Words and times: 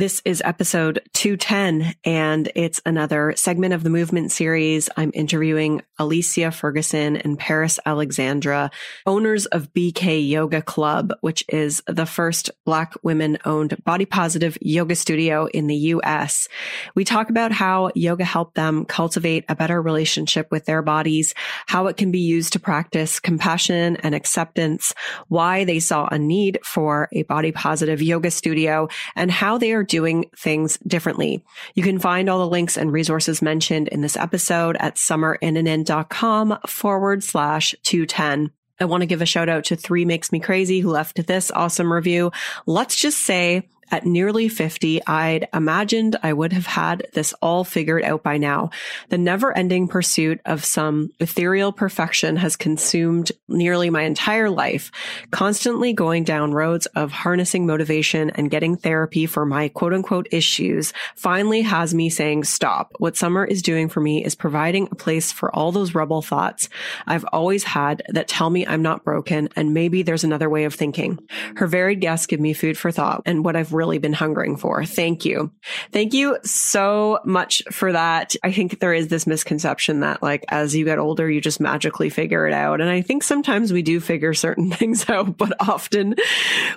This 0.00 0.22
is 0.24 0.40
episode 0.42 1.02
210, 1.12 1.94
and 2.06 2.50
it's 2.54 2.80
another 2.86 3.34
segment 3.36 3.74
of 3.74 3.82
the 3.82 3.90
movement 3.90 4.32
series. 4.32 4.88
I'm 4.96 5.10
interviewing 5.12 5.82
Alicia 5.98 6.52
Ferguson 6.52 7.18
and 7.18 7.38
Paris 7.38 7.78
Alexandra, 7.84 8.70
owners 9.04 9.44
of 9.44 9.70
BK 9.74 10.26
Yoga 10.26 10.62
Club, 10.62 11.12
which 11.20 11.44
is 11.50 11.82
the 11.86 12.06
first 12.06 12.50
Black 12.64 12.94
women 13.02 13.36
owned 13.44 13.76
body 13.84 14.06
positive 14.06 14.56
yoga 14.62 14.96
studio 14.96 15.44
in 15.52 15.66
the 15.66 15.76
US. 15.76 16.48
We 16.94 17.04
talk 17.04 17.28
about 17.28 17.52
how 17.52 17.90
yoga 17.94 18.24
helped 18.24 18.54
them 18.54 18.86
cultivate 18.86 19.44
a 19.50 19.54
better 19.54 19.82
relationship 19.82 20.50
with 20.50 20.64
their 20.64 20.80
bodies, 20.80 21.34
how 21.66 21.88
it 21.88 21.98
can 21.98 22.10
be 22.10 22.20
used 22.20 22.54
to 22.54 22.58
practice 22.58 23.20
compassion 23.20 23.96
and 23.96 24.14
acceptance, 24.14 24.94
why 25.28 25.64
they 25.64 25.78
saw 25.78 26.08
a 26.10 26.18
need 26.18 26.58
for 26.64 27.10
a 27.12 27.24
body 27.24 27.52
positive 27.52 28.00
yoga 28.00 28.30
studio, 28.30 28.88
and 29.14 29.30
how 29.30 29.58
they 29.58 29.72
are 29.72 29.89
doing 29.90 30.30
things 30.36 30.78
differently. 30.86 31.44
You 31.74 31.82
can 31.82 31.98
find 31.98 32.30
all 32.30 32.38
the 32.38 32.48
links 32.48 32.78
and 32.78 32.92
resources 32.92 33.42
mentioned 33.42 33.88
in 33.88 34.00
this 34.00 34.16
episode 34.16 34.76
at 34.78 34.94
summerinnanen.com 34.94 36.58
forward 36.66 37.22
slash 37.24 37.74
210. 37.82 38.52
I 38.78 38.84
want 38.86 39.02
to 39.02 39.06
give 39.06 39.20
a 39.20 39.26
shout 39.26 39.50
out 39.50 39.64
to 39.64 39.76
Three 39.76 40.06
Makes 40.06 40.32
Me 40.32 40.40
Crazy 40.40 40.80
who 40.80 40.90
left 40.90 41.26
this 41.26 41.50
awesome 41.50 41.92
review. 41.92 42.30
Let's 42.64 42.96
just 42.96 43.18
say 43.18 43.68
at 43.90 44.06
nearly 44.06 44.48
50, 44.48 45.06
I'd 45.06 45.48
imagined 45.52 46.16
I 46.22 46.32
would 46.32 46.52
have 46.52 46.66
had 46.66 47.06
this 47.12 47.32
all 47.42 47.64
figured 47.64 48.04
out 48.04 48.22
by 48.22 48.38
now. 48.38 48.70
The 49.08 49.18
never 49.18 49.56
ending 49.56 49.88
pursuit 49.88 50.40
of 50.44 50.64
some 50.64 51.10
ethereal 51.20 51.72
perfection 51.72 52.36
has 52.36 52.56
consumed 52.56 53.32
nearly 53.48 53.90
my 53.90 54.02
entire 54.02 54.50
life, 54.50 54.90
constantly 55.30 55.92
going 55.92 56.24
down 56.24 56.52
roads 56.52 56.86
of 56.86 57.12
harnessing 57.12 57.66
motivation 57.66 58.30
and 58.30 58.50
getting 58.50 58.76
therapy 58.76 59.26
for 59.26 59.44
my 59.44 59.68
quote 59.68 59.92
unquote 59.92 60.28
issues 60.30 60.92
finally 61.16 61.62
has 61.62 61.94
me 61.94 62.08
saying 62.08 62.44
stop. 62.44 62.92
What 62.98 63.16
summer 63.16 63.44
is 63.44 63.62
doing 63.62 63.88
for 63.88 64.00
me 64.00 64.24
is 64.24 64.34
providing 64.34 64.88
a 64.90 64.94
place 64.94 65.32
for 65.32 65.54
all 65.54 65.72
those 65.72 65.94
rebel 65.94 66.22
thoughts 66.22 66.68
I've 67.06 67.24
always 67.32 67.64
had 67.64 68.02
that 68.08 68.28
tell 68.28 68.50
me 68.50 68.66
I'm 68.66 68.82
not 68.82 69.04
broken 69.04 69.48
and 69.56 69.74
maybe 69.74 70.02
there's 70.02 70.24
another 70.24 70.48
way 70.48 70.64
of 70.64 70.74
thinking. 70.74 71.18
Her 71.56 71.66
varied 71.66 72.00
guests 72.00 72.26
give 72.26 72.40
me 72.40 72.52
food 72.52 72.78
for 72.78 72.90
thought 72.90 73.22
and 73.26 73.44
what 73.44 73.56
I've 73.56 73.72
really 73.80 73.96
been 73.96 74.12
hungering 74.12 74.58
for. 74.58 74.84
Thank 74.84 75.24
you. 75.24 75.50
Thank 75.90 76.12
you 76.12 76.36
so 76.44 77.18
much 77.24 77.62
for 77.70 77.92
that. 77.92 78.36
I 78.42 78.52
think 78.52 78.78
there 78.78 78.92
is 78.92 79.08
this 79.08 79.26
misconception 79.26 80.00
that 80.00 80.22
like 80.22 80.44
as 80.48 80.76
you 80.76 80.84
get 80.84 80.98
older, 80.98 81.30
you 81.30 81.40
just 81.40 81.60
magically 81.60 82.10
figure 82.10 82.46
it 82.46 82.52
out. 82.52 82.82
And 82.82 82.90
I 82.90 83.00
think 83.00 83.22
sometimes 83.22 83.72
we 83.72 83.80
do 83.80 83.98
figure 83.98 84.34
certain 84.34 84.70
things 84.80 85.08
out, 85.08 85.38
but 85.38 85.54
often 85.66 86.14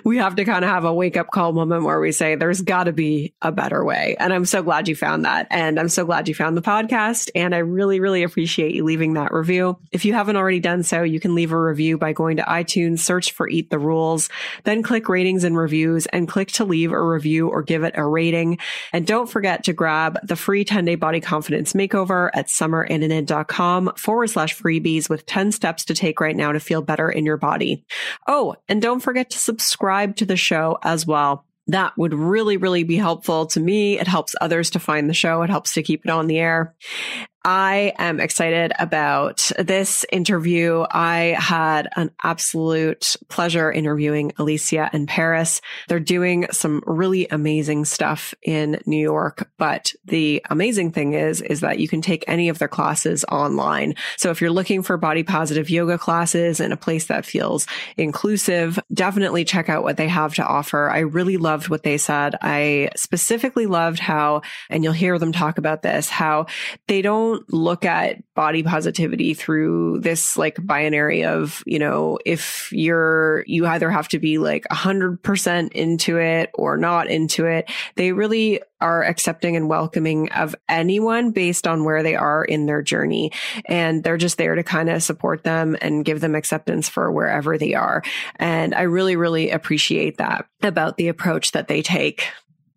we 0.02 0.16
have 0.16 0.36
to 0.36 0.46
kind 0.46 0.64
of 0.64 0.70
have 0.70 0.86
a 0.86 0.94
wake 0.94 1.18
up 1.18 1.30
call 1.30 1.52
moment 1.52 1.84
where 1.84 2.00
we 2.00 2.10
say 2.10 2.36
there's 2.36 2.62
got 2.62 2.84
to 2.84 2.92
be 2.94 3.34
a 3.42 3.52
better 3.52 3.84
way. 3.84 4.16
And 4.18 4.32
I'm 4.32 4.46
so 4.46 4.62
glad 4.62 4.88
you 4.88 4.96
found 4.96 5.26
that. 5.26 5.46
And 5.50 5.78
I'm 5.78 5.90
so 5.90 6.06
glad 6.06 6.26
you 6.26 6.34
found 6.34 6.56
the 6.56 6.62
podcast. 6.62 7.28
And 7.34 7.54
I 7.54 7.58
really, 7.58 8.00
really 8.00 8.22
appreciate 8.22 8.74
you 8.74 8.82
leaving 8.82 9.12
that 9.12 9.34
review. 9.34 9.78
If 9.92 10.06
you 10.06 10.14
haven't 10.14 10.36
already 10.36 10.60
done 10.60 10.82
so, 10.84 11.02
you 11.02 11.20
can 11.20 11.34
leave 11.34 11.52
a 11.52 11.60
review 11.60 11.98
by 11.98 12.14
going 12.14 12.38
to 12.38 12.44
iTunes, 12.44 13.00
search 13.00 13.32
for 13.32 13.46
Eat 13.46 13.68
the 13.68 13.78
Rules, 13.78 14.30
then 14.62 14.82
click 14.82 15.10
ratings 15.10 15.44
and 15.44 15.54
reviews 15.54 16.06
and 16.06 16.26
click 16.26 16.48
to 16.52 16.64
leave 16.64 16.93
a 16.94 17.06
review 17.06 17.48
or 17.48 17.62
give 17.62 17.82
it 17.84 17.94
a 17.96 18.06
rating. 18.06 18.58
And 18.92 19.06
don't 19.06 19.28
forget 19.28 19.64
to 19.64 19.72
grab 19.72 20.18
the 20.26 20.36
free 20.36 20.64
10 20.64 20.84
day 20.84 20.94
body 20.94 21.20
confidence 21.20 21.72
makeover 21.72 22.30
at 22.34 22.48
summerinnanen.com 22.48 23.92
forward 23.96 24.28
slash 24.28 24.56
freebies 24.56 25.08
with 25.08 25.26
10 25.26 25.52
steps 25.52 25.84
to 25.86 25.94
take 25.94 26.20
right 26.20 26.36
now 26.36 26.52
to 26.52 26.60
feel 26.60 26.82
better 26.82 27.10
in 27.10 27.24
your 27.26 27.36
body. 27.36 27.84
Oh, 28.26 28.56
and 28.68 28.80
don't 28.80 29.00
forget 29.00 29.30
to 29.30 29.38
subscribe 29.38 30.16
to 30.16 30.26
the 30.26 30.36
show 30.36 30.78
as 30.82 31.06
well 31.06 31.44
that 31.66 31.96
would 31.96 32.12
really, 32.12 32.56
really 32.56 32.84
be 32.84 32.96
helpful 32.96 33.46
to 33.46 33.60
me. 33.60 33.98
It 33.98 34.06
helps 34.06 34.34
others 34.40 34.70
to 34.70 34.78
find 34.78 35.08
the 35.08 35.14
show. 35.14 35.42
It 35.42 35.50
helps 35.50 35.74
to 35.74 35.82
keep 35.82 36.04
it 36.04 36.10
on 36.10 36.26
the 36.26 36.38
air. 36.38 36.74
I 37.44 37.92
am 37.98 38.20
excited 38.20 38.72
about 38.78 39.50
this 39.58 40.06
interview. 40.10 40.86
I 40.90 41.36
had 41.38 41.90
an 41.94 42.10
absolute 42.22 43.16
pleasure 43.28 43.70
interviewing 43.70 44.32
Alicia 44.38 44.88
and 44.94 45.06
Paris. 45.06 45.60
They're 45.88 46.00
doing 46.00 46.46
some 46.52 46.82
really 46.86 47.28
amazing 47.28 47.84
stuff 47.84 48.32
in 48.42 48.80
New 48.86 49.00
York, 49.00 49.50
but 49.58 49.92
the 50.06 50.42
amazing 50.48 50.92
thing 50.92 51.12
is, 51.12 51.42
is 51.42 51.60
that 51.60 51.78
you 51.78 51.86
can 51.86 52.00
take 52.00 52.24
any 52.26 52.48
of 52.48 52.58
their 52.58 52.68
classes 52.68 53.26
online. 53.30 53.94
So 54.16 54.30
if 54.30 54.40
you're 54.40 54.50
looking 54.50 54.82
for 54.82 54.96
body 54.96 55.22
positive 55.22 55.68
yoga 55.68 55.98
classes 55.98 56.60
in 56.60 56.72
a 56.72 56.78
place 56.78 57.08
that 57.08 57.26
feels 57.26 57.66
inclusive, 57.98 58.78
definitely 58.92 59.44
check 59.44 59.68
out 59.68 59.82
what 59.82 59.98
they 59.98 60.08
have 60.08 60.34
to 60.36 60.46
offer. 60.46 60.88
I 60.88 61.00
really 61.00 61.36
loved 61.36 61.68
what 61.68 61.82
they 61.82 61.98
said. 61.98 62.36
I 62.40 62.88
specifically 62.96 63.66
loved 63.66 63.98
how, 63.98 64.40
and 64.70 64.82
you'll 64.82 64.94
hear 64.94 65.18
them 65.18 65.32
talk 65.32 65.58
about 65.58 65.82
this, 65.82 66.08
how 66.08 66.46
they 66.88 67.02
don't 67.02 67.33
don't 67.34 67.52
look 67.52 67.84
at 67.84 68.22
body 68.34 68.62
positivity 68.62 69.34
through 69.34 70.00
this 70.00 70.36
like 70.36 70.64
binary 70.64 71.24
of, 71.24 71.62
you 71.66 71.78
know, 71.78 72.18
if 72.24 72.70
you're, 72.72 73.44
you 73.46 73.66
either 73.66 73.90
have 73.90 74.08
to 74.08 74.18
be 74.18 74.38
like 74.38 74.66
a 74.70 74.74
hundred 74.74 75.22
percent 75.22 75.72
into 75.72 76.18
it 76.18 76.50
or 76.54 76.76
not 76.76 77.08
into 77.08 77.46
it. 77.46 77.70
They 77.96 78.12
really 78.12 78.60
are 78.80 79.02
accepting 79.02 79.56
and 79.56 79.68
welcoming 79.68 80.30
of 80.32 80.54
anyone 80.68 81.30
based 81.30 81.66
on 81.66 81.84
where 81.84 82.02
they 82.02 82.14
are 82.14 82.44
in 82.44 82.66
their 82.66 82.82
journey. 82.82 83.32
And 83.66 84.04
they're 84.04 84.16
just 84.16 84.36
there 84.36 84.54
to 84.54 84.62
kind 84.62 84.90
of 84.90 85.02
support 85.02 85.42
them 85.42 85.76
and 85.80 86.04
give 86.04 86.20
them 86.20 86.34
acceptance 86.34 86.88
for 86.88 87.10
wherever 87.10 87.56
they 87.56 87.74
are. 87.74 88.02
And 88.36 88.74
I 88.74 88.82
really, 88.82 89.16
really 89.16 89.50
appreciate 89.50 90.18
that 90.18 90.46
about 90.62 90.96
the 90.96 91.08
approach 91.08 91.52
that 91.52 91.68
they 91.68 91.82
take 91.82 92.26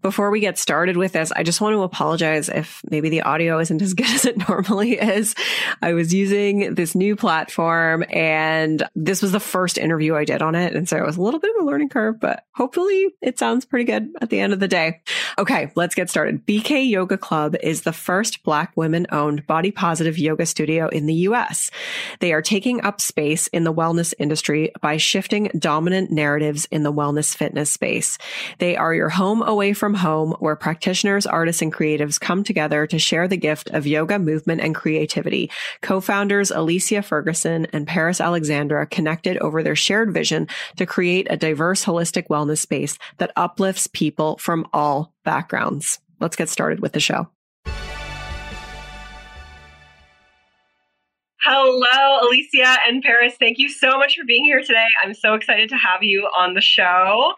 before 0.01 0.29
we 0.29 0.39
get 0.39 0.57
started 0.57 0.95
with 0.95 1.13
this, 1.13 1.31
I 1.31 1.43
just 1.43 1.59
want 1.59 1.73
to 1.73 1.83
apologize 1.83 2.49
if 2.49 2.81
maybe 2.89 3.09
the 3.09 3.23
audio 3.23 3.59
isn't 3.59 3.81
as 3.81 3.93
good 3.95 4.09
as 4.09 4.25
it 4.25 4.47
normally 4.47 4.93
is. 4.93 5.35
I 5.81 5.93
was 5.93 6.13
using 6.13 6.75
this 6.75 6.95
new 6.95 7.15
platform 7.15 8.05
and 8.09 8.87
this 8.95 9.21
was 9.21 9.31
the 9.31 9.39
first 9.39 9.77
interview 9.77 10.15
I 10.15 10.25
did 10.25 10.41
on 10.41 10.55
it. 10.55 10.75
And 10.75 10.87
so 10.87 10.97
it 10.97 11.05
was 11.05 11.17
a 11.17 11.21
little 11.21 11.39
bit 11.39 11.55
of 11.55 11.63
a 11.63 11.65
learning 11.65 11.89
curve, 11.89 12.19
but 12.19 12.43
hopefully 12.53 13.15
it 13.21 13.39
sounds 13.39 13.65
pretty 13.65 13.85
good 13.85 14.09
at 14.21 14.29
the 14.29 14.39
end 14.39 14.53
of 14.53 14.59
the 14.59 14.67
day. 14.67 15.01
Okay, 15.39 15.71
let's 15.75 15.95
get 15.95 16.09
started. 16.09 16.45
BK 16.45 16.87
Yoga 16.89 17.17
Club 17.17 17.55
is 17.61 17.81
the 17.81 17.93
first 17.93 18.43
Black 18.43 18.71
women 18.75 19.07
owned 19.11 19.45
body 19.47 19.71
positive 19.71 20.17
yoga 20.17 20.45
studio 20.45 20.87
in 20.87 21.05
the 21.05 21.13
US. 21.13 21.71
They 22.19 22.33
are 22.33 22.41
taking 22.41 22.81
up 22.81 23.01
space 23.01 23.47
in 23.47 23.63
the 23.63 23.73
wellness 23.73 24.13
industry 24.19 24.71
by 24.81 24.97
shifting 24.97 25.49
dominant 25.57 26.11
narratives 26.11 26.65
in 26.71 26.83
the 26.83 26.93
wellness 26.93 27.35
fitness 27.35 27.71
space. 27.71 28.17
They 28.59 28.75
are 28.75 28.93
your 28.93 29.09
home 29.09 29.41
away 29.41 29.73
from 29.73 29.86
from 29.87 29.93
home 29.93 30.35
where 30.39 30.57
practitioners, 30.57 31.25
artists, 31.25 31.61
and 31.61 31.73
creatives 31.73 32.19
come 32.19 32.43
together 32.43 32.85
to 32.85 32.99
share 32.99 33.25
the 33.25 33.37
gift 33.37 33.69
of 33.69 33.87
yoga, 33.87 34.19
movement, 34.19 34.59
and 34.59 34.75
creativity. 34.75 35.49
Co-founders 35.81 36.51
Alicia 36.51 37.01
Ferguson 37.01 37.67
and 37.71 37.87
Paris 37.87 38.19
Alexandra 38.19 38.85
connected 38.85 39.37
over 39.37 39.63
their 39.63 39.77
shared 39.77 40.13
vision 40.13 40.49
to 40.75 40.85
create 40.85 41.25
a 41.29 41.37
diverse, 41.37 41.85
holistic 41.85 42.27
wellness 42.27 42.57
space 42.57 42.97
that 43.19 43.31
uplifts 43.37 43.87
people 43.87 44.35
from 44.39 44.67
all 44.73 45.13
backgrounds. 45.23 45.99
Let's 46.19 46.35
get 46.35 46.49
started 46.49 46.81
with 46.81 46.91
the 46.91 46.99
show. 46.99 47.29
Hello, 51.49 52.27
Alicia 52.27 52.75
and 52.89 53.01
Paris. 53.01 53.35
Thank 53.39 53.57
you 53.57 53.69
so 53.69 53.97
much 53.97 54.17
for 54.17 54.25
being 54.25 54.43
here 54.43 54.59
today. 54.59 54.83
I'm 55.01 55.13
so 55.13 55.33
excited 55.33 55.69
to 55.69 55.77
have 55.77 56.03
you 56.03 56.27
on 56.37 56.55
the 56.55 56.61
show. 56.61 57.33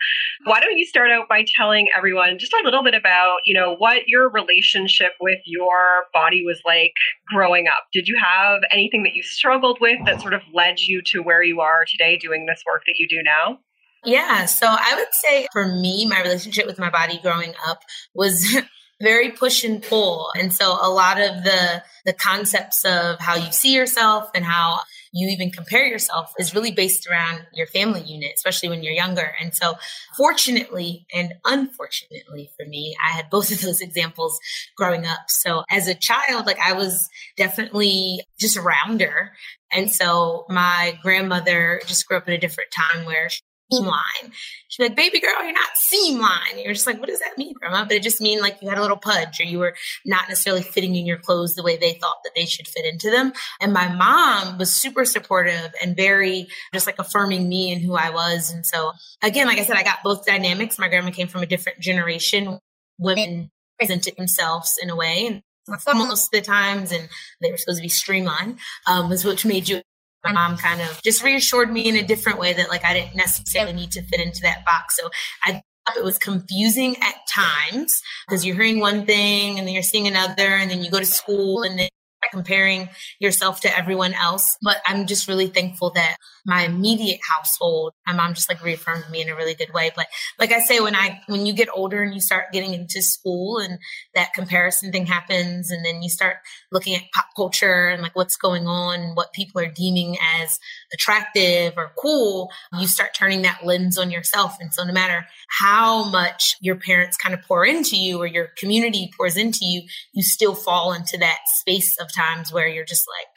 Why 0.46 0.60
don't 0.60 0.80
you 0.80 0.86
start 0.88 1.12
out 1.12 1.30
by 1.30 1.46
telling 1.56 1.90
everyone 1.96 2.40
just 2.40 2.52
a 2.54 2.62
little 2.64 2.84
bit 2.84 2.96
about, 2.96 3.42
you 3.46 3.54
know, 3.54 3.76
what 3.76 4.08
your 4.08 4.28
relationship 4.28 5.12
with 5.22 5.38
your 5.46 6.06
body 6.12 6.44
was 6.44 6.60
like 6.66 6.94
growing 7.28 7.68
up? 7.68 7.84
Did 7.94 8.08
you 8.08 8.20
have 8.20 8.62
anything 8.72 9.04
that 9.04 9.14
you 9.14 9.22
struggled 9.22 9.78
with 9.80 10.00
that 10.08 10.22
sort 10.22 10.34
of 10.34 10.42
led 10.56 10.80
you 10.80 11.04
to 11.04 11.20
where 11.20 11.44
you 11.44 11.62
are 11.62 11.86
today 11.88 12.18
doing 12.18 12.48
this 12.48 12.64
work 12.66 12.82
that 12.88 12.96
you 12.98 13.08
do 13.08 13.22
now? 13.22 13.60
Yeah, 14.04 14.46
so 14.46 14.66
I 14.68 14.96
would 14.96 15.14
say 15.14 15.46
for 15.54 15.68
me, 15.68 16.08
my 16.08 16.24
relationship 16.24 16.66
with 16.66 16.80
my 16.80 16.90
body 16.90 17.20
growing 17.22 17.54
up 17.68 17.84
was 18.16 18.58
very 19.02 19.32
push 19.32 19.64
and 19.64 19.82
pull. 19.82 20.32
And 20.38 20.54
so 20.54 20.78
a 20.82 20.90
lot 20.90 21.20
of 21.20 21.44
the 21.44 21.84
the 22.06 22.14
concepts 22.14 22.86
of 22.86 23.20
how 23.20 23.36
you 23.36 23.52
see 23.52 23.74
yourself 23.74 24.30
and 24.34 24.46
how 24.46 24.80
you 25.12 25.28
even 25.30 25.52
compare 25.52 25.86
yourself 25.86 26.32
is 26.38 26.54
really 26.54 26.72
based 26.72 27.08
around 27.08 27.46
your 27.54 27.68
family 27.68 28.02
unit, 28.02 28.32
especially 28.36 28.70
when 28.70 28.84
you're 28.84 28.94
younger. 28.94 29.34
And 29.42 29.56
so 29.56 29.76
fortunately 30.18 31.06
and 31.14 31.34
unfortunately 31.46 32.50
for 32.58 32.68
me, 32.68 32.96
I 33.06 33.12
had 33.12 33.30
both 33.30 33.52
of 33.52 33.62
those 33.62 33.82
examples 33.82 34.40
growing 34.78 35.06
up. 35.06 35.20
So 35.28 35.64
as 35.70 35.88
a 35.88 35.96
child, 35.96 36.46
like 36.46 36.60
I 36.60 36.74
was 36.74 37.10
definitely 37.38 38.22
just 38.40 38.58
around 38.58 39.02
her. 39.02 39.34
And 39.72 39.92
so 39.92 40.46
my 40.50 40.98
grandmother 41.04 41.82
just 41.86 42.08
grew 42.08 42.18
up 42.18 42.28
in 42.28 42.34
a 42.34 42.40
different 42.40 42.72
time 42.72 43.06
where 43.06 43.30
seam 43.72 43.86
line. 43.86 44.32
She's 44.68 44.88
like, 44.88 44.96
baby 44.96 45.20
girl, 45.20 45.34
you're 45.44 45.52
not 45.52 45.70
seam 45.76 46.20
line. 46.20 46.58
You're 46.58 46.74
just 46.74 46.88
like, 46.88 47.00
what 47.00 47.10
does 47.10 47.20
that 47.20 47.38
mean, 47.38 47.54
grandma? 47.54 47.86
But 47.86 47.94
it 47.94 48.04
just 48.04 48.22
means 48.22 48.42
like 48.42 48.62
you 48.62 48.70
had 48.70 48.78
a 48.78 48.82
little 48.82 48.98
pudge 48.98 49.40
or 49.40 49.44
you 49.44 49.60
were 49.60 49.76
not 50.06 50.28
necessarily 50.28 50.62
fitting 50.62 50.96
in 50.96 51.06
your 51.06 51.18
clothes 51.18 51.56
the 51.56 51.64
way 51.64 51.78
they 51.78 51.94
thought 51.94 52.18
that 52.24 52.32
they 52.36 52.46
should 52.46 52.68
fit 52.68 52.86
into 52.86 53.10
them. 53.10 53.34
And 53.62 53.74
my 53.74 53.94
mom 53.94 54.58
was 54.58 54.74
super 54.74 55.06
supportive 55.06 55.72
and 55.82 55.96
very 55.96 56.48
just 56.74 56.88
like 56.88 57.00
affirming 57.00 57.48
me 57.48 57.72
and 57.72 57.82
who 57.82 57.96
I 57.96 58.10
was. 58.10 58.52
And 58.52 58.66
so 58.66 58.92
again, 59.22 59.48
like 59.48 59.60
I 59.60 59.64
said, 59.64 59.78
I 59.78 59.84
got 59.84 60.04
both 60.04 60.26
dynamics. 60.26 60.80
My 60.80 60.90
grandma 60.90 61.12
came 61.12 61.28
from 61.28 61.44
a 61.44 61.48
different 61.48 61.80
generation. 61.80 62.60
Women 62.98 63.50
presented 63.80 64.16
themselves 64.18 64.78
in 64.82 64.90
a 64.90 64.96
way 64.96 65.26
and 65.26 65.44
most 65.70 66.26
of 66.26 66.32
the 66.32 66.42
times 66.42 66.92
and 66.92 67.08
they 67.42 67.52
were 67.52 67.58
supposed 67.58 67.78
to 67.78 67.84
be 67.84 67.90
streamlined 67.90 68.58
um, 68.88 69.10
was 69.10 69.24
which 69.24 69.46
made 69.46 69.70
you 69.70 69.82
my 70.24 70.32
mom 70.32 70.58
kind 70.58 70.82
of 70.82 71.02
just 71.04 71.24
reassured 71.24 71.72
me 71.72 71.88
in 71.88 71.96
a 71.96 72.04
different 72.06 72.40
way 72.40 72.54
that 72.54 72.70
like 72.70 72.84
I 72.86 72.94
didn't 72.94 73.16
necessarily 73.16 73.74
need 73.74 73.92
to 73.92 74.04
fit 74.04 74.20
into 74.20 74.42
that 74.42 74.66
box. 74.66 74.98
So 74.98 75.10
I 75.44 75.62
it 75.98 76.04
was 76.04 76.20
confusing 76.20 76.96
at 77.02 77.16
times 77.28 78.02
because 78.28 78.46
you're 78.46 78.56
hearing 78.56 78.80
one 78.80 79.08
thing 79.08 79.58
and 79.58 79.68
then 79.68 79.74
you're 79.74 79.82
seeing 79.82 80.08
another 80.08 80.48
and 80.48 80.70
then 80.70 80.84
you 80.84 80.92
go 80.92 81.00
to 81.00 81.06
school 81.06 81.64
and 81.64 81.80
then 81.80 81.90
comparing 82.32 82.90
yourself 83.20 83.62
to 83.62 83.78
everyone 83.78 84.14
else. 84.14 84.58
But 84.62 84.78
I'm 84.86 85.08
just 85.08 85.28
really 85.28 85.48
thankful 85.48 85.92
that 85.92 86.18
my 86.46 86.64
immediate 86.64 87.20
household, 87.28 87.94
my 88.08 88.14
mom 88.14 88.34
just 88.34 88.50
like 88.50 88.64
reaffirmed 88.64 89.06
me 89.12 89.22
in 89.22 89.30
a 89.30 89.36
really 89.36 89.54
good 89.54 89.74
way. 89.74 89.92
But 89.96 90.08
like 90.40 90.52
I 90.52 90.60
say, 90.60 90.80
when 90.80 90.96
I, 90.96 91.22
when 91.28 91.46
you 91.46 91.54
get 91.54 91.70
older 91.74 92.02
and 92.02 92.14
you 92.14 92.22
start 92.22 92.52
getting 92.52 92.74
into 92.74 93.02
school 93.02 93.60
and 93.60 93.80
that 94.16 94.34
comparison 94.34 94.92
thing 94.92 95.06
happens, 95.06 95.72
and 95.72 95.86
then 95.86 96.02
you 96.02 96.10
start 96.10 96.38
looking 96.72 96.96
at 96.96 97.04
pop 97.14 97.26
culture 97.36 97.90
and 97.90 98.02
like 98.02 98.16
what's 98.16 98.38
going 98.38 98.68
on, 98.68 99.16
what 99.16 99.34
people 99.34 99.62
are 99.62 99.68
deeming 99.68 100.18
as 100.42 100.60
attractive 100.94 101.74
or 101.78 101.92
cool, 102.00 102.50
you 102.80 102.88
start 102.88 103.14
turning 103.14 103.42
that 103.44 103.66
lens 103.66 103.98
on 103.98 104.12
yourself. 104.12 104.58
And 104.60 104.74
so 104.74 104.84
no 104.84 104.94
matter 104.94 105.26
how 105.60 106.10
much 106.10 106.56
your 106.62 106.76
parents 106.76 107.18
kind 107.18 107.34
of 107.34 107.42
pour 107.44 107.66
into 107.66 107.96
you 107.96 108.20
or 108.22 108.28
your 108.28 108.50
community 108.58 109.12
pours 109.16 109.38
into 109.38 109.66
you, 109.66 109.84
you 110.14 110.24
still 110.24 110.56
fall 110.56 110.94
into 110.94 111.18
that 111.18 111.40
space 111.48 111.98
of 112.00 112.09
times 112.14 112.54
where 112.54 112.68
you're 112.68 112.86
just 112.86 113.06
like, 113.08 113.28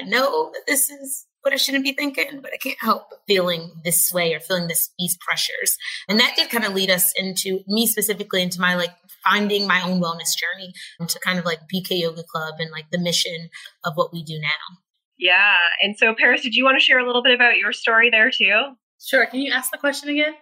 I 0.00 0.08
know 0.08 0.50
that 0.52 0.62
this 0.66 0.90
is 0.90 1.26
what 1.42 1.52
I 1.52 1.56
shouldn't 1.56 1.84
be 1.84 1.92
thinking, 1.92 2.40
but 2.40 2.52
I 2.54 2.56
can't 2.56 2.78
help 2.80 3.08
feeling 3.26 3.72
this 3.84 4.12
way 4.12 4.32
or 4.32 4.40
feeling 4.40 4.68
this 4.68 4.90
these 4.98 5.18
pressures. 5.20 5.76
And 6.08 6.18
that 6.20 6.34
did 6.36 6.50
kind 6.50 6.64
of 6.64 6.72
lead 6.72 6.90
us 6.90 7.12
into 7.16 7.60
me 7.66 7.86
specifically 7.86 8.42
into 8.42 8.60
my 8.60 8.74
like 8.74 8.94
finding 9.24 9.66
my 9.66 9.82
own 9.82 10.00
wellness 10.00 10.34
journey 10.36 10.72
into 11.00 11.18
kind 11.18 11.38
of 11.38 11.44
like 11.44 11.60
BK 11.72 12.00
Yoga 12.00 12.22
Club 12.22 12.54
and 12.58 12.70
like 12.70 12.90
the 12.90 12.98
mission 12.98 13.50
of 13.84 13.94
what 13.96 14.12
we 14.12 14.22
do 14.22 14.38
now. 14.40 14.78
Yeah. 15.18 15.56
And 15.82 15.96
so 15.96 16.14
Paris, 16.14 16.42
did 16.42 16.54
you 16.54 16.64
want 16.64 16.78
to 16.78 16.84
share 16.84 16.98
a 16.98 17.06
little 17.06 17.22
bit 17.22 17.34
about 17.34 17.56
your 17.56 17.72
story 17.72 18.10
there 18.10 18.30
too? 18.30 18.74
Sure. 19.00 19.26
Can 19.26 19.40
you 19.40 19.52
ask 19.52 19.70
the 19.70 19.78
question 19.78 20.08
again? 20.08 20.34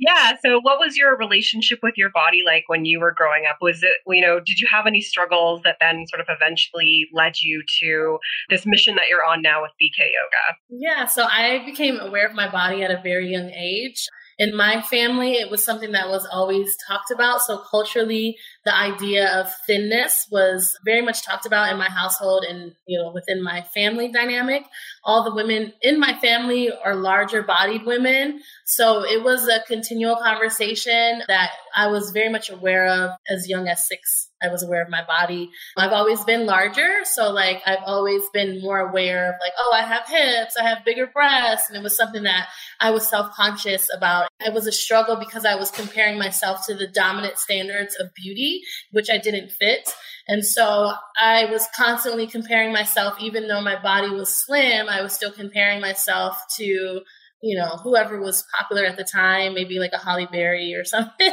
Yeah. 0.00 0.32
So, 0.44 0.60
what 0.60 0.78
was 0.78 0.96
your 0.96 1.16
relationship 1.16 1.80
with 1.82 1.94
your 1.96 2.10
body 2.10 2.42
like 2.44 2.64
when 2.66 2.84
you 2.84 3.00
were 3.00 3.12
growing 3.12 3.44
up? 3.48 3.56
Was 3.60 3.82
it, 3.82 3.98
you 4.06 4.20
know, 4.20 4.40
did 4.40 4.60
you 4.60 4.68
have 4.70 4.86
any 4.86 5.00
struggles 5.00 5.62
that 5.64 5.76
then 5.80 6.06
sort 6.08 6.20
of 6.20 6.26
eventually 6.28 7.08
led 7.12 7.40
you 7.42 7.62
to 7.80 8.18
this 8.50 8.64
mission 8.66 8.94
that 8.96 9.08
you're 9.08 9.24
on 9.24 9.42
now 9.42 9.62
with 9.62 9.72
BK 9.80 9.98
Yoga? 9.98 10.58
Yeah. 10.70 11.06
So, 11.06 11.24
I 11.24 11.62
became 11.64 11.98
aware 12.00 12.26
of 12.26 12.34
my 12.34 12.50
body 12.50 12.82
at 12.82 12.90
a 12.90 13.00
very 13.02 13.30
young 13.30 13.50
age 13.50 14.08
in 14.38 14.56
my 14.56 14.80
family, 14.82 15.34
it 15.34 15.50
was 15.50 15.64
something 15.64 15.92
that 15.92 16.08
was 16.08 16.26
always 16.26 16.76
talked 16.88 17.10
about. 17.10 17.40
So 17.42 17.58
culturally, 17.58 18.36
the 18.64 18.74
idea 18.74 19.40
of 19.40 19.52
thinness 19.66 20.26
was 20.30 20.76
very 20.84 21.02
much 21.02 21.24
talked 21.24 21.46
about 21.46 21.70
in 21.70 21.78
my 21.78 21.88
household 21.88 22.44
and, 22.48 22.74
you 22.86 22.98
know, 22.98 23.12
within 23.12 23.42
my 23.42 23.62
family 23.74 24.10
dynamic. 24.10 24.64
All 25.04 25.24
the 25.24 25.34
women 25.34 25.72
in 25.82 26.00
my 26.00 26.14
family 26.14 26.70
are 26.72 26.94
larger 26.94 27.42
bodied 27.42 27.84
women. 27.84 28.40
So 28.64 29.04
it 29.04 29.22
was 29.22 29.48
a 29.48 29.60
continual 29.66 30.16
conversation 30.16 31.22
that 31.28 31.50
I 31.74 31.88
was 31.88 32.10
very 32.10 32.28
much 32.28 32.50
aware 32.50 32.86
of 32.86 33.10
as 33.28 33.48
young 33.48 33.68
as 33.68 33.86
six 33.86 34.28
I 34.42 34.48
was 34.48 34.62
aware 34.62 34.82
of 34.82 34.90
my 34.90 35.04
body. 35.04 35.50
I've 35.76 35.92
always 35.92 36.22
been 36.24 36.46
larger. 36.46 37.04
So 37.04 37.30
like 37.30 37.62
I've 37.64 37.82
always 37.86 38.22
been 38.32 38.60
more 38.60 38.80
aware 38.80 39.28
of 39.28 39.34
like, 39.40 39.52
oh, 39.58 39.72
I 39.74 39.82
have 39.82 40.06
hips, 40.06 40.56
I 40.60 40.68
have 40.68 40.84
bigger 40.84 41.06
breasts. 41.06 41.68
And 41.68 41.78
it 41.78 41.82
was 41.82 41.96
something 41.96 42.24
that 42.24 42.48
I 42.80 42.90
was 42.90 43.06
self-conscious 43.08 43.88
about. 43.94 44.28
It 44.40 44.52
was 44.52 44.66
a 44.66 44.72
struggle 44.72 45.16
because 45.16 45.44
I 45.44 45.54
was 45.54 45.70
comparing 45.70 46.18
myself 46.18 46.66
to 46.66 46.74
the 46.74 46.88
dominant 46.88 47.38
standards 47.38 47.96
of 48.00 48.14
beauty, 48.14 48.62
which 48.90 49.10
I 49.10 49.18
didn't 49.18 49.52
fit. 49.52 49.88
And 50.28 50.44
so 50.44 50.92
I 51.20 51.46
was 51.46 51.66
constantly 51.76 52.26
comparing 52.26 52.72
myself, 52.72 53.20
even 53.20 53.48
though 53.48 53.62
my 53.62 53.80
body 53.80 54.10
was 54.10 54.28
slim, 54.28 54.88
I 54.88 55.02
was 55.02 55.12
still 55.12 55.32
comparing 55.32 55.80
myself 55.80 56.36
to 56.58 57.00
you 57.42 57.58
know, 57.58 57.76
whoever 57.82 58.20
was 58.20 58.44
popular 58.56 58.84
at 58.84 58.96
the 58.96 59.04
time, 59.04 59.54
maybe 59.54 59.78
like 59.80 59.92
a 59.92 59.98
Halle 59.98 60.26
Berry 60.26 60.74
or 60.74 60.84
something. 60.84 61.32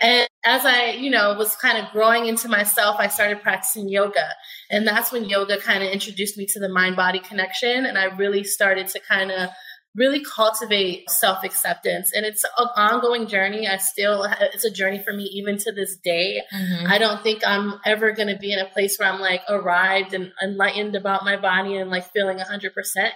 and 0.00 0.26
as 0.44 0.64
I, 0.64 0.90
you 0.90 1.10
know, 1.10 1.34
was 1.34 1.54
kind 1.56 1.78
of 1.78 1.92
growing 1.92 2.26
into 2.26 2.48
myself, 2.48 2.96
I 2.98 3.08
started 3.08 3.42
practicing 3.42 3.88
yoga. 3.88 4.26
And 4.70 4.86
that's 4.86 5.12
when 5.12 5.24
yoga 5.24 5.60
kind 5.60 5.82
of 5.82 5.90
introduced 5.90 6.36
me 6.38 6.46
to 6.46 6.60
the 6.60 6.68
mind 6.68 6.96
body 6.96 7.20
connection. 7.20 7.84
And 7.86 7.98
I 7.98 8.04
really 8.04 8.42
started 8.42 8.88
to 8.88 9.00
kind 9.00 9.30
of 9.30 9.50
really 9.94 10.24
cultivate 10.24 11.08
self 11.08 11.44
acceptance. 11.44 12.12
And 12.12 12.26
it's 12.26 12.44
an 12.44 12.68
ongoing 12.76 13.26
journey. 13.26 13.68
I 13.68 13.76
still, 13.76 14.26
it's 14.40 14.64
a 14.64 14.70
journey 14.70 15.02
for 15.04 15.12
me 15.12 15.24
even 15.24 15.58
to 15.58 15.72
this 15.72 15.96
day. 15.96 16.42
Mm-hmm. 16.52 16.90
I 16.90 16.98
don't 16.98 17.22
think 17.22 17.42
I'm 17.46 17.80
ever 17.84 18.12
going 18.12 18.28
to 18.28 18.36
be 18.36 18.52
in 18.52 18.58
a 18.58 18.66
place 18.66 18.98
where 18.98 19.10
I'm 19.10 19.20
like 19.20 19.42
arrived 19.48 20.14
and 20.14 20.32
enlightened 20.42 20.96
about 20.96 21.24
my 21.24 21.36
body 21.36 21.76
and 21.76 21.90
like 21.90 22.10
feeling 22.12 22.38
100% 22.38 22.60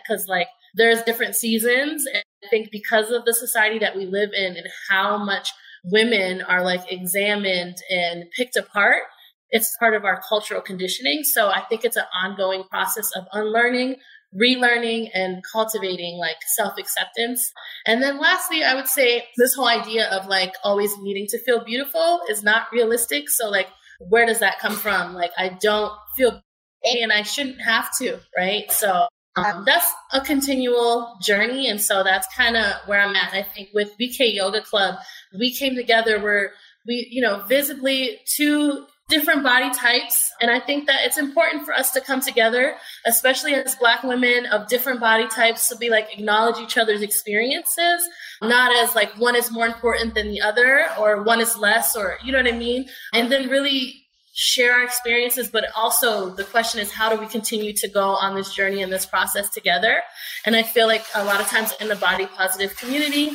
because 0.02 0.28
like 0.28 0.49
there's 0.78 1.02
different 1.02 1.37
seasons. 1.37 2.06
And 2.06 2.23
I 2.44 2.49
think 2.49 2.70
because 2.70 3.11
of 3.11 3.25
the 3.25 3.35
society 3.35 3.78
that 3.80 3.97
we 3.97 4.06
live 4.06 4.30
in 4.32 4.56
and 4.56 4.66
how 4.88 5.18
much 5.18 5.50
women 5.85 6.40
are 6.42 6.62
like 6.64 6.90
examined 6.90 7.76
and 7.90 8.25
picked 8.37 8.56
apart, 8.56 9.02
it's 9.50 9.76
part 9.78 9.94
of 9.94 10.04
our 10.04 10.23
cultural 10.28 10.61
conditioning. 10.61 11.25
So 11.25 11.49
I 11.49 11.62
think 11.62 11.85
it's 11.85 11.97
an 11.97 12.04
ongoing 12.14 12.64
process 12.64 13.11
of 13.16 13.25
unlearning, 13.32 13.97
relearning, 14.38 15.08
and 15.14 15.42
cultivating 15.52 16.18
like 16.18 16.37
self 16.54 16.78
acceptance. 16.78 17.50
And 17.87 18.02
then 18.02 18.20
lastly, 18.20 18.62
I 18.62 18.75
would 18.75 18.88
say 18.88 19.25
this 19.37 19.54
whole 19.54 19.68
idea 19.68 20.08
of 20.11 20.26
like 20.26 20.54
always 20.62 20.97
needing 20.99 21.26
to 21.28 21.38
feel 21.38 21.64
beautiful 21.64 22.20
is 22.28 22.42
not 22.42 22.66
realistic. 22.73 23.30
So, 23.30 23.49
like, 23.49 23.68
where 24.00 24.26
does 24.26 24.40
that 24.40 24.58
come 24.61 24.75
from? 24.76 25.14
Like, 25.14 25.32
I 25.37 25.56
don't 25.61 25.92
feel 26.16 26.40
and 26.85 27.12
I 27.12 27.23
shouldn't 27.23 27.61
have 27.62 27.90
to, 27.99 28.20
right? 28.37 28.70
So 28.70 29.08
um, 29.45 29.64
that's 29.64 29.90
a 30.12 30.21
continual 30.21 31.16
journey. 31.23 31.68
And 31.68 31.80
so 31.80 32.02
that's 32.02 32.26
kind 32.35 32.57
of 32.57 32.75
where 32.87 33.00
I'm 33.00 33.14
at. 33.16 33.33
I 33.33 33.42
think 33.42 33.71
with 33.75 33.97
BK 33.99 34.35
Yoga 34.35 34.61
Club, 34.62 34.97
we 35.38 35.54
came 35.54 35.75
together 35.75 36.21
where 36.21 36.52
we, 36.87 37.09
you 37.11 37.23
know, 37.23 37.45
visibly 37.49 38.21
two 38.26 38.87
different 39.09 39.42
body 39.42 39.71
types. 39.71 40.30
And 40.40 40.50
I 40.50 40.61
think 40.61 40.87
that 40.87 41.00
it's 41.04 41.18
important 41.18 41.64
for 41.64 41.73
us 41.73 41.90
to 41.92 42.00
come 42.00 42.21
together, 42.21 42.76
especially 43.07 43.54
as 43.54 43.75
Black 43.76 44.02
women 44.02 44.47
of 44.47 44.68
different 44.68 45.00
body 45.00 45.26
types, 45.28 45.68
to 45.68 45.76
be 45.76 45.88
like 45.88 46.12
acknowledge 46.12 46.59
each 46.59 46.76
other's 46.76 47.00
experiences, 47.00 48.07
not 48.42 48.75
as 48.76 48.95
like 48.95 49.11
one 49.18 49.35
is 49.35 49.50
more 49.50 49.66
important 49.66 50.14
than 50.14 50.28
the 50.28 50.42
other 50.42 50.88
or 50.99 51.23
one 51.23 51.40
is 51.40 51.57
less, 51.57 51.97
or 51.97 52.18
you 52.23 52.33
know 52.33 52.38
what 52.38 52.52
I 52.52 52.57
mean? 52.57 52.88
And 53.14 53.33
then 53.33 53.49
really 53.49 54.08
share 54.38 54.73
our 54.73 54.85
experiences, 54.85 55.49
but 55.49 55.64
also 55.75 56.30
the 56.30 56.45
question 56.45 56.80
is 56.80 56.92
how 56.92 57.12
do 57.12 57.21
we 57.21 57.26
continue 57.26 57.73
to 57.73 57.88
go 57.88 58.11
on 58.11 58.37
this 58.37 58.54
journey 58.54 58.83
and 58.83 58.92
this 58.92 59.04
process 59.04 59.50
together? 59.50 60.00
And 60.47 60.54
I 60.54 60.62
feel 60.62 60.87
like 60.87 61.04
a 61.16 61.25
lot 61.25 61.40
of 61.40 61.49
times 61.49 61.75
in 61.80 61.88
the 61.88 61.97
body 61.97 62.26
positive 62.26 62.76
community, 62.76 63.33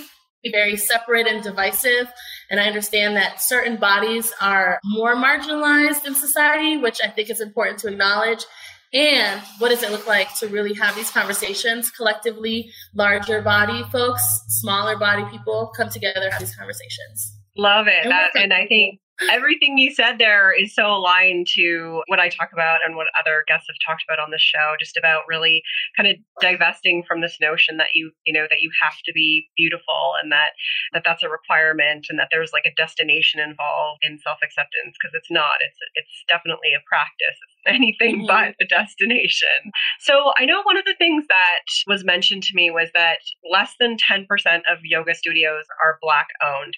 very 0.50 0.78
separate 0.78 1.28
and 1.28 1.44
divisive. 1.44 2.08
And 2.50 2.58
I 2.58 2.68
understand 2.68 3.18
that 3.18 3.42
certain 3.42 3.76
bodies 3.76 4.32
are 4.40 4.80
more 4.86 5.14
marginalized 5.14 6.06
in 6.06 6.16
society, 6.16 6.78
which 6.78 7.00
I 7.04 7.10
think 7.10 7.30
is 7.30 7.42
important 7.42 7.80
to 7.80 7.90
acknowledge. 7.90 8.46
And 8.94 9.42
what 9.58 9.70
does 9.70 9.84
it 9.84 9.92
look 9.92 10.08
like 10.08 10.34
to 10.38 10.48
really 10.48 10.74
have 10.76 10.96
these 10.96 11.12
conversations 11.12 11.92
collectively? 11.92 12.72
Larger 12.94 13.42
body 13.42 13.84
folks, 13.92 14.24
smaller 14.48 14.98
body 14.98 15.26
people 15.30 15.74
come 15.76 15.90
together, 15.90 16.30
have 16.32 16.40
these 16.40 16.56
conversations. 16.56 17.38
Love 17.58 17.88
it. 17.88 18.06
That, 18.06 18.30
uh, 18.36 18.40
and 18.40 18.54
I 18.54 18.68
think 18.68 19.00
everything 19.32 19.78
you 19.78 19.94
said 19.94 20.18
there 20.18 20.52
is 20.52 20.74
so 20.74 20.88
aligned 20.88 21.48
to 21.56 22.02
what 22.08 22.20
I 22.20 22.30
talk 22.30 22.50
about 22.52 22.80
and 22.86 22.96
what 22.96 23.08
other 23.20 23.44
guests 23.48 23.68
have 23.70 23.78
talked 23.86 24.04
about 24.08 24.22
on 24.22 24.32
the 24.32 24.40
show, 24.40 24.76
just 24.80 24.98
about 24.98 25.24
really 25.28 25.62
kind 25.96 26.10
of 26.10 26.18
divesting 26.42 27.04
from 27.08 27.22
this 27.22 27.38
notion 27.40 27.78
that 27.78 27.94
you, 27.94 28.12
you 28.26 28.34
know, 28.34 28.48
that 28.50 28.62
you 28.62 28.72
have 28.82 28.98
to 29.06 29.14
be 29.14 29.48
beautiful 29.56 30.14
and 30.22 30.32
that, 30.32 30.52
that 30.94 31.04
that's 31.06 31.24
a 31.24 31.30
requirement 31.30 32.08
and 32.10 32.20
that 32.20 32.30
there's 32.32 32.52
like 32.54 32.66
a 32.66 32.76
destination 32.76 33.40
involved 33.40 34.02
in 34.02 34.20
self-acceptance 34.20 34.98
because 34.98 35.14
it's 35.14 35.32
not, 35.32 35.62
it's, 35.62 35.78
it's 35.96 36.24
definitely 36.28 36.74
a 36.74 36.84
practice. 36.88 37.38
It's 37.38 37.54
anything 37.68 38.26
mm-hmm. 38.26 38.28
but 38.28 38.56
a 38.62 38.68
destination. 38.68 39.72
So 40.00 40.34
I 40.38 40.46
know 40.46 40.62
one 40.64 40.78
of 40.78 40.86
the 40.86 40.96
things 40.98 41.26
that 41.28 41.66
was 41.88 42.04
mentioned 42.04 42.44
to 42.44 42.56
me 42.56 42.72
was 42.72 42.90
that 42.94 43.20
less 43.50 43.76
than 43.80 43.98
10% 43.98 44.26
of 44.70 44.80
yoga 44.84 45.16
studios 45.16 45.66
are 45.84 46.00
black 46.02 46.28
owned. 46.44 46.76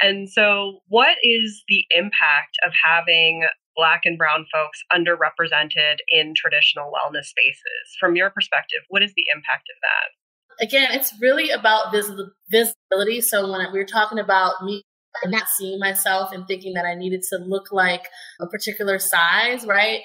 And 0.00 0.28
so 0.28 0.80
what 0.88 1.16
is 1.22 1.62
the 1.68 1.84
impact 1.90 2.56
of 2.66 2.72
having 2.84 3.46
Black 3.76 4.02
and 4.04 4.18
Brown 4.18 4.46
folks 4.52 4.82
underrepresented 4.92 5.98
in 6.08 6.34
traditional 6.36 6.90
wellness 6.90 7.26
spaces? 7.26 7.96
From 7.98 8.16
your 8.16 8.30
perspective, 8.30 8.80
what 8.88 9.02
is 9.02 9.12
the 9.16 9.24
impact 9.34 9.68
of 9.70 9.78
that? 9.82 10.66
Again, 10.66 10.88
it's 10.90 11.14
really 11.20 11.50
about 11.50 11.92
vis- 11.92 12.10
visibility. 12.50 13.20
So 13.20 13.50
when 13.50 13.60
we 13.72 13.78
were 13.78 13.84
talking 13.84 14.18
about 14.18 14.64
me 14.64 14.82
not 15.26 15.44
seeing 15.56 15.78
myself 15.78 16.32
and 16.32 16.46
thinking 16.46 16.74
that 16.74 16.84
I 16.84 16.94
needed 16.94 17.22
to 17.30 17.38
look 17.38 17.72
like 17.72 18.08
a 18.40 18.46
particular 18.46 18.98
size, 18.98 19.66
right? 19.66 20.00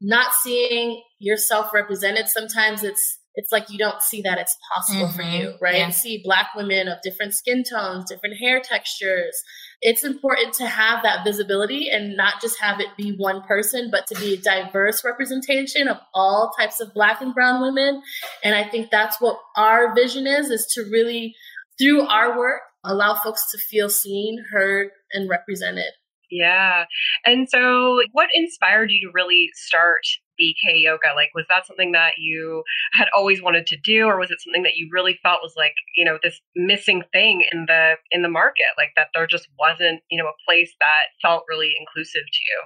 Not 0.00 0.32
seeing 0.42 1.02
yourself 1.18 1.72
represented, 1.72 2.28
sometimes 2.28 2.82
it's 2.82 3.18
it's 3.34 3.50
like 3.50 3.70
you 3.70 3.78
don't 3.78 4.00
see 4.00 4.22
that 4.22 4.38
it's 4.38 4.56
possible 4.72 5.06
mm-hmm. 5.08 5.16
for 5.16 5.22
you, 5.22 5.54
right? 5.60 5.78
Yeah. 5.78 5.90
see 5.90 6.20
black 6.22 6.48
women 6.54 6.88
of 6.88 6.98
different 7.02 7.34
skin 7.34 7.64
tones, 7.68 8.08
different 8.08 8.36
hair 8.36 8.60
textures, 8.60 9.42
it's 9.80 10.04
important 10.04 10.54
to 10.54 10.66
have 10.66 11.02
that 11.02 11.24
visibility 11.24 11.90
and 11.90 12.16
not 12.16 12.40
just 12.40 12.60
have 12.60 12.80
it 12.80 12.88
be 12.96 13.14
one 13.16 13.42
person, 13.42 13.90
but 13.90 14.06
to 14.06 14.14
be 14.18 14.34
a 14.34 14.36
diverse 14.36 15.04
representation 15.04 15.88
of 15.88 15.98
all 16.14 16.52
types 16.58 16.80
of 16.80 16.94
black 16.94 17.20
and 17.20 17.34
brown 17.34 17.60
women. 17.60 18.02
And 18.42 18.54
I 18.54 18.68
think 18.68 18.90
that's 18.90 19.20
what 19.20 19.38
our 19.56 19.94
vision 19.94 20.26
is, 20.26 20.48
is 20.48 20.66
to 20.74 20.82
really, 20.90 21.34
through 21.78 22.06
our 22.06 22.38
work, 22.38 22.62
allow 22.84 23.14
folks 23.14 23.50
to 23.50 23.58
feel 23.58 23.90
seen, 23.90 24.44
heard, 24.52 24.88
and 25.12 25.28
represented. 25.28 25.92
Yeah. 26.30 26.84
And 27.26 27.48
so, 27.48 28.00
what 28.12 28.28
inspired 28.34 28.90
you 28.90 29.06
to 29.06 29.12
really 29.12 29.50
start 29.54 30.00
BK 30.40 30.82
yoga? 30.82 31.14
Like, 31.14 31.30
was 31.34 31.46
that 31.48 31.66
something 31.66 31.92
that 31.92 32.14
you 32.18 32.64
had 32.92 33.08
always 33.16 33.42
wanted 33.42 33.66
to 33.68 33.76
do, 33.76 34.06
or 34.06 34.18
was 34.18 34.30
it 34.30 34.40
something 34.40 34.62
that 34.62 34.76
you 34.76 34.88
really 34.92 35.18
felt 35.22 35.40
was 35.42 35.54
like, 35.56 35.74
you 35.96 36.04
know, 36.04 36.18
this 36.22 36.40
missing 36.56 37.02
thing 37.12 37.44
in 37.52 37.66
the 37.66 37.94
in 38.10 38.22
the 38.22 38.28
market, 38.28 38.66
like 38.76 38.90
that 38.96 39.08
there 39.14 39.26
just 39.26 39.48
wasn't, 39.58 40.00
you 40.10 40.22
know, 40.22 40.28
a 40.28 40.42
place 40.46 40.74
that 40.80 41.14
felt 41.22 41.44
really 41.48 41.74
inclusive 41.78 42.22
to 42.22 42.40
you? 42.48 42.62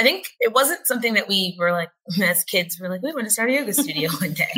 I 0.00 0.02
think 0.02 0.28
it 0.40 0.54
wasn't 0.54 0.86
something 0.86 1.12
that 1.12 1.28
we 1.28 1.54
were 1.58 1.72
like 1.72 1.90
as 2.22 2.42
kids. 2.44 2.78
We're 2.80 2.88
like, 2.88 3.02
we 3.02 3.12
want 3.12 3.24
to 3.24 3.30
start 3.30 3.50
a 3.50 3.52
yoga 3.52 3.74
studio 3.74 4.08
one 4.20 4.32
day. 4.32 4.48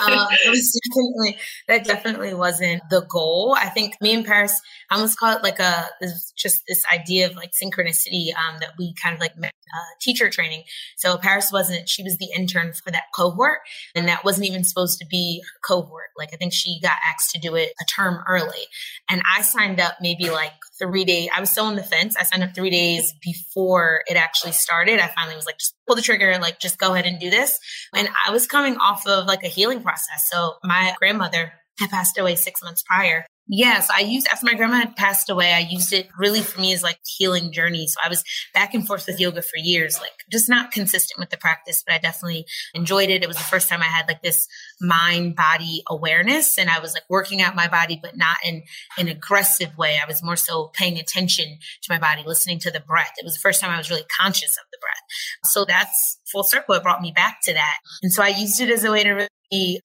um, 0.00 0.28
it 0.46 0.50
was 0.50 0.80
definitely 0.88 1.36
that 1.68 1.84
definitely 1.84 2.32
wasn't 2.32 2.80
the 2.88 3.02
goal. 3.02 3.54
I 3.60 3.68
think 3.68 4.00
me 4.00 4.14
and 4.14 4.24
Paris, 4.24 4.58
I 4.90 4.94
almost 4.94 5.18
call 5.18 5.36
it 5.36 5.42
like 5.42 5.58
a 5.58 5.84
this, 6.00 6.32
just 6.32 6.62
this 6.66 6.82
idea 6.90 7.26
of 7.26 7.36
like 7.36 7.50
synchronicity 7.50 8.28
um, 8.36 8.56
that 8.60 8.70
we 8.78 8.94
kind 8.94 9.14
of 9.14 9.20
like 9.20 9.36
met, 9.36 9.52
uh, 9.52 9.94
teacher 10.00 10.30
training. 10.30 10.64
So 10.96 11.18
Paris 11.18 11.52
wasn't; 11.52 11.90
she 11.90 12.02
was 12.02 12.16
the 12.16 12.30
intern 12.34 12.72
for 12.72 12.90
that 12.90 13.04
cohort, 13.14 13.58
and 13.94 14.08
that 14.08 14.24
wasn't 14.24 14.46
even 14.46 14.64
supposed 14.64 14.98
to 15.00 15.06
be 15.10 15.42
her 15.44 15.60
cohort. 15.62 16.08
Like 16.16 16.30
I 16.32 16.36
think 16.36 16.54
she 16.54 16.80
got 16.80 16.96
asked 17.06 17.32
to 17.32 17.38
do 17.38 17.54
it 17.54 17.74
a 17.82 17.84
term 17.84 18.24
early, 18.26 18.64
and 19.10 19.20
I 19.36 19.42
signed 19.42 19.78
up 19.78 19.96
maybe 20.00 20.30
like 20.30 20.52
three 20.78 21.04
days. 21.04 21.28
I 21.34 21.40
was 21.40 21.50
still 21.50 21.64
on 21.64 21.76
the 21.76 21.82
fence. 21.82 22.16
I 22.18 22.24
signed 22.24 22.42
up 22.42 22.54
three 22.54 22.70
days 22.70 23.14
before 23.22 24.02
it 24.06 24.16
actually 24.16 24.52
started. 24.52 25.00
I 25.00 25.08
finally 25.08 25.36
was 25.36 25.46
like, 25.46 25.58
just 25.58 25.74
pull 25.86 25.96
the 25.96 26.02
trigger 26.02 26.30
and 26.30 26.42
like, 26.42 26.58
just 26.58 26.78
go 26.78 26.92
ahead 26.94 27.06
and 27.06 27.18
do 27.18 27.30
this. 27.30 27.58
And 27.94 28.08
I 28.26 28.30
was 28.30 28.46
coming 28.46 28.76
off 28.76 29.06
of 29.06 29.26
like 29.26 29.42
a 29.42 29.48
healing 29.48 29.82
process. 29.82 30.28
So 30.30 30.54
my 30.62 30.94
grandmother 30.98 31.52
had 31.78 31.90
passed 31.90 32.18
away 32.18 32.36
six 32.36 32.62
months 32.62 32.82
prior. 32.82 33.26
Yes, 33.48 33.88
I 33.94 34.00
used 34.00 34.26
after 34.26 34.44
my 34.44 34.54
grandma 34.54 34.78
had 34.78 34.96
passed 34.96 35.30
away, 35.30 35.52
I 35.52 35.60
used 35.60 35.92
it 35.92 36.08
really 36.18 36.40
for 36.40 36.60
me 36.60 36.72
as 36.72 36.82
like 36.82 36.98
healing 37.06 37.52
journey. 37.52 37.86
So 37.86 38.00
I 38.04 38.08
was 38.08 38.24
back 38.52 38.74
and 38.74 38.84
forth 38.84 39.06
with 39.06 39.20
yoga 39.20 39.40
for 39.40 39.56
years, 39.56 40.00
like 40.00 40.24
just 40.32 40.48
not 40.48 40.72
consistent 40.72 41.20
with 41.20 41.30
the 41.30 41.36
practice, 41.36 41.84
but 41.86 41.94
I 41.94 41.98
definitely 41.98 42.46
enjoyed 42.74 43.08
it. 43.08 43.22
It 43.22 43.28
was 43.28 43.36
the 43.36 43.44
first 43.44 43.68
time 43.68 43.82
I 43.82 43.86
had 43.86 44.08
like 44.08 44.20
this 44.20 44.48
mind 44.80 45.36
body 45.36 45.84
awareness 45.88 46.58
and 46.58 46.68
I 46.68 46.80
was 46.80 46.92
like 46.92 47.04
working 47.08 47.40
out 47.40 47.54
my 47.54 47.68
body, 47.68 48.00
but 48.02 48.16
not 48.16 48.36
in 48.44 48.64
an 48.98 49.06
aggressive 49.06 49.78
way. 49.78 50.00
I 50.02 50.08
was 50.08 50.24
more 50.24 50.36
so 50.36 50.72
paying 50.74 50.98
attention 50.98 51.58
to 51.82 51.92
my 51.92 51.98
body, 51.98 52.24
listening 52.26 52.58
to 52.60 52.72
the 52.72 52.80
breath. 52.80 53.12
It 53.16 53.24
was 53.24 53.34
the 53.34 53.40
first 53.40 53.60
time 53.60 53.70
I 53.70 53.78
was 53.78 53.90
really 53.90 54.06
conscious 54.20 54.56
of 54.56 54.64
the 54.72 54.78
breath. 54.80 55.02
So 55.44 55.64
that's 55.64 56.18
full 56.32 56.42
circle. 56.42 56.74
It 56.74 56.82
brought 56.82 57.00
me 57.00 57.12
back 57.14 57.38
to 57.44 57.52
that. 57.52 57.76
And 58.02 58.12
so 58.12 58.24
I 58.24 58.28
used 58.28 58.60
it 58.60 58.70
as 58.70 58.82
a 58.82 58.90
way 58.90 59.04
to 59.04 59.28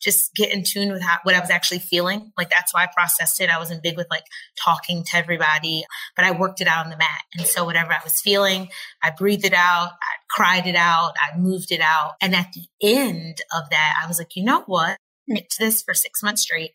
just 0.02 0.34
get 0.36 0.54
in 0.54 0.64
tune 0.64 0.92
with 0.92 1.02
how, 1.02 1.18
what 1.24 1.36
I 1.36 1.40
was 1.40 1.50
actually 1.50 1.80
feeling. 1.80 2.32
Like 2.38 2.50
that's 2.50 2.74
why 2.74 2.84
I 2.84 2.88
processed 2.94 3.40
it. 3.42 3.50
I 3.50 3.60
wasn't 3.60 3.84
big 3.84 3.98
with 3.98 4.08
like 4.10 4.24
talking 4.64 5.04
to 5.06 5.18
everybody, 5.18 5.84
but 6.16 6.26
I 6.26 6.32
worked 6.32 6.62
it 6.62 6.68
out 6.68 6.86
on 6.86 6.92
the 6.92 6.98
mat. 6.98 7.22
And 7.38 7.46
so 7.46 7.66
whatever 7.66 7.92
I 7.92 8.00
was 8.04 8.22
feeling, 8.22 8.70
I 9.04 9.12
breathed 9.12 9.46
it 9.46 9.54
out, 9.54 9.92
I 9.92 10.16
cried 10.30 10.68
it 10.68 10.76
out, 10.76 11.14
I 11.22 11.38
moved 11.38 11.72
it 11.72 11.82
out. 11.82 12.14
And 12.22 12.36
at 12.36 12.54
the 12.54 12.66
end 12.82 13.42
of 13.56 13.70
that, 13.70 14.02
I 14.04 14.08
was 14.08 14.18
like, 14.18 14.36
you 14.36 14.44
know 14.44 14.64
what? 14.66 14.98
To 15.30 15.60
this 15.60 15.82
for 15.82 15.94
six 15.94 16.22
months 16.22 16.42
straight 16.42 16.72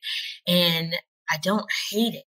and 0.46 0.94
I 1.30 1.36
don't 1.36 1.66
hate 1.90 2.14
it 2.14 2.24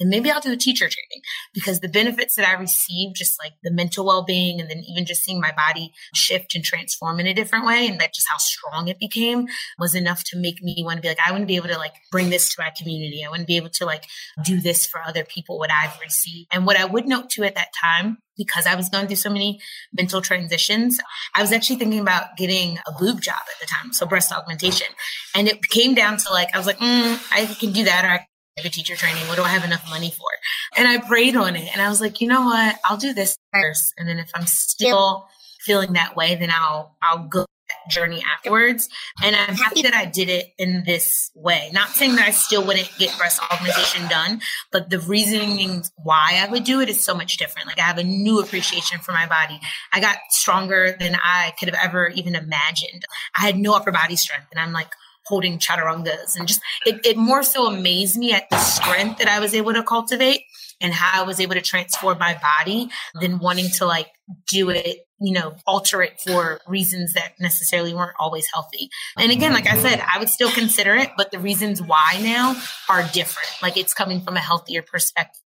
and 0.00 0.08
maybe 0.08 0.30
I'll 0.30 0.40
do 0.40 0.52
a 0.52 0.56
teacher 0.56 0.88
training 0.88 1.22
because 1.52 1.80
the 1.80 1.88
benefits 1.88 2.34
that 2.36 2.48
I 2.48 2.58
received, 2.58 3.16
just 3.16 3.38
like 3.38 3.52
the 3.62 3.70
mental 3.70 4.06
well 4.06 4.24
being, 4.24 4.60
and 4.60 4.70
then 4.70 4.82
even 4.88 5.04
just 5.04 5.22
seeing 5.22 5.40
my 5.40 5.52
body 5.52 5.92
shift 6.14 6.54
and 6.54 6.64
transform 6.64 7.20
in 7.20 7.26
a 7.26 7.34
different 7.34 7.66
way, 7.66 7.86
and 7.86 8.00
that 8.00 8.14
just 8.14 8.26
how 8.28 8.38
strong 8.38 8.88
it 8.88 8.98
became 8.98 9.46
was 9.78 9.94
enough 9.94 10.24
to 10.24 10.38
make 10.38 10.62
me 10.62 10.82
want 10.84 10.96
to 10.96 11.02
be 11.02 11.08
like, 11.08 11.18
I 11.24 11.30
want 11.30 11.42
to 11.42 11.46
be 11.46 11.56
able 11.56 11.68
to 11.68 11.78
like 11.78 11.94
bring 12.10 12.30
this 12.30 12.54
to 12.54 12.62
my 12.62 12.70
community. 12.76 13.22
I 13.24 13.28
want 13.28 13.40
to 13.40 13.46
be 13.46 13.56
able 13.56 13.70
to 13.70 13.84
like 13.84 14.06
do 14.44 14.60
this 14.60 14.86
for 14.86 15.00
other 15.06 15.24
people, 15.24 15.58
what 15.58 15.70
I've 15.70 15.98
received. 16.00 16.48
And 16.52 16.66
what 16.66 16.78
I 16.78 16.86
would 16.86 17.06
note 17.06 17.30
too 17.30 17.44
at 17.44 17.54
that 17.54 17.68
time 17.78 18.18
because 18.40 18.66
I 18.66 18.74
was 18.74 18.88
going 18.88 19.06
through 19.06 19.16
so 19.16 19.28
many 19.28 19.60
mental 19.92 20.22
transitions, 20.22 20.98
I 21.34 21.42
was 21.42 21.52
actually 21.52 21.76
thinking 21.76 22.00
about 22.00 22.38
getting 22.38 22.78
a 22.86 22.92
boob 22.98 23.20
job 23.20 23.36
at 23.36 23.60
the 23.60 23.66
time, 23.66 23.92
so 23.92 24.06
breast 24.06 24.32
augmentation. 24.32 24.86
And 25.34 25.46
it 25.46 25.62
came 25.68 25.94
down 25.94 26.16
to 26.16 26.32
like, 26.32 26.48
I 26.54 26.58
was 26.58 26.66
like, 26.66 26.78
mm, 26.78 27.20
I 27.30 27.44
can 27.44 27.72
do 27.72 27.84
that, 27.84 28.04
or 28.06 28.08
I 28.08 28.26
a 28.64 28.70
teacher 28.70 28.96
training. 28.96 29.22
What 29.28 29.36
do 29.36 29.42
I 29.42 29.48
have 29.48 29.64
enough 29.64 29.88
money 29.88 30.10
for? 30.10 30.28
And 30.76 30.86
I 30.86 30.98
prayed 30.98 31.36
on 31.36 31.56
it 31.56 31.68
and 31.72 31.82
I 31.82 31.88
was 31.88 32.00
like, 32.00 32.20
you 32.20 32.28
know 32.28 32.44
what? 32.44 32.76
I'll 32.84 32.96
do 32.96 33.12
this 33.12 33.36
first. 33.52 33.94
And 33.98 34.08
then 34.08 34.18
if 34.18 34.30
I'm 34.34 34.46
still 34.46 35.28
feeling 35.60 35.92
that 35.94 36.16
way, 36.16 36.36
then 36.36 36.50
I'll, 36.50 36.96
I'll 37.02 37.26
go 37.28 37.46
that 37.70 37.90
journey 37.90 38.22
afterwards. 38.22 38.88
And 39.22 39.34
I'm 39.34 39.54
happy 39.54 39.82
that 39.82 39.94
I 39.94 40.04
did 40.04 40.28
it 40.28 40.46
in 40.58 40.84
this 40.84 41.30
way. 41.34 41.70
Not 41.72 41.90
saying 41.90 42.16
that 42.16 42.26
I 42.26 42.30
still 42.30 42.66
wouldn't 42.66 42.90
get 42.98 43.16
breast 43.16 43.40
augmentation 43.50 44.08
done, 44.08 44.40
but 44.72 44.90
the 44.90 44.98
reasoning 44.98 45.84
why 45.96 46.42
I 46.44 46.50
would 46.50 46.64
do 46.64 46.80
it 46.80 46.88
is 46.88 47.04
so 47.04 47.14
much 47.14 47.36
different. 47.36 47.68
Like 47.68 47.78
I 47.78 47.82
have 47.82 47.98
a 47.98 48.04
new 48.04 48.40
appreciation 48.40 48.98
for 48.98 49.12
my 49.12 49.26
body. 49.26 49.60
I 49.92 50.00
got 50.00 50.18
stronger 50.30 50.96
than 50.98 51.16
I 51.22 51.52
could 51.58 51.68
have 51.68 51.78
ever 51.82 52.08
even 52.08 52.34
imagined. 52.34 53.04
I 53.36 53.42
had 53.42 53.56
no 53.56 53.74
upper 53.74 53.92
body 53.92 54.16
strength 54.16 54.48
and 54.50 54.60
I'm 54.60 54.72
like, 54.72 54.90
holding 55.30 55.58
chaturangas 55.58 56.36
and 56.36 56.48
just 56.48 56.60
it, 56.84 57.06
it 57.06 57.16
more 57.16 57.44
so 57.44 57.66
amazed 57.66 58.18
me 58.18 58.32
at 58.32 58.50
the 58.50 58.58
strength 58.58 59.18
that 59.18 59.28
I 59.28 59.38
was 59.38 59.54
able 59.54 59.72
to 59.72 59.84
cultivate 59.84 60.42
and 60.80 60.92
how 60.92 61.22
I 61.22 61.24
was 61.24 61.38
able 61.38 61.54
to 61.54 61.60
transform 61.60 62.18
my 62.18 62.36
body 62.40 62.90
than 63.20 63.38
wanting 63.38 63.70
to 63.76 63.86
like 63.86 64.08
do 64.48 64.70
it, 64.70 65.06
you 65.20 65.32
know, 65.32 65.54
alter 65.66 66.02
it 66.02 66.20
for 66.26 66.60
reasons 66.66 67.14
that 67.14 67.34
necessarily 67.38 67.94
weren't 67.94 68.16
always 68.18 68.48
healthy. 68.52 68.88
And 69.16 69.30
again, 69.30 69.52
like 69.52 69.68
I 69.68 69.78
said, 69.78 70.02
I 70.12 70.18
would 70.18 70.28
still 70.28 70.50
consider 70.50 70.96
it, 70.96 71.10
but 71.16 71.30
the 71.30 71.38
reasons 71.38 71.80
why 71.80 72.18
now 72.20 72.60
are 72.88 73.04
different. 73.12 73.50
Like 73.62 73.76
it's 73.76 73.94
coming 73.94 74.20
from 74.20 74.36
a 74.36 74.40
healthier 74.40 74.82
perspective, 74.82 75.42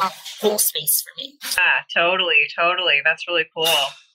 a 0.00 0.10
whole 0.40 0.58
space 0.58 1.02
for 1.02 1.10
me. 1.22 1.38
Ah, 1.58 1.84
totally, 1.94 2.48
totally. 2.56 3.00
That's 3.04 3.28
really 3.28 3.46
cool. 3.54 3.66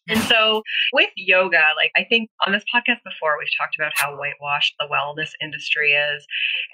And 0.07 0.19
so 0.23 0.63
with 0.91 1.09
yoga, 1.15 1.63
like 1.77 1.91
I 1.95 2.03
think 2.03 2.29
on 2.45 2.53
this 2.53 2.63
podcast 2.73 2.99
before, 3.03 3.37
we've 3.39 3.47
talked 3.57 3.75
about 3.77 3.93
how 3.95 4.17
whitewashed 4.17 4.75
the 4.79 4.87
wellness 4.91 5.31
industry 5.41 5.91
is. 5.91 6.25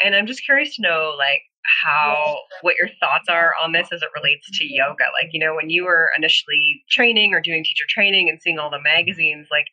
And 0.04 0.16
I'm 0.16 0.26
just 0.26 0.44
curious 0.44 0.76
to 0.76 0.82
know, 0.82 1.14
like, 1.18 1.44
how 1.84 2.40
what 2.62 2.76
your 2.76 2.90
thoughts 3.00 3.28
are 3.30 3.52
on 3.64 3.74
this 3.74 3.90
as 3.92 4.02
it 4.02 4.10
relates 4.16 4.50
to 4.58 4.66
yoga. 4.66 5.04
Like 5.14 5.32
you 5.34 5.40
know 5.40 5.56
when 5.56 5.70
you 5.70 5.84
were 5.86 6.10
initially 6.18 6.82
training 6.90 7.34
or 7.34 7.42
doing 7.42 7.64
teacher 7.64 7.86
training 7.88 8.30
and 8.30 8.42
seeing 8.42 8.60
all 8.60 8.70
the 8.70 8.82
magazines 8.82 9.48
like 9.52 9.68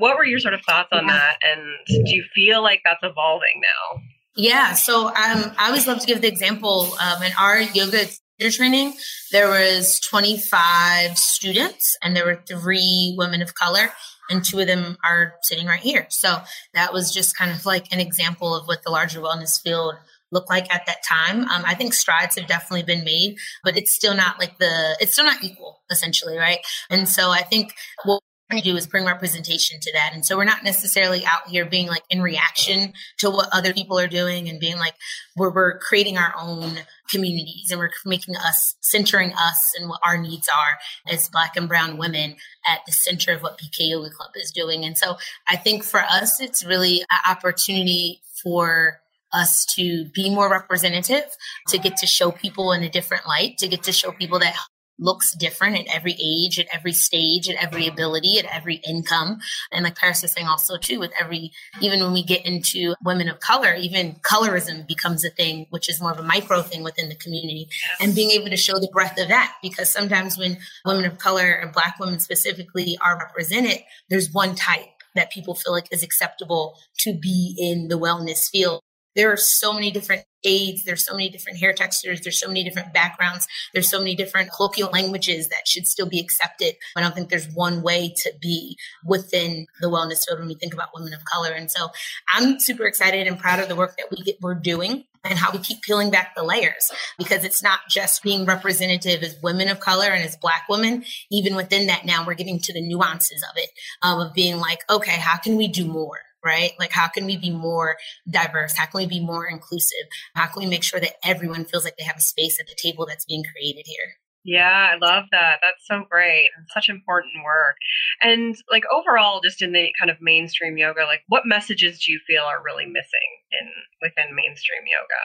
what 0.00 0.16
were 0.16 0.24
your 0.24 0.38
sort 0.38 0.54
of 0.54 0.60
thoughts 0.66 0.88
on 0.92 1.06
that? 1.06 1.36
And 1.42 2.04
do 2.04 2.14
you 2.14 2.24
feel 2.34 2.62
like 2.62 2.82
that's 2.84 3.02
evolving 3.02 3.60
now? 3.62 4.02
Yeah 4.36 4.74
so 4.74 5.08
um, 5.08 5.52
i 5.58 5.66
always 5.66 5.86
love 5.88 5.98
to 6.00 6.06
give 6.06 6.20
the 6.20 6.28
example 6.28 6.94
um, 7.00 7.22
in 7.22 7.32
our 7.40 7.60
yoga 7.60 8.06
training, 8.38 8.94
there 9.32 9.48
was 9.48 10.00
25 10.00 11.18
students 11.18 11.96
and 12.02 12.16
there 12.16 12.24
were 12.24 12.42
three 12.46 13.14
women 13.18 13.42
of 13.42 13.54
color. 13.54 13.90
and 14.30 14.44
two 14.44 14.58
of 14.58 14.66
them 14.66 14.98
are 15.02 15.36
sitting 15.42 15.66
right 15.66 15.80
here. 15.80 16.06
So 16.10 16.36
that 16.74 16.92
was 16.92 17.14
just 17.14 17.34
kind 17.34 17.50
of 17.50 17.64
like 17.64 17.90
an 17.92 17.98
example 17.98 18.54
of 18.54 18.66
what 18.66 18.82
the 18.82 18.90
larger 18.90 19.20
wellness 19.20 19.60
field 19.60 19.94
looked 20.30 20.50
like 20.50 20.72
at 20.72 20.84
that 20.86 20.98
time. 21.08 21.48
Um, 21.48 21.62
I 21.64 21.74
think 21.74 21.94
strides 21.94 22.36
have 22.36 22.46
definitely 22.46 22.82
been 22.82 23.04
made, 23.04 23.38
but 23.64 23.78
it's 23.78 23.90
still 23.92 24.14
not 24.14 24.38
like 24.38 24.58
the, 24.58 24.96
it's 25.00 25.14
still 25.14 25.24
not 25.24 25.42
equal 25.42 25.80
essentially, 25.90 26.36
right? 26.36 26.58
And 26.90 27.08
so 27.08 27.30
I 27.30 27.40
think 27.40 27.72
what 28.04 28.20
to 28.56 28.62
do 28.62 28.76
is 28.76 28.86
bring 28.86 29.04
representation 29.04 29.78
to 29.80 29.92
that. 29.92 30.12
And 30.14 30.24
so 30.24 30.36
we're 30.36 30.44
not 30.44 30.64
necessarily 30.64 31.24
out 31.26 31.48
here 31.48 31.66
being 31.66 31.86
like 31.86 32.04
in 32.08 32.22
reaction 32.22 32.94
to 33.18 33.30
what 33.30 33.48
other 33.52 33.74
people 33.74 33.98
are 33.98 34.08
doing 34.08 34.48
and 34.48 34.58
being 34.58 34.78
like, 34.78 34.94
we're, 35.36 35.52
we're 35.52 35.78
creating 35.78 36.16
our 36.16 36.32
own 36.38 36.78
communities 37.10 37.70
and 37.70 37.78
we're 37.78 37.90
making 38.06 38.36
us 38.36 38.76
centering 38.80 39.32
us 39.32 39.74
and 39.78 39.88
what 39.88 40.00
our 40.04 40.16
needs 40.16 40.48
are 40.48 41.12
as 41.12 41.28
black 41.28 41.56
and 41.56 41.68
brown 41.68 41.98
women 41.98 42.36
at 42.66 42.80
the 42.86 42.92
center 42.92 43.32
of 43.32 43.42
what 43.42 43.58
BK 43.58 43.90
Yoga 43.90 44.10
Club 44.10 44.30
is 44.34 44.50
doing. 44.50 44.84
And 44.84 44.96
so 44.96 45.16
I 45.46 45.56
think 45.56 45.84
for 45.84 46.00
us, 46.00 46.40
it's 46.40 46.64
really 46.64 47.00
an 47.00 47.30
opportunity 47.30 48.22
for 48.42 49.00
us 49.32 49.66
to 49.66 50.06
be 50.14 50.30
more 50.30 50.50
representative, 50.50 51.36
to 51.68 51.78
get 51.78 51.98
to 51.98 52.06
show 52.06 52.30
people 52.30 52.72
in 52.72 52.82
a 52.82 52.88
different 52.88 53.26
light, 53.26 53.58
to 53.58 53.68
get 53.68 53.82
to 53.82 53.92
show 53.92 54.10
people 54.12 54.38
that 54.38 54.54
looks 54.98 55.32
different 55.32 55.76
at 55.76 55.94
every 55.94 56.16
age, 56.20 56.58
at 56.58 56.66
every 56.72 56.92
stage, 56.92 57.48
at 57.48 57.56
every 57.56 57.86
ability, 57.86 58.38
at 58.38 58.44
every 58.46 58.76
income. 58.76 59.38
And 59.72 59.84
like 59.84 59.96
Paris 59.96 60.24
is 60.24 60.32
saying 60.32 60.46
also 60.46 60.76
too, 60.76 60.98
with 60.98 61.12
every, 61.20 61.52
even 61.80 62.00
when 62.00 62.12
we 62.12 62.22
get 62.22 62.44
into 62.44 62.94
women 63.04 63.28
of 63.28 63.40
color, 63.40 63.74
even 63.74 64.16
colorism 64.16 64.86
becomes 64.86 65.24
a 65.24 65.30
thing, 65.30 65.66
which 65.70 65.88
is 65.88 66.00
more 66.00 66.12
of 66.12 66.18
a 66.18 66.22
micro 66.22 66.62
thing 66.62 66.82
within 66.82 67.08
the 67.08 67.14
community 67.14 67.68
and 68.00 68.14
being 68.14 68.30
able 68.30 68.48
to 68.48 68.56
show 68.56 68.78
the 68.78 68.90
breadth 68.92 69.20
of 69.20 69.28
that. 69.28 69.54
Because 69.62 69.90
sometimes 69.90 70.36
when 70.36 70.58
women 70.84 71.04
of 71.04 71.18
color 71.18 71.52
and 71.52 71.72
black 71.72 71.98
women 71.98 72.18
specifically 72.18 72.98
are 73.04 73.18
represented, 73.18 73.78
there's 74.10 74.32
one 74.32 74.54
type 74.54 74.86
that 75.14 75.30
people 75.32 75.54
feel 75.54 75.72
like 75.72 75.88
is 75.90 76.02
acceptable 76.02 76.76
to 76.98 77.14
be 77.14 77.54
in 77.58 77.88
the 77.88 77.98
wellness 77.98 78.48
field 78.50 78.82
there 79.18 79.32
are 79.32 79.36
so 79.36 79.72
many 79.72 79.90
different 79.90 80.22
aids 80.44 80.84
there's 80.84 81.04
so 81.04 81.14
many 81.14 81.28
different 81.28 81.58
hair 81.58 81.72
textures 81.72 82.20
there's 82.20 82.40
so 82.40 82.48
many 82.48 82.64
different 82.64 82.92
backgrounds 82.92 83.46
there's 83.72 83.88
so 83.88 83.98
many 83.98 84.14
different 84.14 84.50
colloquial 84.52 84.90
languages 84.90 85.48
that 85.48 85.66
should 85.66 85.86
still 85.86 86.08
be 86.08 86.20
accepted. 86.20 86.74
I 86.96 87.00
don't 87.00 87.14
think 87.14 87.28
there's 87.28 87.48
one 87.48 87.82
way 87.82 88.12
to 88.18 88.32
be 88.40 88.76
within 89.04 89.66
the 89.80 89.88
wellness 89.88 90.26
field 90.26 90.40
when 90.40 90.48
we 90.48 90.54
think 90.54 90.74
about 90.74 90.88
women 90.94 91.12
of 91.12 91.24
color. 91.24 91.52
And 91.52 91.70
so 91.70 91.88
i'm 92.32 92.60
super 92.60 92.84
excited 92.84 93.26
and 93.26 93.38
proud 93.38 93.60
of 93.60 93.68
the 93.68 93.76
work 93.76 93.96
that 93.96 94.06
we 94.10 94.22
get, 94.22 94.36
we're 94.40 94.54
doing 94.54 95.04
and 95.24 95.38
how 95.38 95.50
we 95.52 95.58
keep 95.58 95.82
peeling 95.82 96.10
back 96.10 96.34
the 96.34 96.44
layers 96.44 96.90
because 97.18 97.44
it's 97.44 97.62
not 97.62 97.80
just 97.88 98.22
being 98.22 98.44
representative 98.46 99.22
as 99.22 99.36
women 99.42 99.68
of 99.68 99.80
color 99.80 100.06
and 100.06 100.24
as 100.24 100.36
black 100.36 100.64
women. 100.68 101.04
Even 101.30 101.54
within 101.54 101.88
that 101.88 102.06
now 102.06 102.24
we're 102.26 102.34
getting 102.34 102.60
to 102.60 102.72
the 102.72 102.80
nuances 102.80 103.44
of 103.50 103.56
it 103.56 103.70
um, 104.02 104.20
of 104.20 104.34
being 104.34 104.58
like 104.58 104.80
okay 104.90 105.16
how 105.16 105.36
can 105.36 105.56
we 105.56 105.68
do 105.68 105.86
more 105.86 106.18
right? 106.48 106.72
Like, 106.78 106.92
how 106.92 107.08
can 107.08 107.26
we 107.26 107.36
be 107.36 107.50
more 107.50 107.96
diverse? 108.28 108.76
How 108.76 108.86
can 108.86 108.98
we 108.98 109.06
be 109.06 109.20
more 109.20 109.46
inclusive? 109.46 110.08
How 110.34 110.46
can 110.46 110.62
we 110.62 110.68
make 110.68 110.82
sure 110.82 111.00
that 111.00 111.16
everyone 111.22 111.66
feels 111.66 111.84
like 111.84 111.96
they 111.98 112.04
have 112.04 112.16
a 112.16 112.22
space 112.22 112.58
at 112.58 112.66
the 112.66 112.76
table 112.82 113.04
that's 113.06 113.26
being 113.26 113.44
created 113.44 113.84
here? 113.86 114.16
Yeah, 114.44 114.94
I 114.94 114.96
love 114.96 115.24
that. 115.30 115.58
That's 115.62 115.84
so 115.86 116.04
great. 116.10 116.48
Such 116.72 116.88
important 116.88 117.44
work. 117.44 117.76
And 118.22 118.56
like 118.70 118.84
overall, 118.90 119.42
just 119.44 119.60
in 119.60 119.72
the 119.72 119.88
kind 120.00 120.10
of 120.10 120.16
mainstream 120.22 120.78
yoga, 120.78 121.04
like 121.04 121.20
what 121.28 121.42
messages 121.44 122.02
do 122.02 122.12
you 122.12 122.20
feel 122.26 122.44
are 122.44 122.64
really 122.64 122.86
missing 122.86 123.28
in 123.60 123.68
within 124.00 124.34
mainstream 124.34 124.88
yoga? 124.88 125.20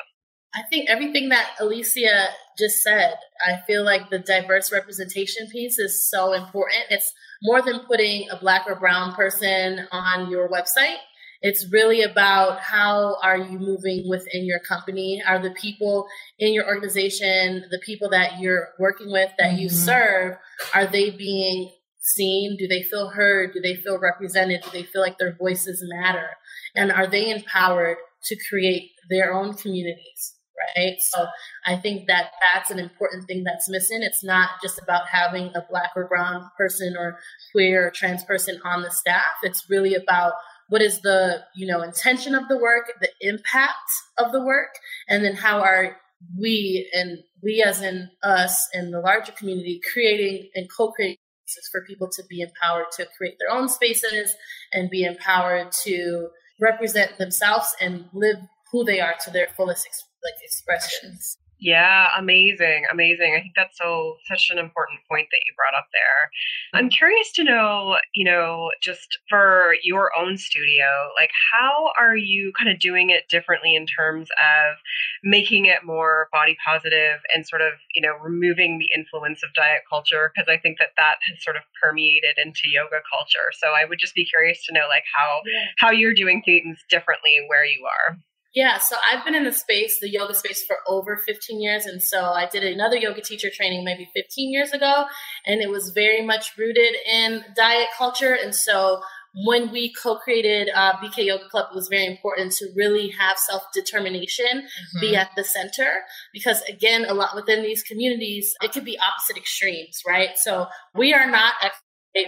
I 0.56 0.68
think 0.70 0.90
everything 0.90 1.30
that 1.30 1.56
Alicia 1.60 2.28
just 2.60 2.84
said, 2.84 3.16
I 3.48 3.62
feel 3.66 3.84
like 3.84 4.10
the 4.10 4.20
diverse 4.20 4.72
representation 4.72 5.48
piece 5.52 5.80
is 5.80 6.08
so 6.10 6.34
important. 6.34 6.84
It's 6.90 7.12
more 7.42 7.62
than 7.62 7.80
putting 7.88 8.30
a 8.30 8.38
black 8.38 8.66
or 8.68 8.76
brown 8.76 9.16
person 9.16 9.88
on 9.92 10.30
your 10.30 10.50
website. 10.50 10.98
It's 11.44 11.70
really 11.72 12.02
about 12.02 12.62
how 12.62 13.18
are 13.22 13.38
you 13.38 13.60
moving 13.60 14.06
within 14.10 14.46
your 14.46 14.60
company? 14.60 15.22
Are 15.28 15.40
the 15.40 15.52
people 15.52 16.08
in 16.40 16.54
your 16.54 16.66
organization, 16.66 17.66
the 17.70 17.82
people 17.86 18.10
that 18.12 18.40
you're 18.40 18.70
working 18.80 19.12
with, 19.12 19.30
that 19.38 19.52
mm-hmm. 19.52 19.60
you 19.60 19.70
serve, 19.70 20.38
are 20.74 20.88
they 20.88 21.10
being 21.10 21.70
seen? 22.00 22.56
Do 22.58 22.66
they 22.66 22.82
feel 22.82 23.10
heard? 23.10 23.52
Do 23.54 23.60
they 23.60 23.76
feel 23.76 24.00
represented? 24.00 24.62
Do 24.64 24.70
they 24.72 24.84
feel 24.84 25.02
like 25.02 25.18
their 25.18 25.36
voices 25.36 25.84
matter? 25.86 26.30
And 26.76 26.94
are 26.94 27.08
they 27.08 27.30
empowered 27.30 27.98
to 28.24 28.38
create 28.50 28.92
their 29.10 29.34
own 29.34 29.54
communities? 29.54 30.36
right? 30.78 30.96
So 31.00 31.26
I 31.66 31.76
think 31.76 32.08
that 32.08 32.32
that's 32.42 32.72
an 32.72 32.80
important 32.80 33.28
thing 33.28 33.44
that's 33.44 33.70
missing. 33.70 34.02
It's 34.02 34.24
not 34.24 34.50
just 34.62 34.80
about 34.82 35.08
having 35.08 35.48
a 35.56 35.66
black 35.70 35.92
or 35.96 36.08
brown 36.08 36.50
person 36.58 36.96
or 36.98 37.20
queer 37.52 37.88
or 37.88 37.92
trans 37.92 38.24
person 38.24 38.60
on 38.64 38.82
the 38.82 38.92
staff. 38.92 39.34
It's 39.44 39.70
really 39.70 39.96
about 39.96 40.34
what 40.70 40.82
is 40.82 41.02
the, 41.02 41.44
you 41.56 41.68
know, 41.68 41.82
intention 41.82 42.36
of 42.36 42.48
the 42.48 42.58
work, 42.58 42.92
the 43.02 43.10
impact 43.22 43.90
of 44.18 44.32
the 44.32 44.44
work, 44.44 44.76
and 45.08 45.24
then 45.24 45.36
how 45.36 45.62
are 45.62 45.98
we 46.40 46.90
and 46.94 47.20
we 47.42 47.62
as 47.62 47.82
in 47.82 48.10
us 48.24 48.70
and 48.74 48.94
the 48.94 49.00
larger 49.00 49.34
community 49.34 49.82
creating 49.92 50.50
and 50.56 50.68
co-creating 50.72 51.18
spaces 51.46 51.70
for 51.72 51.84
people 51.86 52.08
to 52.10 52.24
be 52.30 52.42
empowered 52.42 52.86
to 52.96 53.08
create 53.18 53.36
their 53.40 53.56
own 53.56 53.68
spaces 53.68 54.36
and 54.72 54.90
be 54.90 55.04
empowered 55.04 55.72
to 55.84 56.30
represent 56.60 57.18
themselves 57.18 57.76
and 57.82 58.06
live 58.14 58.38
who 58.72 58.84
they 58.84 59.00
are 59.00 59.16
to 59.24 59.32
their 59.32 59.48
fullest 59.56 59.88
like 60.24 60.42
expressions. 60.42 61.38
Yeah, 61.64 62.10
amazing, 62.18 62.84
amazing. 62.92 63.36
I 63.38 63.42
think 63.42 63.54
that's 63.56 63.78
so 63.78 64.18
such 64.28 64.50
an 64.52 64.60
important 64.60 65.00
point 65.10 65.30
that 65.32 65.40
you 65.48 65.54
brought 65.56 65.80
up 65.80 65.88
there. 65.94 66.30
I'm 66.74 66.90
curious 66.90 67.32
to 67.36 67.44
know, 67.46 67.96
you 68.14 68.26
know, 68.26 68.72
just 68.82 69.18
for 69.30 69.76
your 69.82 70.12
own 70.20 70.36
studio, 70.36 70.84
like 71.18 71.30
how 71.54 71.92
are 71.98 72.18
you 72.18 72.52
kind 72.60 72.70
of 72.70 72.82
doing 72.82 73.12
it 73.12 73.30
differently 73.30 73.76
in 73.76 73.86
terms 73.86 74.28
of 74.32 74.76
making 75.24 75.66
it 75.66 75.86
more 75.86 76.28
body 76.34 76.58
positive 76.68 77.24
and 77.34 77.48
sort 77.48 77.62
of, 77.62 77.72
you 77.96 78.02
know, 78.02 78.18
removing 78.22 78.78
the 78.78 78.90
influence 78.94 79.42
of 79.42 79.54
diet 79.54 79.84
culture 79.90 80.34
because 80.36 80.50
I 80.52 80.58
think 80.58 80.80
that 80.80 80.92
that 80.98 81.24
has 81.32 81.42
sort 81.42 81.56
of 81.56 81.64
permeated 81.82 82.36
into 82.44 82.68
yoga 82.68 83.00
culture. 83.08 83.56
So 83.56 83.70
I 83.70 83.86
would 83.88 84.00
just 84.00 84.16
be 84.16 84.26
curious 84.26 84.66
to 84.66 84.74
know 84.74 84.88
like 84.90 85.06
how 85.16 85.40
yeah. 85.48 85.68
how 85.78 85.92
you're 85.92 86.14
doing 86.14 86.42
things 86.44 86.84
differently 86.90 87.40
where 87.48 87.64
you 87.64 87.88
are. 87.88 88.18
Yeah, 88.54 88.78
so 88.78 88.96
I've 89.04 89.26
been 89.26 89.34
in 89.34 89.46
the 89.46 89.52
space, 89.52 90.00
the 90.00 90.10
yoga 90.10 90.36
space, 90.36 90.64
for 90.64 90.78
over 90.88 91.18
15 91.18 91.60
years. 91.60 91.86
And 91.86 92.02
so 92.02 92.24
I 92.24 92.48
did 92.48 92.64
another 92.64 92.98
yoga 92.98 93.22
teacher 93.22 93.50
training 93.50 93.84
maybe 93.84 94.10
15 94.14 94.52
years 94.52 94.72
ago, 94.72 95.06
and 95.46 95.62
it 95.62 95.70
was 95.70 95.90
very 95.90 96.24
much 96.24 96.56
rooted 96.58 96.96
in 97.12 97.44
diet 97.56 97.88
culture. 97.98 98.38
And 98.40 98.54
so 98.54 99.02
when 99.36 99.72
we 99.72 99.92
co-created 99.94 100.70
uh, 100.76 100.94
BK 100.98 101.26
Yoga 101.26 101.50
Club, 101.50 101.68
it 101.72 101.76
was 101.76 101.88
very 101.88 102.06
important 102.06 102.52
to 102.54 102.68
really 102.76 103.10
have 103.10 103.38
self-determination 103.38 104.46
mm-hmm. 104.46 105.00
be 105.00 105.16
at 105.16 105.32
the 105.36 105.44
center 105.44 106.02
because 106.32 106.62
again, 106.70 107.06
a 107.06 107.14
lot 107.14 107.36
within 107.36 107.64
these 107.64 107.82
communities, 107.82 108.54
it 108.62 108.72
could 108.72 108.86
be 108.86 109.00
opposite 109.00 109.38
extremes, 109.38 110.02
right? 110.08 110.38
So 110.38 110.68
we 110.94 111.14
are 111.14 111.30
not 111.30 111.54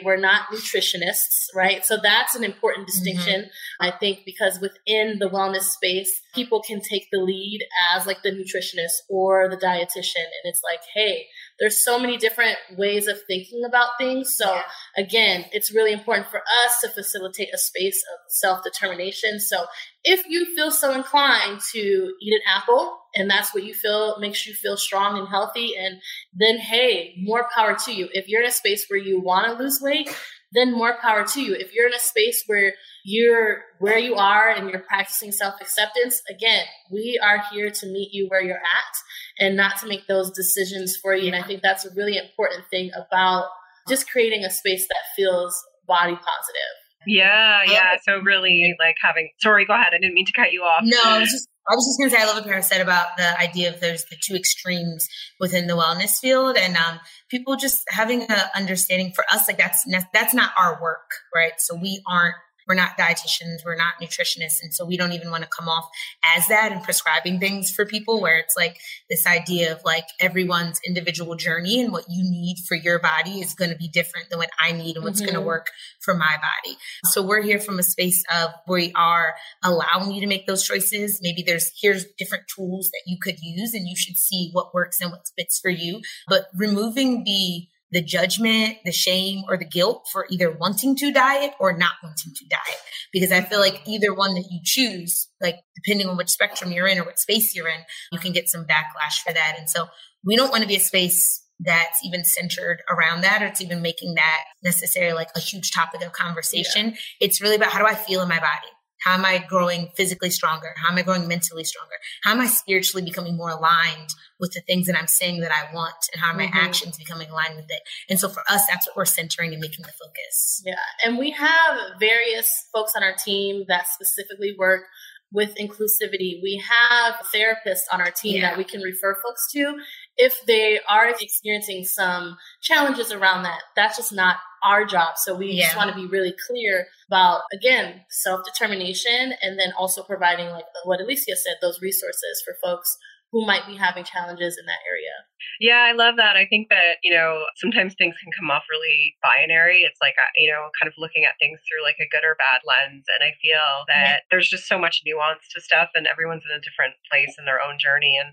we're 0.03 0.17
not 0.17 0.47
nutritionists, 0.51 1.53
right? 1.53 1.85
So 1.85 1.97
that's 2.01 2.35
an 2.35 2.43
important 2.43 2.87
mm-hmm. 2.87 3.03
distinction, 3.03 3.41
mm-hmm. 3.41 3.85
I 3.85 3.91
think, 3.91 4.19
because 4.25 4.59
within 4.59 5.19
the 5.19 5.29
wellness 5.29 5.63
space, 5.63 6.21
people 6.33 6.61
can 6.61 6.81
take 6.81 7.07
the 7.11 7.19
lead 7.19 7.61
as 7.93 8.05
like 8.05 8.23
the 8.23 8.31
nutritionist 8.31 9.05
or 9.09 9.49
the 9.49 9.57
dietitian. 9.57 10.25
And 10.25 10.45
it's 10.45 10.61
like, 10.63 10.81
hey, 10.93 11.27
there's 11.59 11.83
so 11.83 11.97
many 11.97 12.17
different 12.17 12.57
ways 12.77 13.07
of 13.07 13.17
thinking 13.27 13.63
about 13.65 13.89
things. 13.97 14.35
So 14.35 14.59
again, 14.97 15.45
it's 15.51 15.73
really 15.73 15.93
important 15.93 16.27
for 16.27 16.39
us 16.65 16.81
to 16.81 16.89
facilitate 16.89 17.49
a 17.53 17.57
space 17.57 18.03
of 18.13 18.31
self-determination. 18.31 19.39
So 19.39 19.65
if 20.03 20.23
you 20.27 20.55
feel 20.55 20.71
so 20.71 20.93
inclined 20.93 21.61
to 21.73 21.79
eat 22.21 22.33
an 22.33 22.41
apple 22.47 22.99
and 23.15 23.29
that's 23.29 23.53
what 23.53 23.63
you 23.63 23.73
feel 23.73 24.19
makes 24.19 24.45
you 24.45 24.53
feel 24.53 24.77
strong 24.77 25.17
and 25.17 25.27
healthy 25.27 25.73
and 25.77 26.01
then 26.33 26.57
hey 26.57 27.15
more 27.17 27.47
power 27.55 27.75
to 27.85 27.93
you 27.93 28.09
if 28.11 28.27
you're 28.27 28.41
in 28.41 28.47
a 28.47 28.51
space 28.51 28.85
where 28.87 28.99
you 28.99 29.19
want 29.19 29.47
to 29.47 29.63
lose 29.63 29.79
weight 29.81 30.09
then 30.55 30.71
more 30.71 30.97
power 31.01 31.23
to 31.25 31.41
you 31.41 31.53
if 31.53 31.73
you're 31.73 31.87
in 31.87 31.93
a 31.93 31.99
space 31.99 32.43
where 32.47 32.73
you're 33.03 33.61
where 33.79 33.97
you 33.97 34.15
are 34.15 34.49
and 34.49 34.69
you're 34.69 34.79
practicing 34.79 35.31
self-acceptance 35.31 36.21
again 36.29 36.65
we 36.91 37.19
are 37.23 37.41
here 37.51 37.69
to 37.69 37.85
meet 37.87 38.09
you 38.11 38.27
where 38.29 38.41
you're 38.41 38.57
at 38.57 38.95
and 39.39 39.55
not 39.55 39.77
to 39.79 39.87
make 39.87 40.07
those 40.07 40.31
decisions 40.31 40.95
for 40.95 41.15
you 41.15 41.27
and 41.27 41.35
i 41.35 41.45
think 41.45 41.61
that's 41.61 41.85
a 41.85 41.93
really 41.95 42.17
important 42.17 42.63
thing 42.69 42.91
about 42.95 43.45
just 43.87 44.09
creating 44.09 44.43
a 44.43 44.49
space 44.49 44.87
that 44.87 45.01
feels 45.15 45.63
body 45.87 46.15
positive 46.15 46.75
yeah, 47.07 47.61
yeah. 47.67 47.97
So 48.03 48.19
really 48.19 48.75
like 48.79 48.95
having 48.99 49.29
sorry, 49.39 49.65
go 49.65 49.73
ahead. 49.73 49.93
I 49.93 49.99
didn't 49.99 50.15
mean 50.15 50.25
to 50.25 50.31
cut 50.31 50.51
you 50.51 50.61
off. 50.61 50.81
No, 50.83 50.97
I 51.05 51.19
was 51.19 51.29
just 51.29 51.47
I 51.67 51.75
was 51.75 51.85
just 51.85 51.97
gonna 51.99 52.11
say 52.11 52.21
I 52.21 52.25
love 52.25 52.35
what 52.35 52.45
Paris 52.45 52.67
said 52.67 52.81
about 52.81 53.17
the 53.17 53.39
idea 53.39 53.73
of 53.73 53.79
there's 53.79 54.05
the 54.05 54.17
two 54.21 54.35
extremes 54.35 55.07
within 55.39 55.67
the 55.67 55.73
wellness 55.73 56.19
field 56.19 56.57
and 56.57 56.77
um, 56.77 56.99
people 57.29 57.55
just 57.55 57.81
having 57.89 58.23
an 58.23 58.39
understanding 58.55 59.11
for 59.13 59.25
us 59.31 59.47
like 59.47 59.57
that's 59.57 59.83
that's 60.13 60.33
not 60.33 60.51
our 60.57 60.79
work, 60.81 61.09
right? 61.33 61.53
So 61.57 61.75
we 61.75 62.03
aren't 62.07 62.35
we're 62.67 62.75
not 62.75 62.97
dietitians, 62.97 63.65
we're 63.65 63.75
not 63.75 63.95
nutritionists. 64.01 64.61
And 64.61 64.73
so 64.73 64.85
we 64.85 64.97
don't 64.97 65.13
even 65.13 65.31
want 65.31 65.43
to 65.43 65.49
come 65.49 65.67
off 65.67 65.87
as 66.35 66.47
that 66.47 66.71
and 66.71 66.83
prescribing 66.83 67.39
things 67.39 67.71
for 67.71 67.85
people 67.85 68.21
where 68.21 68.37
it's 68.37 68.55
like 68.55 68.77
this 69.09 69.27
idea 69.27 69.71
of 69.73 69.81
like 69.83 70.05
everyone's 70.19 70.79
individual 70.85 71.35
journey 71.35 71.81
and 71.81 71.91
what 71.91 72.05
you 72.09 72.23
need 72.23 72.57
for 72.67 72.75
your 72.75 72.99
body 72.99 73.39
is 73.39 73.53
going 73.53 73.71
to 73.71 73.77
be 73.77 73.87
different 73.87 74.29
than 74.29 74.39
what 74.39 74.49
I 74.59 74.71
need 74.71 74.95
and 74.95 75.05
what's 75.05 75.21
mm-hmm. 75.21 75.31
going 75.31 75.41
to 75.41 75.47
work 75.47 75.67
for 76.01 76.13
my 76.13 76.35
body. 76.35 76.77
So 77.05 77.21
we're 77.21 77.41
here 77.41 77.59
from 77.59 77.79
a 77.79 77.83
space 77.83 78.23
of 78.35 78.49
where 78.65 78.75
we 78.75 78.91
are 78.93 79.35
allowing 79.63 80.11
you 80.11 80.21
to 80.21 80.27
make 80.27 80.47
those 80.47 80.63
choices. 80.63 81.19
Maybe 81.21 81.41
there's 81.41 81.71
here's 81.81 82.05
different 82.17 82.45
tools 82.53 82.89
that 82.91 83.03
you 83.05 83.17
could 83.21 83.39
use 83.41 83.73
and 83.73 83.87
you 83.87 83.95
should 83.95 84.17
see 84.17 84.49
what 84.51 84.73
works 84.73 84.99
and 85.01 85.11
what 85.11 85.21
fits 85.37 85.59
for 85.59 85.69
you. 85.69 86.01
But 86.27 86.47
removing 86.55 87.23
the 87.23 87.67
the 87.95 88.03
judgment, 88.03 88.75
the 88.83 88.91
shame, 88.91 89.43
or 89.47 89.57
the 89.57 89.65
guilt 89.65 90.05
for 90.11 90.27
either 90.29 90.51
wanting 90.51 90.97
to 90.97 91.13
diet 91.13 91.53
or 91.61 91.75
not 91.77 91.93
wanting 92.03 92.33
to 92.35 92.45
diet. 92.49 92.81
Because 93.13 93.31
I 93.31 93.39
feel 93.39 93.61
like 93.61 93.81
either 93.87 94.13
one 94.13 94.35
that 94.35 94.43
you 94.51 94.59
choose, 94.61 95.29
like 95.41 95.55
depending 95.81 96.09
on 96.09 96.17
which 96.17 96.27
spectrum 96.27 96.73
you're 96.73 96.87
in 96.87 96.99
or 96.99 97.05
what 97.05 97.19
space 97.19 97.55
you're 97.55 97.69
in, 97.69 97.79
you 98.11 98.19
can 98.19 98.33
get 98.33 98.49
some 98.49 98.65
backlash 98.65 99.23
for 99.25 99.31
that. 99.31 99.55
And 99.57 99.69
so 99.69 99.87
we 100.25 100.35
don't 100.35 100.51
want 100.51 100.61
to 100.61 100.67
be 100.67 100.75
a 100.75 100.81
space 100.81 101.41
that's 101.61 102.03
even 102.03 102.25
centered 102.25 102.81
around 102.89 103.21
that 103.21 103.41
or 103.41 103.45
it's 103.45 103.61
even 103.61 103.81
making 103.81 104.15
that 104.15 104.43
necessarily 104.61 105.13
like 105.13 105.29
a 105.37 105.39
huge 105.39 105.71
topic 105.71 106.03
of 106.03 106.11
conversation. 106.11 106.89
Yeah. 106.89 106.95
It's 107.21 107.41
really 107.41 107.55
about 107.55 107.71
how 107.71 107.79
do 107.79 107.85
I 107.85 107.95
feel 107.95 108.21
in 108.21 108.27
my 108.27 108.39
body? 108.39 108.74
How 109.05 109.13
am 109.13 109.23
I 109.23 109.37
growing 109.37 109.89
physically 109.95 110.31
stronger? 110.31 110.73
How 110.77 110.91
am 110.91 110.97
I 110.97 111.03
growing 111.03 111.27
mentally 111.27 111.63
stronger? 111.63 111.93
How 112.23 112.31
am 112.31 112.41
I 112.41 112.47
spiritually 112.47 113.05
becoming 113.05 113.37
more 113.37 113.51
aligned 113.51 114.09
with 114.39 114.51
the 114.53 114.61
things 114.61 114.87
that 114.87 114.97
I'm 114.97 115.07
saying 115.07 115.41
that 115.41 115.51
I 115.51 115.73
want? 115.75 116.09
And 116.11 116.21
how 116.21 116.31
are 116.31 116.37
my 116.37 116.47
mm-hmm. 116.47 116.57
actions 116.57 116.97
becoming 116.97 117.29
aligned 117.29 117.55
with 117.55 117.69
it? 117.69 117.81
And 118.09 118.19
so 118.19 118.27
for 118.27 118.41
us, 118.49 118.63
that's 118.67 118.87
what 118.87 118.97
we're 118.97 119.05
centering 119.05 119.53
and 119.53 119.61
making 119.61 119.85
the 119.85 119.91
focus. 119.91 120.63
Yeah. 120.65 120.73
And 121.03 121.19
we 121.19 121.29
have 121.31 121.77
various 121.99 122.49
folks 122.73 122.93
on 122.95 123.03
our 123.03 123.13
team 123.13 123.65
that 123.67 123.87
specifically 123.87 124.55
work 124.57 124.85
with 125.31 125.53
inclusivity. 125.55 126.41
We 126.41 126.63
have 126.67 127.15
therapists 127.33 127.85
on 127.91 128.01
our 128.01 128.11
team 128.11 128.41
yeah. 128.41 128.49
that 128.49 128.57
we 128.57 128.63
can 128.63 128.81
refer 128.81 129.15
folks 129.23 129.51
to 129.51 129.77
if 130.17 130.45
they 130.45 130.79
are 130.89 131.09
experiencing 131.09 131.83
some 131.83 132.37
challenges 132.61 133.11
around 133.11 133.43
that. 133.43 133.59
That's 133.75 133.97
just 133.97 134.13
not 134.13 134.37
our 134.63 134.85
job. 134.85 135.17
So 135.17 135.35
we 135.35 135.51
yeah. 135.51 135.65
just 135.65 135.77
want 135.77 135.89
to 135.89 135.95
be 135.95 136.07
really 136.07 136.33
clear 136.47 136.87
about, 137.07 137.41
again, 137.53 138.01
self 138.09 138.45
determination 138.45 139.33
and 139.41 139.59
then 139.59 139.73
also 139.77 140.03
providing, 140.03 140.49
like 140.49 140.65
what 140.83 141.01
Alicia 141.01 141.35
said, 141.35 141.55
those 141.61 141.81
resources 141.81 142.41
for 142.43 142.55
folks 142.63 142.97
who 143.31 143.45
might 143.45 143.67
be 143.67 143.75
having 143.75 144.03
challenges 144.03 144.57
in 144.57 144.65
that 144.65 144.79
area. 144.89 145.11
Yeah, 145.59 145.83
I 145.87 145.93
love 145.93 146.15
that. 146.17 146.35
I 146.35 146.45
think 146.47 146.69
that, 146.69 146.99
you 147.03 147.11
know, 147.11 147.43
sometimes 147.55 147.95
things 147.95 148.15
can 148.19 148.31
come 148.35 148.51
off 148.51 148.63
really 148.69 149.15
binary. 149.23 149.83
It's 149.83 149.99
like, 150.01 150.15
uh, 150.19 150.31
you 150.35 150.51
know, 150.51 150.67
kind 150.79 150.87
of 150.87 150.95
looking 150.97 151.23
at 151.23 151.39
things 151.39 151.59
through 151.63 151.83
like 151.83 151.99
a 151.99 152.09
good 152.11 152.23
or 152.23 152.35
bad 152.35 152.63
lens. 152.67 153.05
And 153.07 153.21
I 153.23 153.35
feel 153.39 153.87
that 153.87 154.27
there's 154.31 154.49
just 154.49 154.67
so 154.67 154.79
much 154.79 155.03
nuance 155.05 155.47
to 155.55 155.61
stuff 155.61 155.91
and 155.95 156.07
everyone's 156.07 156.43
in 156.43 156.55
a 156.55 156.63
different 156.63 156.95
place 157.11 157.35
in 157.39 157.45
their 157.45 157.63
own 157.63 157.79
journey. 157.79 158.19
And, 158.19 158.31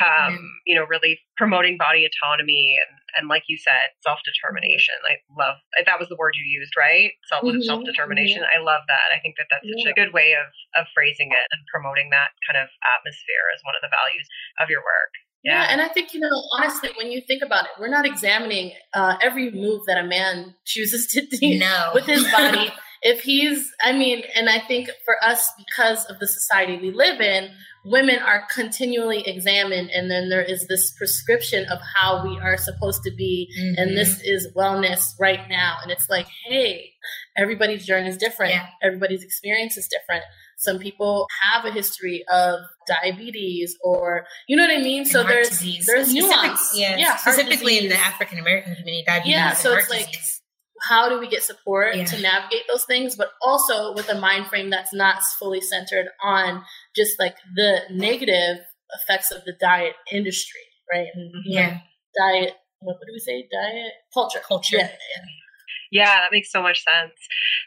um, 0.00 0.36
you 0.66 0.76
know, 0.76 0.84
really 0.84 1.20
promoting 1.36 1.76
body 1.80 2.04
autonomy 2.04 2.76
and, 2.76 3.00
and 3.18 3.26
like 3.26 3.44
you 3.48 3.58
said, 3.58 3.96
self 4.04 4.20
determination. 4.22 4.94
I 5.02 5.18
love 5.34 5.58
that 5.74 5.98
was 5.98 6.08
the 6.08 6.20
word 6.20 6.38
you 6.38 6.46
used, 6.46 6.74
right? 6.78 7.12
Self 7.26 7.42
mm-hmm. 7.42 7.84
determination. 7.84 8.46
I 8.46 8.62
love 8.62 8.86
that. 8.86 9.08
I 9.10 9.18
think 9.18 9.34
that 9.38 9.50
that's 9.50 9.66
such 9.66 9.86
yeah. 9.86 9.92
a 9.92 9.98
good 9.98 10.12
way 10.14 10.36
of 10.38 10.46
of 10.78 10.86
phrasing 10.94 11.34
it 11.34 11.46
and 11.50 11.60
promoting 11.72 12.10
that 12.14 12.36
kind 12.46 12.60
of 12.60 12.70
atmosphere 12.86 13.50
as 13.50 13.64
one 13.66 13.74
of 13.74 13.82
the 13.82 13.90
values 13.90 14.26
of 14.62 14.70
your 14.70 14.82
work. 14.84 15.10
Yeah. 15.44 15.62
yeah. 15.62 15.68
and 15.70 15.80
I 15.80 15.88
think, 15.88 16.14
you 16.14 16.20
know, 16.20 16.42
honestly, 16.56 16.90
when 16.96 17.10
you 17.10 17.20
think 17.26 17.42
about 17.42 17.64
it, 17.64 17.70
we're 17.78 17.88
not 17.88 18.06
examining 18.06 18.72
uh, 18.94 19.16
every 19.22 19.50
move 19.50 19.82
that 19.86 19.98
a 19.98 20.06
man 20.06 20.54
chooses 20.64 21.06
to 21.08 21.26
do 21.26 21.58
no. 21.58 21.90
with 21.94 22.06
his 22.06 22.30
body. 22.30 22.72
if 23.02 23.22
he's, 23.22 23.72
I 23.82 23.92
mean, 23.92 24.22
and 24.34 24.48
I 24.48 24.60
think 24.60 24.90
for 25.04 25.16
us, 25.22 25.50
because 25.58 26.04
of 26.06 26.18
the 26.18 26.26
society 26.26 26.78
we 26.80 26.90
live 26.90 27.20
in, 27.20 27.50
women 27.84 28.18
are 28.18 28.46
continually 28.52 29.22
examined, 29.26 29.90
and 29.90 30.10
then 30.10 30.28
there 30.28 30.42
is 30.42 30.66
this 30.68 30.92
prescription 30.98 31.64
of 31.70 31.78
how 31.94 32.22
we 32.22 32.38
are 32.38 32.58
supposed 32.58 33.02
to 33.04 33.10
be, 33.10 33.48
mm-hmm. 33.58 33.74
and 33.78 33.96
this 33.96 34.20
is 34.22 34.48
wellness 34.54 35.14
right 35.18 35.48
now. 35.48 35.76
And 35.82 35.90
it's 35.90 36.10
like, 36.10 36.26
hey, 36.46 36.92
everybody's 37.36 37.86
journey 37.86 38.08
is 38.08 38.18
different, 38.18 38.52
yeah. 38.52 38.66
everybody's 38.82 39.24
experience 39.24 39.78
is 39.78 39.88
different. 39.88 40.24
Some 40.60 40.78
people 40.78 41.26
have 41.42 41.64
a 41.64 41.72
history 41.72 42.22
of 42.30 42.60
diabetes 42.86 43.76
or 43.82 44.26
you 44.46 44.56
know 44.56 44.66
what 44.66 44.78
I 44.78 44.82
mean? 44.82 45.06
So 45.06 45.24
there's 45.24 45.48
disease. 45.48 45.86
there's 45.86 46.12
nuance. 46.12 46.72
Yeah, 46.74 46.96
yeah 46.98 47.16
specifically 47.16 47.78
in 47.78 47.88
the 47.88 47.96
African 47.96 48.38
American 48.38 48.74
community, 48.74 49.04
diabetes. 49.06 49.32
Yeah, 49.32 49.54
so 49.54 49.72
it's 49.72 49.88
like 49.88 50.14
how 50.82 51.08
do 51.08 51.18
we 51.18 51.28
get 51.28 51.42
support 51.42 51.96
yeah. 51.96 52.04
to 52.04 52.20
navigate 52.20 52.62
those 52.70 52.84
things, 52.84 53.16
but 53.16 53.28
also 53.42 53.94
with 53.94 54.08
a 54.10 54.18
mind 54.20 54.46
frame 54.48 54.68
that's 54.68 54.92
not 54.92 55.22
fully 55.38 55.62
centered 55.62 56.08
on 56.22 56.62
just 56.94 57.18
like 57.18 57.36
the 57.54 57.80
negative 57.90 58.58
effects 59.02 59.30
of 59.30 59.42
the 59.44 59.54
diet 59.60 59.94
industry, 60.12 60.60
right? 60.92 61.08
And, 61.14 61.32
yeah. 61.46 61.78
Diet 62.18 62.54
what 62.80 62.96
do 63.06 63.12
we 63.12 63.18
say? 63.18 63.46
Diet 63.50 63.92
culture. 64.12 64.40
Culture. 64.46 64.76
Yeah. 64.76 64.88
yeah. 64.88 65.24
Yeah, 65.90 66.22
that 66.22 66.30
makes 66.30 66.52
so 66.52 66.62
much 66.62 66.84
sense. 66.84 67.18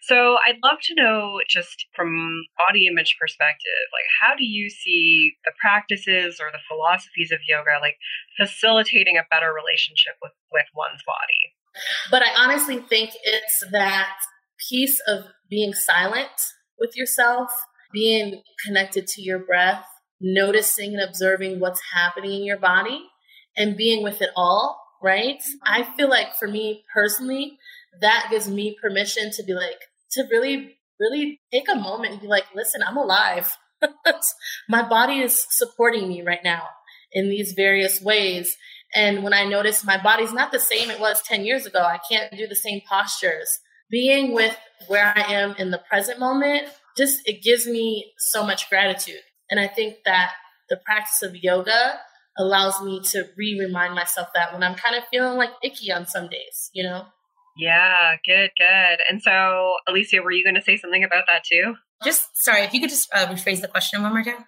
So 0.03 0.37
I'd 0.47 0.59
love 0.63 0.79
to 0.83 0.95
know 0.95 1.39
just 1.47 1.87
from 1.93 2.43
body 2.57 2.87
image 2.87 3.17
perspective, 3.19 3.83
like 3.91 4.07
how 4.21 4.35
do 4.35 4.45
you 4.45 4.69
see 4.69 5.33
the 5.43 5.51
practices 5.59 6.39
or 6.39 6.47
the 6.51 6.63
philosophies 6.67 7.31
of 7.31 7.39
yoga 7.47 7.79
like 7.81 7.97
facilitating 8.39 9.17
a 9.17 9.27
better 9.29 9.51
relationship 9.51 10.15
with, 10.21 10.31
with 10.51 10.65
one's 10.75 11.03
body? 11.05 11.51
But 12.11 12.23
I 12.23 12.33
honestly 12.37 12.79
think 12.79 13.11
it's 13.23 13.63
that 13.71 14.15
piece 14.69 15.01
of 15.07 15.25
being 15.49 15.73
silent 15.73 16.31
with 16.79 16.95
yourself, 16.95 17.49
being 17.91 18.41
connected 18.65 19.07
to 19.07 19.21
your 19.21 19.39
breath, 19.39 19.85
noticing 20.21 20.93
and 20.93 21.03
observing 21.03 21.59
what's 21.59 21.81
happening 21.93 22.31
in 22.31 22.45
your 22.45 22.57
body 22.57 23.05
and 23.57 23.77
being 23.77 24.03
with 24.03 24.21
it 24.21 24.29
all, 24.35 24.79
right? 25.01 25.43
I 25.63 25.83
feel 25.95 26.09
like 26.09 26.35
for 26.39 26.47
me 26.47 26.83
personally, 26.93 27.57
that 28.01 28.27
gives 28.29 28.47
me 28.47 28.77
permission 28.81 29.31
to 29.31 29.43
be 29.43 29.53
like, 29.53 29.79
to 30.11 30.23
really, 30.31 30.75
really 30.99 31.39
take 31.51 31.67
a 31.69 31.75
moment 31.75 32.13
and 32.13 32.21
be 32.21 32.27
like, 32.27 32.45
listen, 32.55 32.81
I'm 32.85 32.97
alive. 32.97 33.55
My 34.69 34.87
body 34.87 35.19
is 35.19 35.45
supporting 35.49 36.07
me 36.07 36.21
right 36.21 36.43
now 36.43 36.67
in 37.11 37.29
these 37.29 37.53
various 37.53 38.01
ways. 38.01 38.57
And 38.95 39.23
when 39.23 39.33
I 39.33 39.45
notice 39.45 39.83
my 39.83 40.01
body's 40.01 40.33
not 40.33 40.51
the 40.51 40.59
same 40.59 40.91
it 40.91 40.99
was 40.99 41.21
10 41.23 41.45
years 41.45 41.65
ago, 41.65 41.79
I 41.79 41.99
can't 42.09 42.31
do 42.37 42.47
the 42.47 42.55
same 42.55 42.81
postures. 42.87 43.59
Being 43.89 44.33
with 44.33 44.55
where 44.87 45.13
I 45.15 45.33
am 45.33 45.55
in 45.57 45.71
the 45.71 45.81
present 45.89 46.19
moment, 46.19 46.67
just 46.95 47.21
it 47.25 47.43
gives 47.43 47.65
me 47.65 48.13
so 48.17 48.45
much 48.45 48.69
gratitude. 48.69 49.21
And 49.49 49.59
I 49.59 49.67
think 49.67 49.97
that 50.05 50.33
the 50.69 50.77
practice 50.85 51.21
of 51.21 51.35
yoga 51.35 51.99
allows 52.37 52.81
me 52.81 53.01
to 53.11 53.25
re 53.37 53.59
remind 53.59 53.93
myself 53.93 54.29
that 54.33 54.53
when 54.53 54.63
I'm 54.63 54.75
kind 54.75 54.95
of 54.95 55.03
feeling 55.11 55.37
like 55.37 55.51
icky 55.63 55.91
on 55.91 56.05
some 56.05 56.27
days, 56.29 56.69
you 56.73 56.83
know? 56.83 57.05
Yeah, 57.57 58.15
good, 58.25 58.51
good. 58.57 58.97
And 59.09 59.21
so, 59.21 59.75
Alicia, 59.87 60.21
were 60.23 60.31
you 60.31 60.43
going 60.43 60.55
to 60.55 60.61
say 60.61 60.77
something 60.77 61.03
about 61.03 61.25
that 61.27 61.43
too? 61.43 61.75
Just 62.03 62.29
sorry, 62.43 62.61
if 62.61 62.73
you 62.73 62.81
could 62.81 62.89
just 62.89 63.09
uh, 63.13 63.27
rephrase 63.27 63.61
the 63.61 63.67
question 63.67 64.01
one 64.01 64.11
more 64.11 64.23
time. 64.23 64.45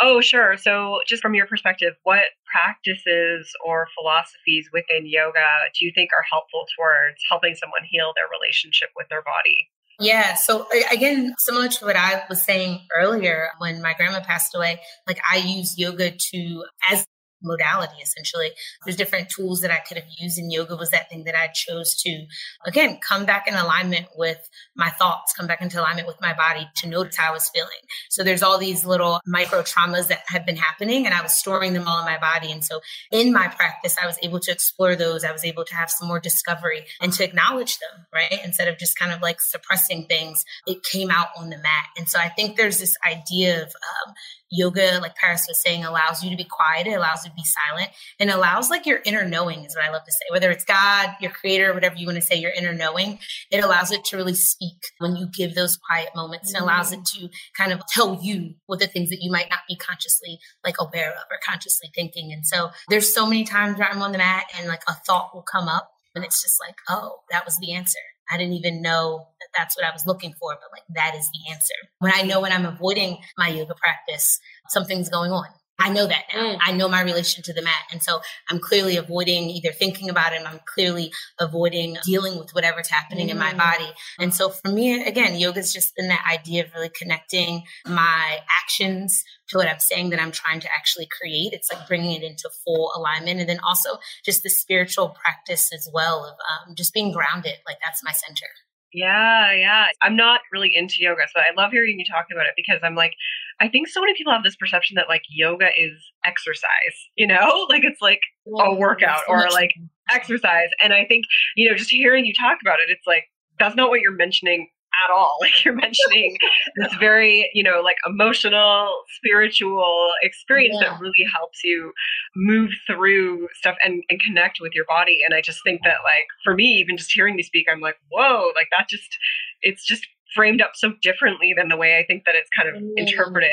Oh, 0.00 0.20
sure. 0.20 0.56
So, 0.56 0.98
just 1.06 1.22
from 1.22 1.34
your 1.34 1.46
perspective, 1.46 1.94
what 2.04 2.22
practices 2.46 3.50
or 3.64 3.88
philosophies 3.98 4.68
within 4.72 5.06
yoga 5.06 5.44
do 5.78 5.84
you 5.84 5.92
think 5.94 6.10
are 6.12 6.24
helpful 6.30 6.66
towards 6.76 7.16
helping 7.28 7.54
someone 7.54 7.82
heal 7.90 8.12
their 8.14 8.28
relationship 8.30 8.90
with 8.96 9.08
their 9.08 9.22
body? 9.22 9.68
Yeah. 9.98 10.34
So 10.34 10.66
again, 10.90 11.34
similar 11.38 11.68
to 11.68 11.84
what 11.84 11.96
I 11.96 12.24
was 12.28 12.42
saying 12.42 12.80
earlier, 12.96 13.50
when 13.58 13.80
my 13.82 13.94
grandma 13.94 14.20
passed 14.20 14.54
away, 14.54 14.80
like 15.06 15.20
I 15.30 15.36
use 15.36 15.78
yoga 15.78 16.10
to 16.10 16.64
as 16.90 17.06
modality 17.42 17.94
essentially. 18.02 18.50
There's 18.84 18.96
different 18.96 19.28
tools 19.28 19.60
that 19.60 19.70
i 19.70 19.78
could 19.78 19.96
have 19.96 20.06
used 20.18 20.38
and 20.38 20.52
yoga 20.52 20.76
was 20.76 20.90
that 20.90 21.08
thing 21.08 21.24
that 21.24 21.34
i 21.34 21.48
chose 21.48 21.94
to 22.02 22.26
again 22.66 22.98
come 23.06 23.24
back 23.24 23.46
in 23.46 23.54
alignment 23.54 24.06
with 24.16 24.48
my 24.76 24.90
thoughts 24.90 25.32
come 25.32 25.46
back 25.46 25.62
into 25.62 25.80
alignment 25.80 26.06
with 26.06 26.20
my 26.20 26.32
body 26.32 26.68
to 26.76 26.88
notice 26.88 27.16
how 27.16 27.30
i 27.30 27.32
was 27.32 27.48
feeling. 27.50 27.70
So 28.10 28.22
there's 28.22 28.42
all 28.42 28.58
these 28.58 28.84
little 28.84 29.20
micro 29.26 29.62
traumas 29.62 30.08
that 30.08 30.22
have 30.26 30.46
been 30.46 30.56
happening 30.56 31.06
and 31.06 31.14
i 31.14 31.22
was 31.22 31.32
storing 31.32 31.72
them 31.72 31.86
all 31.86 31.98
in 32.00 32.04
my 32.04 32.18
body. 32.18 32.52
And 32.52 32.64
so 32.64 32.80
in 33.10 33.32
my 33.32 33.48
practice 33.48 33.96
i 34.02 34.06
was 34.06 34.18
able 34.22 34.40
to 34.40 34.52
explore 34.52 34.96
those. 34.96 35.24
I 35.24 35.32
was 35.32 35.44
able 35.44 35.64
to 35.64 35.74
have 35.74 35.90
some 35.90 36.08
more 36.08 36.20
discovery 36.20 36.84
and 37.00 37.12
to 37.14 37.24
acknowledge 37.24 37.78
them 37.78 38.06
right? 38.12 38.40
Instead 38.44 38.68
of 38.68 38.78
just 38.78 38.98
kind 38.98 39.12
of 39.12 39.22
like 39.22 39.40
suppressing 39.40 40.06
things 40.06 40.44
it 40.66 40.82
came 40.82 41.10
out 41.10 41.28
on 41.36 41.50
the 41.50 41.56
mat. 41.56 41.86
And 41.96 42.08
so 42.08 42.18
i 42.18 42.28
think 42.28 42.56
there's 42.56 42.78
this 42.78 42.96
idea 43.06 43.62
of 43.62 43.68
um, 43.68 44.14
yoga, 44.52 45.00
like 45.00 45.16
Paris 45.16 45.46
was 45.48 45.60
saying, 45.60 45.84
allows 45.84 46.22
you 46.22 46.30
to 46.30 46.36
be 46.36 46.44
quiet. 46.44 46.86
It 46.86 46.92
allows 46.92 47.24
you 47.24 47.30
to 47.30 47.34
be 47.34 47.44
silent 47.44 47.90
and 48.20 48.30
allows 48.30 48.70
like 48.70 48.86
your 48.86 49.00
inner 49.04 49.26
knowing 49.26 49.64
is 49.64 49.74
what 49.74 49.84
I 49.84 49.90
love 49.90 50.04
to 50.04 50.12
say, 50.12 50.26
whether 50.30 50.50
it's 50.50 50.64
God, 50.64 51.10
your 51.20 51.30
creator, 51.30 51.72
whatever 51.72 51.96
you 51.96 52.06
want 52.06 52.16
to 52.16 52.22
say, 52.22 52.36
your 52.36 52.52
inner 52.52 52.74
knowing, 52.74 53.18
it 53.50 53.64
allows 53.64 53.90
it 53.90 54.04
to 54.06 54.16
really 54.16 54.34
speak 54.34 54.76
when 54.98 55.16
you 55.16 55.26
give 55.26 55.54
those 55.54 55.78
quiet 55.78 56.10
moments 56.14 56.52
and 56.52 56.62
allows 56.62 56.92
it 56.92 57.04
to 57.06 57.28
kind 57.56 57.72
of 57.72 57.80
tell 57.86 58.20
you 58.22 58.54
what 58.66 58.78
the 58.78 58.86
things 58.86 59.08
that 59.08 59.22
you 59.22 59.32
might 59.32 59.50
not 59.50 59.60
be 59.68 59.76
consciously 59.76 60.38
like 60.64 60.76
aware 60.78 61.10
of 61.10 61.24
or 61.30 61.38
consciously 61.44 61.88
thinking. 61.94 62.32
And 62.32 62.46
so 62.46 62.70
there's 62.88 63.12
so 63.12 63.26
many 63.26 63.44
times 63.44 63.78
where 63.78 63.88
I'm 63.88 64.02
on 64.02 64.12
the 64.12 64.18
mat 64.18 64.44
and 64.58 64.68
like 64.68 64.82
a 64.88 64.94
thought 65.06 65.34
will 65.34 65.42
come 65.42 65.68
up 65.68 65.90
and 66.14 66.24
it's 66.24 66.42
just 66.42 66.60
like, 66.60 66.74
oh, 66.88 67.20
that 67.30 67.44
was 67.44 67.58
the 67.58 67.72
answer. 67.72 67.98
I 68.32 68.38
didn't 68.38 68.54
even 68.54 68.82
know 68.82 69.28
that 69.40 69.48
that's 69.56 69.76
what 69.76 69.84
I 69.84 69.92
was 69.92 70.06
looking 70.06 70.34
for, 70.40 70.56
but 70.60 70.72
like 70.72 70.82
that 70.94 71.14
is 71.14 71.28
the 71.30 71.52
answer. 71.52 71.74
When 71.98 72.12
I 72.14 72.22
know 72.22 72.40
when 72.40 72.52
I'm 72.52 72.66
avoiding 72.66 73.18
my 73.36 73.48
yoga 73.48 73.74
practice, 73.74 74.40
something's 74.68 75.08
going 75.08 75.32
on. 75.32 75.46
I 75.78 75.88
know 75.88 76.06
that 76.06 76.24
now. 76.32 76.54
Mm. 76.54 76.58
I 76.60 76.72
know 76.72 76.88
my 76.88 77.00
relation 77.00 77.42
to 77.44 77.52
the 77.52 77.62
mat. 77.62 77.82
And 77.90 78.02
so 78.02 78.20
I'm 78.48 78.60
clearly 78.60 78.96
avoiding 78.96 79.50
either 79.50 79.72
thinking 79.72 80.10
about 80.10 80.32
it. 80.32 80.42
I'm 80.46 80.60
clearly 80.64 81.12
avoiding 81.40 81.96
dealing 82.04 82.38
with 82.38 82.50
whatever's 82.52 82.88
happening 82.88 83.28
mm. 83.28 83.32
in 83.32 83.38
my 83.38 83.52
mm. 83.52 83.58
body. 83.58 83.90
And 84.18 84.32
so 84.32 84.50
for 84.50 84.68
me, 84.68 85.02
again, 85.04 85.38
yoga's 85.38 85.72
just 85.72 85.96
been 85.96 86.08
that 86.08 86.24
idea 86.30 86.64
of 86.64 86.70
really 86.74 86.90
connecting 86.90 87.62
my 87.86 88.38
actions 88.62 89.24
to 89.48 89.58
what 89.58 89.68
I'm 89.68 89.80
saying 89.80 90.10
that 90.10 90.20
I'm 90.20 90.32
trying 90.32 90.60
to 90.60 90.68
actually 90.76 91.08
create. 91.20 91.52
It's 91.52 91.72
like 91.72 91.88
bringing 91.88 92.12
it 92.12 92.22
into 92.22 92.48
full 92.64 92.92
alignment. 92.96 93.40
And 93.40 93.48
then 93.48 93.60
also 93.66 93.98
just 94.24 94.42
the 94.42 94.50
spiritual 94.50 95.10
practice 95.10 95.72
as 95.72 95.88
well 95.92 96.24
of 96.24 96.34
um, 96.34 96.74
just 96.76 96.94
being 96.94 97.12
grounded. 97.12 97.54
Like 97.66 97.78
that's 97.82 98.04
my 98.04 98.12
center. 98.12 98.46
Yeah, 98.92 99.52
yeah. 99.52 99.86
I'm 100.02 100.16
not 100.16 100.40
really 100.52 100.70
into 100.74 100.96
yoga, 100.98 101.22
so 101.34 101.40
I 101.40 101.54
love 101.60 101.72
hearing 101.72 101.98
you 101.98 102.04
talk 102.04 102.26
about 102.30 102.46
it 102.46 102.52
because 102.56 102.80
I'm 102.82 102.94
like, 102.94 103.12
I 103.60 103.68
think 103.68 103.88
so 103.88 104.00
many 104.00 104.14
people 104.14 104.32
have 104.32 104.42
this 104.42 104.56
perception 104.56 104.96
that 104.96 105.08
like 105.08 105.22
yoga 105.30 105.68
is 105.78 105.92
exercise, 106.24 106.96
you 107.16 107.26
know, 107.26 107.66
like 107.70 107.84
it's 107.84 108.02
like 108.02 108.20
a 108.58 108.74
workout 108.74 109.22
or 109.28 109.48
like 109.50 109.72
exercise. 110.10 110.68
And 110.82 110.92
I 110.92 111.06
think, 111.06 111.24
you 111.56 111.70
know, 111.70 111.76
just 111.76 111.90
hearing 111.90 112.26
you 112.26 112.34
talk 112.34 112.58
about 112.60 112.80
it, 112.80 112.90
it's 112.90 113.06
like, 113.06 113.24
that's 113.58 113.76
not 113.76 113.88
what 113.88 114.00
you're 114.00 114.12
mentioning 114.12 114.68
at 115.04 115.12
all. 115.12 115.36
Like 115.42 115.64
you're 115.64 115.74
mentioning 115.74 116.36
this 116.76 116.94
very, 117.00 117.50
you 117.52 117.64
know, 117.64 117.80
like 117.82 117.96
emotional, 118.06 119.02
spiritual 119.16 120.10
experience 120.22 120.76
yeah. 120.80 120.90
that 120.90 121.00
really 121.00 121.26
helps 121.34 121.64
you 121.64 121.92
move 122.36 122.70
through 122.86 123.48
stuff 123.54 123.76
and, 123.84 124.04
and 124.08 124.20
connect 124.20 124.58
with 124.60 124.72
your 124.74 124.84
body. 124.84 125.20
And 125.24 125.34
I 125.34 125.40
just 125.40 125.60
think 125.64 125.80
that 125.82 125.98
like 126.04 126.26
for 126.44 126.54
me, 126.54 126.64
even 126.80 126.96
just 126.96 127.12
hearing 127.12 127.36
you 127.36 127.42
speak, 127.42 127.66
I'm 127.70 127.80
like, 127.80 127.96
whoa, 128.10 128.52
like 128.54 128.68
that 128.76 128.88
just 128.88 129.18
it's 129.62 129.84
just 129.84 130.06
framed 130.34 130.62
up 130.62 130.72
so 130.74 130.92
differently 131.02 131.54
than 131.56 131.68
the 131.68 131.76
way 131.76 131.98
I 131.98 132.06
think 132.06 132.24
that 132.24 132.34
it's 132.34 132.50
kind 132.56 132.68
of 132.68 132.82
mm. 132.82 132.92
interpreted 132.96 133.50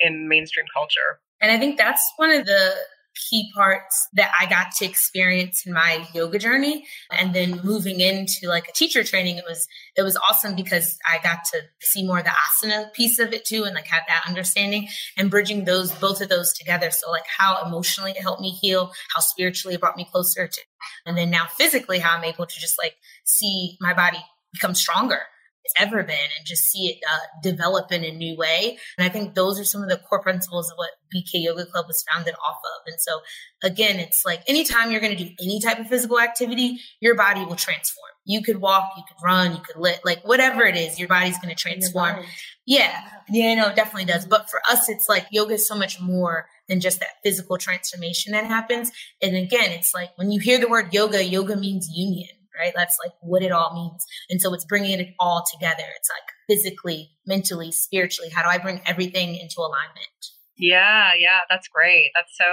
in, 0.00 0.08
in 0.08 0.28
mainstream 0.28 0.66
culture. 0.74 1.20
And 1.40 1.50
I 1.50 1.58
think 1.58 1.78
that's 1.78 2.12
one 2.16 2.30
of 2.30 2.46
the 2.46 2.74
key 3.28 3.50
parts 3.54 4.08
that 4.14 4.32
I 4.38 4.46
got 4.46 4.68
to 4.78 4.84
experience 4.84 5.64
in 5.66 5.72
my 5.72 6.06
yoga 6.14 6.38
journey. 6.38 6.86
And 7.10 7.34
then 7.34 7.60
moving 7.62 8.00
into 8.00 8.48
like 8.48 8.68
a 8.68 8.72
teacher 8.72 9.04
training, 9.04 9.36
it 9.36 9.44
was 9.46 9.66
it 9.96 10.02
was 10.02 10.16
awesome 10.16 10.54
because 10.54 10.98
I 11.08 11.22
got 11.22 11.40
to 11.52 11.60
see 11.80 12.06
more 12.06 12.18
of 12.18 12.24
the 12.24 12.30
asana 12.30 12.92
piece 12.92 13.18
of 13.18 13.32
it 13.32 13.44
too 13.44 13.64
and 13.64 13.74
like 13.74 13.86
have 13.86 14.02
that 14.08 14.24
understanding 14.28 14.88
and 15.16 15.30
bridging 15.30 15.64
those 15.64 15.92
both 15.92 16.20
of 16.20 16.28
those 16.28 16.52
together. 16.52 16.90
So 16.90 17.10
like 17.10 17.26
how 17.26 17.64
emotionally 17.64 18.12
it 18.12 18.22
helped 18.22 18.42
me 18.42 18.50
heal, 18.50 18.92
how 19.14 19.20
spiritually 19.20 19.74
it 19.74 19.80
brought 19.80 19.96
me 19.96 20.08
closer 20.10 20.46
to 20.46 20.60
and 21.06 21.16
then 21.16 21.30
now 21.30 21.46
physically 21.46 21.98
how 21.98 22.16
I'm 22.16 22.24
able 22.24 22.46
to 22.46 22.60
just 22.60 22.76
like 22.82 22.96
see 23.24 23.76
my 23.80 23.94
body 23.94 24.24
become 24.52 24.74
stronger 24.74 25.20
it's 25.70 25.82
ever 25.86 26.02
been 26.02 26.28
and 26.36 26.46
just 26.46 26.64
see 26.64 26.88
it 26.88 26.98
uh, 27.10 27.40
develop 27.42 27.92
in 27.92 28.04
a 28.04 28.10
new 28.10 28.36
way. 28.36 28.78
And 28.98 29.04
I 29.04 29.08
think 29.08 29.34
those 29.34 29.60
are 29.60 29.64
some 29.64 29.82
of 29.82 29.88
the 29.88 29.98
core 29.98 30.22
principles 30.22 30.70
of 30.70 30.76
what 30.76 30.90
BK 31.14 31.42
Yoga 31.42 31.66
Club 31.66 31.86
was 31.86 32.04
founded 32.10 32.34
off 32.34 32.56
of. 32.56 32.92
And 32.92 33.00
so 33.00 33.20
again, 33.62 33.98
it's 33.98 34.24
like 34.24 34.42
anytime 34.46 34.90
you're 34.90 35.00
going 35.00 35.16
to 35.16 35.24
do 35.24 35.30
any 35.40 35.60
type 35.60 35.78
of 35.78 35.88
physical 35.88 36.20
activity, 36.20 36.78
your 37.00 37.16
body 37.16 37.44
will 37.44 37.56
transform. 37.56 38.10
You 38.24 38.42
could 38.42 38.60
walk, 38.60 38.92
you 38.96 39.02
could 39.06 39.24
run, 39.24 39.52
you 39.52 39.60
could 39.60 39.80
lit, 39.80 40.00
like 40.04 40.22
whatever 40.26 40.62
it 40.64 40.76
is, 40.76 40.98
your 40.98 41.08
body's 41.08 41.38
going 41.38 41.54
to 41.54 41.60
transform. 41.60 42.24
Yeah. 42.66 43.00
Yeah, 43.28 43.54
no, 43.54 43.68
it 43.68 43.76
definitely 43.76 44.04
does. 44.04 44.26
But 44.26 44.50
for 44.50 44.60
us, 44.70 44.88
it's 44.88 45.08
like 45.08 45.26
yoga 45.30 45.54
is 45.54 45.66
so 45.66 45.74
much 45.74 46.00
more 46.00 46.46
than 46.68 46.80
just 46.80 47.00
that 47.00 47.22
physical 47.24 47.58
transformation 47.58 48.32
that 48.32 48.44
happens. 48.44 48.92
And 49.20 49.36
again, 49.36 49.70
it's 49.72 49.94
like 49.94 50.10
when 50.16 50.30
you 50.30 50.40
hear 50.40 50.58
the 50.58 50.68
word 50.68 50.92
yoga, 50.92 51.24
yoga 51.24 51.56
means 51.56 51.88
union 51.92 52.28
right? 52.60 52.72
That's 52.76 52.98
like 53.02 53.12
what 53.20 53.42
it 53.42 53.52
all 53.52 53.72
means. 53.74 54.04
And 54.28 54.40
so 54.40 54.52
it's 54.54 54.64
bringing 54.64 55.00
it 55.00 55.14
all 55.18 55.44
together. 55.52 55.84
It's 55.96 56.10
like 56.10 56.28
physically, 56.48 57.10
mentally, 57.26 57.72
spiritually. 57.72 58.30
How 58.30 58.42
do 58.42 58.48
I 58.48 58.58
bring 58.58 58.80
everything 58.86 59.36
into 59.36 59.60
alignment? 59.60 60.20
Yeah, 60.56 61.12
yeah, 61.18 61.40
that's 61.48 61.68
great. 61.68 62.10
That's 62.14 62.36
so 62.36 62.44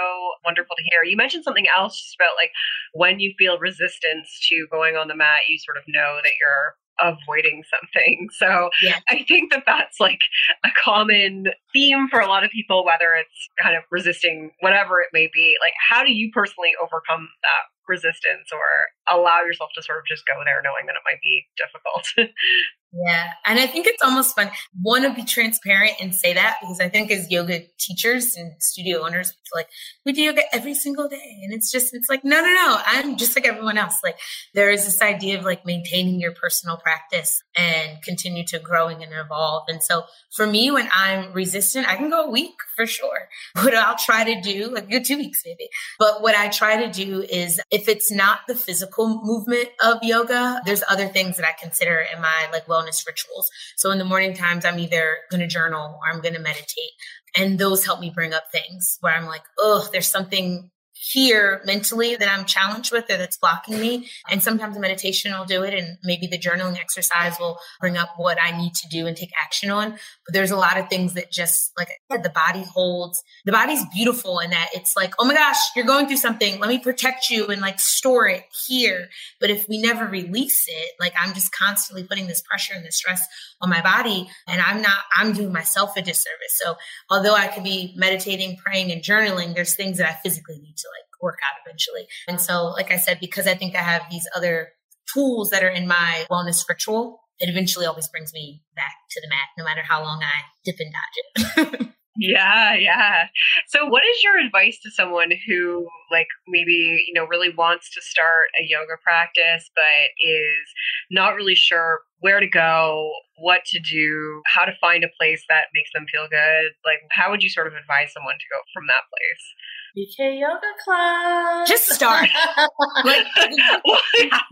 wonderful 0.44 0.74
to 0.76 0.82
hear. 0.82 1.04
You 1.04 1.16
mentioned 1.16 1.44
something 1.44 1.66
else 1.68 2.00
just 2.00 2.16
about 2.18 2.40
like 2.40 2.50
when 2.94 3.20
you 3.20 3.34
feel 3.38 3.58
resistance 3.58 4.28
to 4.48 4.66
going 4.70 4.96
on 4.96 5.08
the 5.08 5.14
mat, 5.14 5.44
you 5.48 5.58
sort 5.58 5.76
of 5.76 5.84
know 5.86 6.18
that 6.24 6.32
you're 6.40 6.74
avoiding 7.00 7.62
something. 7.68 8.28
So. 8.38 8.70
I 9.10 9.24
think 9.26 9.52
that 9.52 9.64
that's 9.66 9.98
like 9.98 10.20
a 10.64 10.68
common 10.84 11.46
theme 11.72 12.06
for 12.08 12.20
a 12.20 12.28
lot 12.28 12.44
of 12.44 12.50
people, 12.50 12.84
whether 12.84 13.14
it's 13.14 13.48
kind 13.60 13.76
of 13.76 13.82
resisting 13.90 14.52
whatever 14.60 15.00
it 15.00 15.08
may 15.12 15.28
be. 15.32 15.56
Like, 15.60 15.72
how 15.90 16.04
do 16.04 16.12
you 16.12 16.30
personally 16.32 16.70
overcome 16.80 17.28
that 17.42 17.64
resistance 17.88 18.52
or 18.52 18.92
allow 19.10 19.42
yourself 19.42 19.70
to 19.74 19.82
sort 19.82 19.98
of 19.98 20.06
just 20.06 20.26
go 20.26 20.36
there 20.44 20.60
knowing 20.62 20.86
that 20.86 20.96
it 20.96 21.06
might 21.08 21.22
be 21.22 21.48
difficult? 21.56 22.04
Yeah. 22.92 23.32
And 23.44 23.58
I 23.58 23.66
think 23.66 23.86
it's 23.86 24.02
almost 24.02 24.34
fun. 24.34 24.50
Want 24.80 25.04
to 25.04 25.12
be 25.12 25.24
transparent 25.24 25.92
and 26.00 26.14
say 26.14 26.32
that 26.32 26.56
because 26.60 26.80
I 26.80 26.88
think 26.88 27.10
as 27.10 27.30
yoga 27.30 27.60
teachers 27.78 28.34
and 28.34 28.52
studio 28.62 29.04
owners, 29.04 29.34
like 29.54 29.68
we 30.06 30.12
do 30.12 30.22
yoga 30.22 30.42
every 30.54 30.74
single 30.74 31.06
day. 31.06 31.40
And 31.42 31.52
it's 31.52 31.70
just, 31.70 31.92
it's 31.92 32.08
like, 32.08 32.24
no, 32.24 32.40
no, 32.40 32.46
no. 32.46 32.80
I'm 32.86 33.16
just 33.16 33.36
like 33.36 33.46
everyone 33.46 33.76
else. 33.76 33.96
Like 34.02 34.18
there 34.54 34.70
is 34.70 34.86
this 34.86 35.02
idea 35.02 35.38
of 35.38 35.44
like 35.44 35.66
maintaining 35.66 36.18
your 36.18 36.32
personal 36.32 36.78
practice 36.78 37.42
and 37.58 38.02
continue 38.02 38.44
to 38.46 38.58
growing 38.58 39.02
and 39.02 39.12
evolve. 39.12 39.64
And 39.68 39.82
so 39.82 40.04
for 40.34 40.46
me, 40.46 40.70
when 40.70 40.88
I'm 40.94 41.32
resistant, 41.34 41.86
I 41.88 41.96
can 41.96 42.08
go 42.08 42.24
a 42.24 42.30
week 42.30 42.54
for 42.74 42.86
sure. 42.86 43.28
What 43.68 43.74
I'll 43.74 43.98
try 43.98 44.24
to 44.24 44.40
do, 44.40 44.70
like 44.70 44.90
go 44.90 44.98
two 45.00 45.18
weeks 45.18 45.42
maybe. 45.44 45.68
But 45.98 46.22
what 46.22 46.34
I 46.34 46.48
try 46.48 46.86
to 46.86 46.90
do 46.90 47.22
is 47.22 47.60
if 47.70 47.86
it's 47.86 48.10
not 48.10 48.40
the 48.48 48.54
physical 48.54 49.20
movement 49.24 49.68
of 49.84 49.98
yoga, 50.02 50.62
there's 50.64 50.82
other 50.88 51.06
things 51.08 51.36
that 51.36 51.46
I 51.46 51.52
consider 51.60 52.02
in 52.14 52.22
my 52.22 52.48
like 52.50 52.66
wellness 52.78 53.06
rituals. 53.06 53.50
So 53.76 53.90
in 53.90 53.98
the 53.98 54.04
morning 54.04 54.34
times, 54.34 54.64
I'm 54.64 54.78
either 54.78 55.18
going 55.30 55.40
to 55.40 55.46
journal 55.46 55.98
or 56.00 56.12
I'm 56.12 56.20
going 56.20 56.34
to 56.34 56.40
meditate. 56.40 56.92
And 57.36 57.58
those 57.58 57.84
help 57.84 58.00
me 58.00 58.10
bring 58.10 58.32
up 58.32 58.44
things 58.52 58.98
where 59.00 59.14
I'm 59.14 59.26
like, 59.26 59.44
oh, 59.58 59.88
there's 59.92 60.08
something 60.08 60.70
here 61.00 61.62
mentally 61.64 62.16
that 62.16 62.28
I'm 62.28 62.44
challenged 62.44 62.92
with 62.92 63.04
or 63.10 63.16
that's 63.16 63.38
blocking 63.38 63.80
me. 63.80 64.08
And 64.30 64.42
sometimes 64.42 64.74
the 64.74 64.80
meditation 64.80 65.32
will 65.32 65.44
do 65.44 65.62
it 65.62 65.74
and 65.74 65.96
maybe 66.02 66.26
the 66.26 66.38
journaling 66.38 66.78
exercise 66.78 67.36
will 67.38 67.58
bring 67.80 67.96
up 67.96 68.10
what 68.16 68.38
I 68.42 68.56
need 68.56 68.74
to 68.74 68.88
do 68.88 69.06
and 69.06 69.16
take 69.16 69.30
action 69.40 69.70
on. 69.70 69.92
But 69.92 70.32
there's 70.32 70.50
a 70.50 70.56
lot 70.56 70.76
of 70.78 70.88
things 70.88 71.14
that 71.14 71.30
just 71.30 71.72
like 71.78 71.88
I 71.88 72.14
said, 72.14 72.24
the 72.24 72.30
body 72.30 72.64
holds. 72.64 73.22
The 73.44 73.52
body's 73.52 73.84
beautiful 73.94 74.40
in 74.40 74.50
that 74.50 74.68
it's 74.74 74.96
like, 74.96 75.14
oh 75.18 75.24
my 75.24 75.34
gosh, 75.34 75.56
you're 75.76 75.86
going 75.86 76.06
through 76.06 76.16
something. 76.16 76.58
Let 76.58 76.68
me 76.68 76.78
protect 76.78 77.30
you 77.30 77.46
and 77.46 77.60
like 77.60 77.80
store 77.80 78.28
it 78.28 78.44
here. 78.66 79.08
But 79.40 79.50
if 79.50 79.66
we 79.68 79.80
never 79.80 80.06
release 80.06 80.66
it, 80.68 80.90
like 81.00 81.14
I'm 81.18 81.32
just 81.34 81.52
constantly 81.52 82.04
putting 82.04 82.26
this 82.26 82.42
pressure 82.42 82.74
and 82.74 82.84
this 82.84 82.96
stress 82.96 83.26
on 83.60 83.70
my 83.70 83.82
body 83.82 84.28
and 84.46 84.60
I'm 84.60 84.82
not, 84.82 84.98
I'm 85.16 85.32
doing 85.32 85.52
myself 85.52 85.96
a 85.96 86.02
disservice. 86.02 86.58
So 86.62 86.76
although 87.10 87.34
I 87.34 87.48
could 87.48 87.64
be 87.64 87.94
meditating, 87.96 88.56
praying 88.56 88.90
and 88.92 89.02
journaling, 89.02 89.54
there's 89.54 89.74
things 89.74 89.98
that 89.98 90.08
I 90.08 90.18
physically 90.22 90.58
need 90.58 90.76
to 90.76 90.88
like 90.96 90.97
work 91.20 91.38
out 91.46 91.56
eventually. 91.64 92.06
And 92.26 92.40
so, 92.40 92.66
like 92.66 92.90
I 92.90 92.96
said, 92.96 93.18
because 93.20 93.46
I 93.46 93.54
think 93.54 93.74
I 93.74 93.82
have 93.82 94.02
these 94.10 94.26
other 94.34 94.68
tools 95.12 95.50
that 95.50 95.64
are 95.64 95.68
in 95.68 95.86
my 95.86 96.26
wellness 96.30 96.68
ritual, 96.68 97.20
it 97.38 97.48
eventually 97.48 97.86
always 97.86 98.08
brings 98.08 98.32
me 98.32 98.62
back 98.74 98.92
to 99.10 99.20
the 99.20 99.28
mat, 99.28 99.48
no 99.56 99.64
matter 99.64 99.82
how 99.82 100.02
long 100.02 100.22
I 100.22 100.42
dip 100.64 100.76
and 100.80 100.92
dodge 100.92 101.68
it. 101.80 101.88
Yeah, 102.20 102.74
yeah. 102.74 103.28
So 103.68 103.86
what 103.86 104.02
is 104.04 104.22
your 104.24 104.38
advice 104.38 104.80
to 104.82 104.90
someone 104.90 105.30
who 105.46 105.86
like 106.10 106.26
maybe, 106.48 107.04
you 107.06 107.12
know, 107.14 107.26
really 107.26 107.54
wants 107.56 107.94
to 107.94 108.02
start 108.02 108.48
a 108.58 108.66
yoga 108.66 109.00
practice 109.04 109.70
but 109.74 109.84
is 110.18 110.66
not 111.12 111.36
really 111.36 111.54
sure 111.54 112.00
where 112.20 112.40
to 112.40 112.48
go, 112.48 113.12
what 113.38 113.64
to 113.66 113.78
do, 113.80 114.42
how 114.46 114.64
to 114.64 114.72
find 114.80 115.04
a 115.04 115.08
place 115.18 115.44
that 115.48 115.66
makes 115.74 115.90
them 115.94 116.06
feel 116.10 116.26
good? 116.28 116.72
Like 116.84 117.00
how 117.10 117.30
would 117.30 117.42
you 117.42 117.50
sort 117.50 117.66
of 117.66 117.74
advise 117.74 118.12
someone 118.12 118.34
to 118.34 118.46
go 118.50 118.58
from 118.74 118.86
that 118.88 119.04
place? 119.06 119.54
BK 119.96 120.40
Yoga 120.40 120.72
Club. 120.84 121.66
Just 121.66 121.88
start. 121.90 122.28
like. 123.04 123.26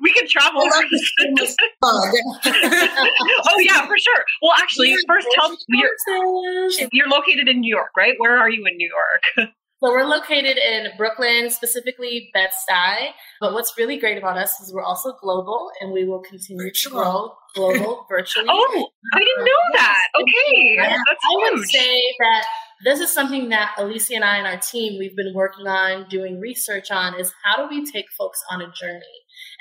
We 0.00 0.12
can 0.12 0.28
travel. 0.28 0.62
oh 0.62 0.70
yeah, 3.58 3.86
for 3.86 3.98
sure. 3.98 4.24
Well, 4.40 4.52
actually, 4.58 4.94
first 5.08 5.26
tell 5.34 5.56
you're, 5.68 5.90
you're 6.92 7.08
located 7.08 7.48
in 7.48 7.60
New 7.60 7.74
York, 7.74 7.90
right? 7.96 8.14
Where 8.18 8.38
are 8.38 8.48
you 8.48 8.64
in 8.66 8.76
New 8.76 8.88
York? 8.88 9.50
So 9.80 9.92
we're 9.92 10.04
located 10.04 10.58
in 10.58 10.88
Brooklyn, 10.96 11.50
specifically 11.50 12.30
Bed-Stuy. 12.34 13.10
But 13.40 13.52
what's 13.52 13.74
really 13.78 13.98
great 13.98 14.18
about 14.18 14.36
us 14.36 14.60
is 14.60 14.72
we're 14.74 14.82
also 14.82 15.12
global, 15.20 15.70
and 15.80 15.92
we 15.92 16.04
will 16.04 16.20
continue 16.20 16.64
Virtual. 16.64 16.90
to 16.90 16.96
grow 16.96 17.32
global 17.54 18.06
virtually. 18.08 18.46
Oh, 18.48 18.88
I 19.14 19.18
didn't 19.18 19.44
know 19.44 19.62
that. 19.74 20.06
Okay, 20.20 20.74
yeah. 20.74 20.88
that's 20.88 21.20
I 21.24 21.48
huge. 21.50 21.58
would 21.60 21.68
say 21.68 22.02
that 22.18 22.44
this 22.84 23.00
is 23.00 23.12
something 23.12 23.48
that 23.50 23.74
Alicia 23.78 24.16
and 24.16 24.24
I 24.24 24.38
and 24.38 24.46
our 24.46 24.58
team 24.58 24.98
we've 24.98 25.16
been 25.16 25.32
working 25.34 25.66
on 25.66 26.08
doing 26.08 26.40
research 26.40 26.90
on 26.90 27.18
is 27.18 27.32
how 27.44 27.56
do 27.56 27.68
we 27.68 27.84
take 27.84 28.06
folks 28.16 28.40
on 28.50 28.60
a 28.60 28.70
journey 28.72 29.02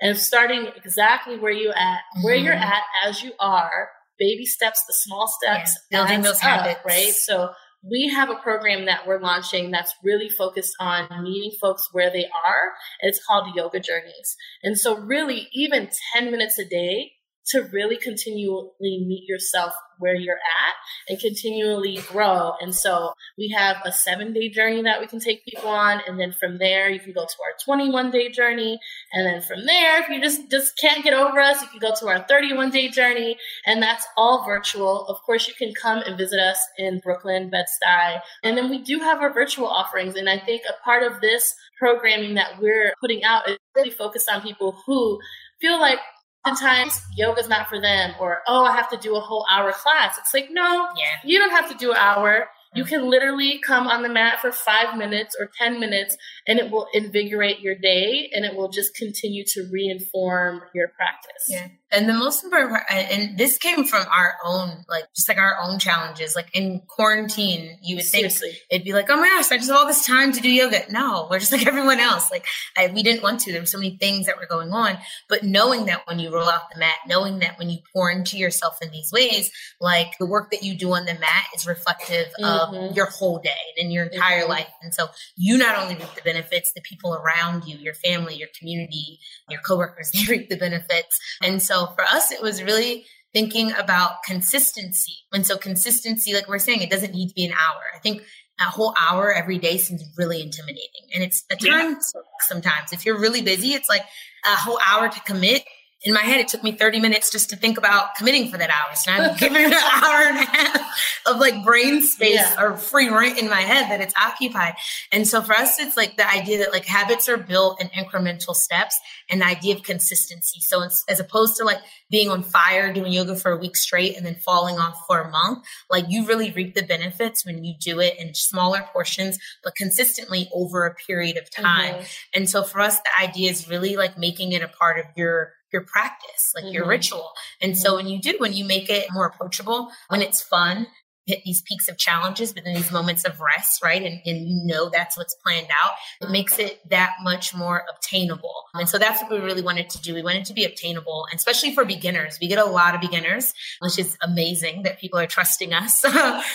and 0.02 0.18
starting 0.18 0.68
exactly 0.76 1.38
where 1.38 1.52
you 1.52 1.72
at 1.72 2.00
where 2.22 2.36
mm-hmm. 2.36 2.46
you're 2.46 2.54
at 2.54 2.84
as 3.06 3.24
you 3.24 3.32
are 3.40 3.90
baby 4.20 4.46
steps 4.46 4.84
the 4.88 4.94
small 4.94 5.28
steps 5.28 5.78
yeah, 5.90 6.00
building 6.00 6.22
those 6.22 6.40
habits 6.40 6.80
right 6.86 7.14
so 7.14 7.50
we 7.84 8.12
have 8.14 8.30
a 8.30 8.36
program 8.36 8.86
that 8.86 9.08
we're 9.08 9.22
launching 9.22 9.72
that's 9.72 9.94
really 10.04 10.30
focused 10.30 10.74
on 10.80 11.08
meeting 11.24 11.52
folks 11.60 11.90
where 11.92 12.10
they 12.12 12.26
are. 12.26 12.74
It's 13.02 13.24
called 13.26 13.56
Yoga 13.56 13.80
Journeys. 13.80 14.36
And 14.64 14.78
so, 14.78 14.98
really, 14.98 15.48
even 15.54 15.90
10 16.14 16.32
minutes 16.32 16.58
a 16.60 16.66
day 16.66 17.12
to 17.50 17.62
really 17.72 17.98
continually 17.98 18.70
meet 18.82 19.28
yourself 19.28 19.74
where 20.00 20.16
you're 20.16 20.36
at 20.36 20.76
and 21.10 21.20
continually 21.20 22.00
grow. 22.08 22.54
And 22.62 22.74
so 22.74 23.14
we 23.38 23.50
have 23.58 23.78
a 23.86 23.92
seven 23.92 24.34
day 24.34 24.50
journey 24.50 24.84
that 24.84 25.00
we 25.00 25.08
can 25.08 25.20
take 25.20 25.46
people 25.46 25.70
on. 25.70 26.02
And 26.08 26.20
then 26.20 26.34
from 26.34 26.58
there, 26.58 26.90
you 26.90 27.00
can 27.00 27.14
go 27.14 27.26
to 27.26 27.36
our 27.44 27.56
21 27.66 28.12
day 28.12 28.30
journey. 28.30 28.80
And 29.14 29.26
then 29.26 29.42
from 29.42 29.66
there, 29.66 30.02
if 30.02 30.10
you 30.10 30.22
just, 30.22 30.50
just 30.52 30.78
can't 30.78 31.04
get 31.04 31.14
over 31.14 31.40
us, 31.40 31.62
you 31.62 31.68
can 31.68 31.80
go 31.80 31.94
to 32.00 32.08
our 32.08 32.26
31 32.28 32.70
day 32.70 32.90
journey. 32.90 33.38
And 33.66 33.82
that's 33.82 34.06
all 34.16 34.46
virtual. 34.46 35.06
Of 35.08 35.18
course, 35.26 35.48
you 35.48 35.54
can 35.56 35.74
come 35.74 36.00
and 36.06 36.18
visit 36.18 36.40
us 36.40 36.60
in 36.78 37.00
Brooklyn, 37.00 37.50
Bed-Stuy. 37.50 38.20
And 38.44 38.58
then 38.58 38.70
we 38.70 38.80
do 38.80 39.00
have 39.00 39.20
our 39.20 39.34
virtual 39.34 39.68
offerings. 39.68 40.16
And 40.16 40.30
I 40.30 40.40
think 40.40 40.64
a 40.68 40.84
part 40.84 41.04
of 41.04 41.22
this 41.22 41.54
programming 41.80 42.36
that 42.36 42.60
we're 42.60 42.94
putting 43.00 43.24
out 43.24 43.50
is 43.50 43.58
really 43.76 43.92
focused 43.92 44.30
on 44.30 44.42
people 44.42 44.78
who 44.86 45.20
feel 45.60 45.80
like 45.80 46.00
sometimes 46.48 47.02
yoga's 47.16 47.50
not 47.50 47.68
for 47.68 47.80
them 47.80 48.14
or 48.20 48.40
oh 48.48 48.64
i 48.64 48.72
have 48.72 48.90
to 48.90 48.98
do 48.98 49.16
a 49.16 49.20
whole 49.20 49.46
hour 49.52 49.72
class 49.72 50.18
it's 50.18 50.34
like 50.34 50.48
no 50.52 50.88
yeah. 50.98 51.04
you 51.24 51.38
don't 51.40 51.52
have 51.52 51.70
to 51.70 51.76
do 51.76 51.92
an 51.92 51.98
hour 51.98 52.48
you 52.76 52.86
can 52.86 53.10
literally 53.10 53.60
come 53.60 53.88
on 53.88 54.04
the 54.04 54.10
mat 54.10 54.40
for 54.40 54.52
five 54.52 54.98
minutes 54.98 55.36
or 55.40 55.50
10 55.60 55.80
minutes 55.80 56.18
and 56.48 56.60
it 56.60 56.72
will 56.72 56.88
invigorate 56.94 57.60
your 57.60 57.76
day 57.76 58.30
and 58.34 58.46
it 58.46 58.56
will 58.56 58.70
just 58.70 58.96
continue 58.96 59.44
to 59.46 59.70
reinform 59.74 60.62
your 60.74 60.90
practice. 60.90 61.46
Yeah. 61.50 61.68
And 61.90 62.10
the 62.10 62.14
most 62.14 62.44
important 62.44 62.72
part, 62.72 62.84
and 62.90 63.38
this 63.38 63.58
came 63.58 63.86
from 63.86 64.06
our 64.12 64.36
own, 64.44 64.84
like, 64.90 65.06
just 65.16 65.30
like 65.30 65.38
our 65.38 65.56
own 65.64 65.80
challenges. 65.80 66.36
Like 66.36 66.50
in 66.54 66.82
quarantine, 66.86 67.78
you 67.82 67.96
would 67.96 68.04
Seriously. 68.04 68.50
think 68.50 68.62
it'd 68.70 68.86
be 68.86 68.92
like, 68.92 69.10
oh 69.10 69.16
my 69.16 69.28
gosh, 69.30 69.50
I 69.52 69.58
just 69.58 69.70
have 69.70 69.78
all 69.78 69.88
this 69.88 70.06
time 70.06 70.34
to 70.34 70.42
do 70.42 70.50
yoga. 70.50 70.82
No, 70.90 71.28
we're 71.32 71.40
just 71.40 71.54
like 71.54 71.66
everyone 71.68 72.02
else. 72.02 72.30
Like, 72.30 72.46
I, 72.78 72.88
we 72.88 73.04
didn't 73.04 73.24
want 73.24 73.40
to. 73.42 73.54
There 73.54 73.62
were 73.62 73.68
so 73.68 73.78
many 73.78 73.98
things 73.98 74.26
that 74.26 74.36
were 74.38 74.48
going 74.48 74.72
on. 74.72 74.98
But 75.30 75.44
knowing 75.44 75.86
that 75.86 76.06
when 76.08 76.20
you 76.20 76.34
roll 76.34 76.50
out 76.50 76.70
the 76.74 76.80
mat, 76.80 76.96
knowing 77.08 77.40
that 77.40 77.58
when 77.58 77.70
you 77.70 77.78
pour 77.94 78.12
into 78.12 78.38
yourself 78.38 78.80
in 78.82 78.92
these 78.92 79.10
ways, 79.14 79.50
like 79.80 80.18
the 80.20 80.26
work 80.26 80.52
that 80.52 80.64
you 80.64 80.78
do 80.78 80.94
on 80.94 81.06
the 81.06 81.14
mat 81.14 81.46
is 81.56 81.66
reflective 81.66 82.28
mm-hmm. 82.28 82.44
of 82.44 82.57
your 82.94 83.06
whole 83.06 83.40
day 83.40 83.52
and 83.78 83.94
your 83.94 84.06
entire 84.06 84.42
mm-hmm. 84.42 84.50
life. 84.50 84.74
And 84.82 84.94
so 84.94 85.08
you 85.38 85.58
not 85.58 85.78
only 85.78 85.96
reap 85.96 86.14
the 86.16 86.22
benefits, 86.22 86.74
the 86.76 86.82
people 86.82 87.14
around 87.14 87.64
you, 87.66 87.78
your 87.78 87.94
family, 87.94 88.36
your 88.36 88.50
community, 88.60 89.20
your 89.50 89.62
coworkers, 89.62 90.12
they 90.14 90.30
reap 90.30 90.50
the 90.50 90.58
benefits. 90.58 91.18
And 91.42 91.62
so 91.62 91.78
so 91.78 91.94
for 91.94 92.04
us, 92.04 92.32
it 92.32 92.42
was 92.42 92.64
really 92.64 93.06
thinking 93.34 93.72
about 93.74 94.24
consistency. 94.24 95.14
And 95.32 95.46
so 95.46 95.58
consistency, 95.58 96.34
like 96.34 96.48
we're 96.48 96.60
saying, 96.60 96.82
it 96.82 96.90
doesn't 96.90 97.14
need 97.14 97.28
to 97.30 97.36
be 97.36 97.46
an 97.46 97.52
hour. 97.52 97.82
I 97.96 98.00
think 98.00 98.24
a 98.60 98.64
whole 98.64 98.96
hour 99.00 99.32
every 99.32 99.60
day 99.60 99.78
seems 99.78 100.04
really 100.18 100.42
intimidating. 100.42 101.10
And 101.14 101.24
it's 101.24 101.44
a 101.52 101.56
time 101.56 101.92
yeah. 101.92 102.22
sometimes. 102.48 102.94
If 102.94 103.06
you're 103.06 103.20
really 103.20 103.44
busy, 103.44 103.74
it's 103.74 103.90
like 103.90 104.02
a 104.46 104.56
whole 104.56 104.80
hour 104.88 105.10
to 105.10 105.20
commit 105.22 105.64
in 106.08 106.14
my 106.14 106.22
head, 106.22 106.40
it 106.40 106.48
took 106.48 106.64
me 106.64 106.72
30 106.72 107.02
minutes 107.02 107.30
just 107.30 107.50
to 107.50 107.58
think 107.58 107.78
about 107.78 108.16
committing 108.16 108.50
for 108.50 108.58
that 108.58 108.70
hour. 108.70 108.96
So 108.96 109.12
I'm 109.12 109.36
giving 109.38 109.66
an 109.66 109.74
hour 109.74 110.24
and 110.24 110.38
a 110.38 110.46
half 110.46 110.82
of 111.26 111.38
like 111.38 111.66
brain 111.66 112.02
space 112.02 112.36
yeah. 112.36 112.64
or 112.64 112.78
free 112.78 113.10
rent 113.10 113.38
in 113.38 113.50
my 113.50 113.60
head 113.60 113.92
that 113.92 114.00
it's 114.00 114.14
occupied. 114.16 114.76
And 115.12 115.28
so 115.28 115.42
for 115.42 115.54
us, 115.54 115.82
it's 115.82 115.98
like 115.98 116.16
the 116.16 116.26
idea 116.26 116.60
that 116.60 116.72
like 116.72 116.86
habits 116.86 117.28
are 117.28 117.36
built 117.36 117.82
in 117.82 117.90
incremental 117.90 118.56
steps 118.56 118.98
and 119.30 119.42
the 119.42 119.46
idea 119.48 119.76
of 119.76 119.84
consistency. 119.84 120.62
So 120.62 120.88
as 121.10 121.20
opposed 121.20 121.58
to 121.58 121.66
like 121.66 121.82
being 122.10 122.30
on 122.30 122.42
fire 122.42 122.94
doing 122.94 123.12
yoga 123.12 123.36
for 123.36 123.52
a 123.52 123.58
week 123.58 123.76
straight 123.76 124.16
and 124.16 124.26
then 124.26 124.36
falling 124.36 124.78
off 124.78 125.04
for 125.08 125.20
a 125.20 125.30
month, 125.30 125.66
like 125.90 126.06
you 126.08 126.26
really 126.26 126.52
reap 126.52 126.74
the 126.74 126.84
benefits 126.84 127.46
when 127.46 127.66
you 127.66 127.74
do 127.82 128.00
it 128.00 128.18
in 128.18 128.34
smaller 128.34 128.86
portions, 128.94 129.38
but 129.62 129.76
consistently 129.76 130.48
over 130.54 130.86
a 130.86 130.96
period 130.96 131.36
of 131.36 131.52
time. 131.52 131.96
Mm-hmm. 131.96 132.04
And 132.34 132.50
so 132.50 132.64
for 132.64 132.80
us, 132.80 132.98
the 132.98 133.28
idea 133.28 133.52
is 133.52 133.70
really 133.70 133.98
like 133.98 134.18
making 134.18 134.54
it 134.54 134.62
a 134.62 134.70
part 134.70 135.00
of 135.00 135.06
your 135.18 135.52
your 135.72 135.84
practice, 135.84 136.52
like 136.56 136.66
mm-hmm. 136.66 136.74
your 136.74 136.88
ritual. 136.88 137.32
And 137.62 137.74
mm-hmm. 137.74 137.80
so 137.80 137.96
when 137.96 138.08
you 138.08 138.20
do, 138.22 138.36
when 138.38 138.54
you 138.54 138.66
make 138.66 138.90
it 138.90 139.08
more 139.12 139.26
approachable, 139.26 139.90
when 140.10 140.22
it's 140.22 140.42
fun, 140.42 140.88
hit 141.28 141.44
these 141.44 141.62
peaks 141.62 141.90
of 141.90 141.98
challenges, 141.98 142.54
but 142.54 142.64
then 142.64 142.74
these 142.74 142.92
moments 142.92 143.26
of 143.26 143.40
rest, 143.40 143.84
right? 143.84 144.02
And, 144.02 144.22
and 144.26 144.48
you 144.48 144.62
know 144.64 144.90
that's 144.90 145.18
what's 145.18 145.36
planned 145.46 145.68
out. 145.84 145.92
It 146.22 146.32
makes 146.32 146.58
it 146.58 146.80
that 146.90 147.16
much 147.22 147.54
more 147.54 147.84
obtainable. 147.94 148.64
And 148.74 148.88
so 148.88 148.98
that's 148.98 149.22
what 149.22 149.32
we 149.32 149.40
really 149.40 149.62
wanted 149.62 149.90
to 149.92 150.02
do. 150.02 150.16
We 150.16 150.24
wanted 150.24 150.46
to 150.46 150.54
be 150.54 150.64
obtainable, 150.64 151.28
and 151.30 151.38
especially 151.38 151.76
for 151.76 151.84
beginners. 151.84 152.38
We 152.42 152.48
get 152.48 152.60
a 152.60 152.66
lot 152.66 152.96
of 152.96 153.02
beginners, 153.02 153.54
which 153.80 154.00
is 154.00 154.18
amazing 154.22 154.84
that 154.84 155.00
people 155.00 155.20
are 155.20 155.28
trusting 155.28 155.74
us 155.74 156.04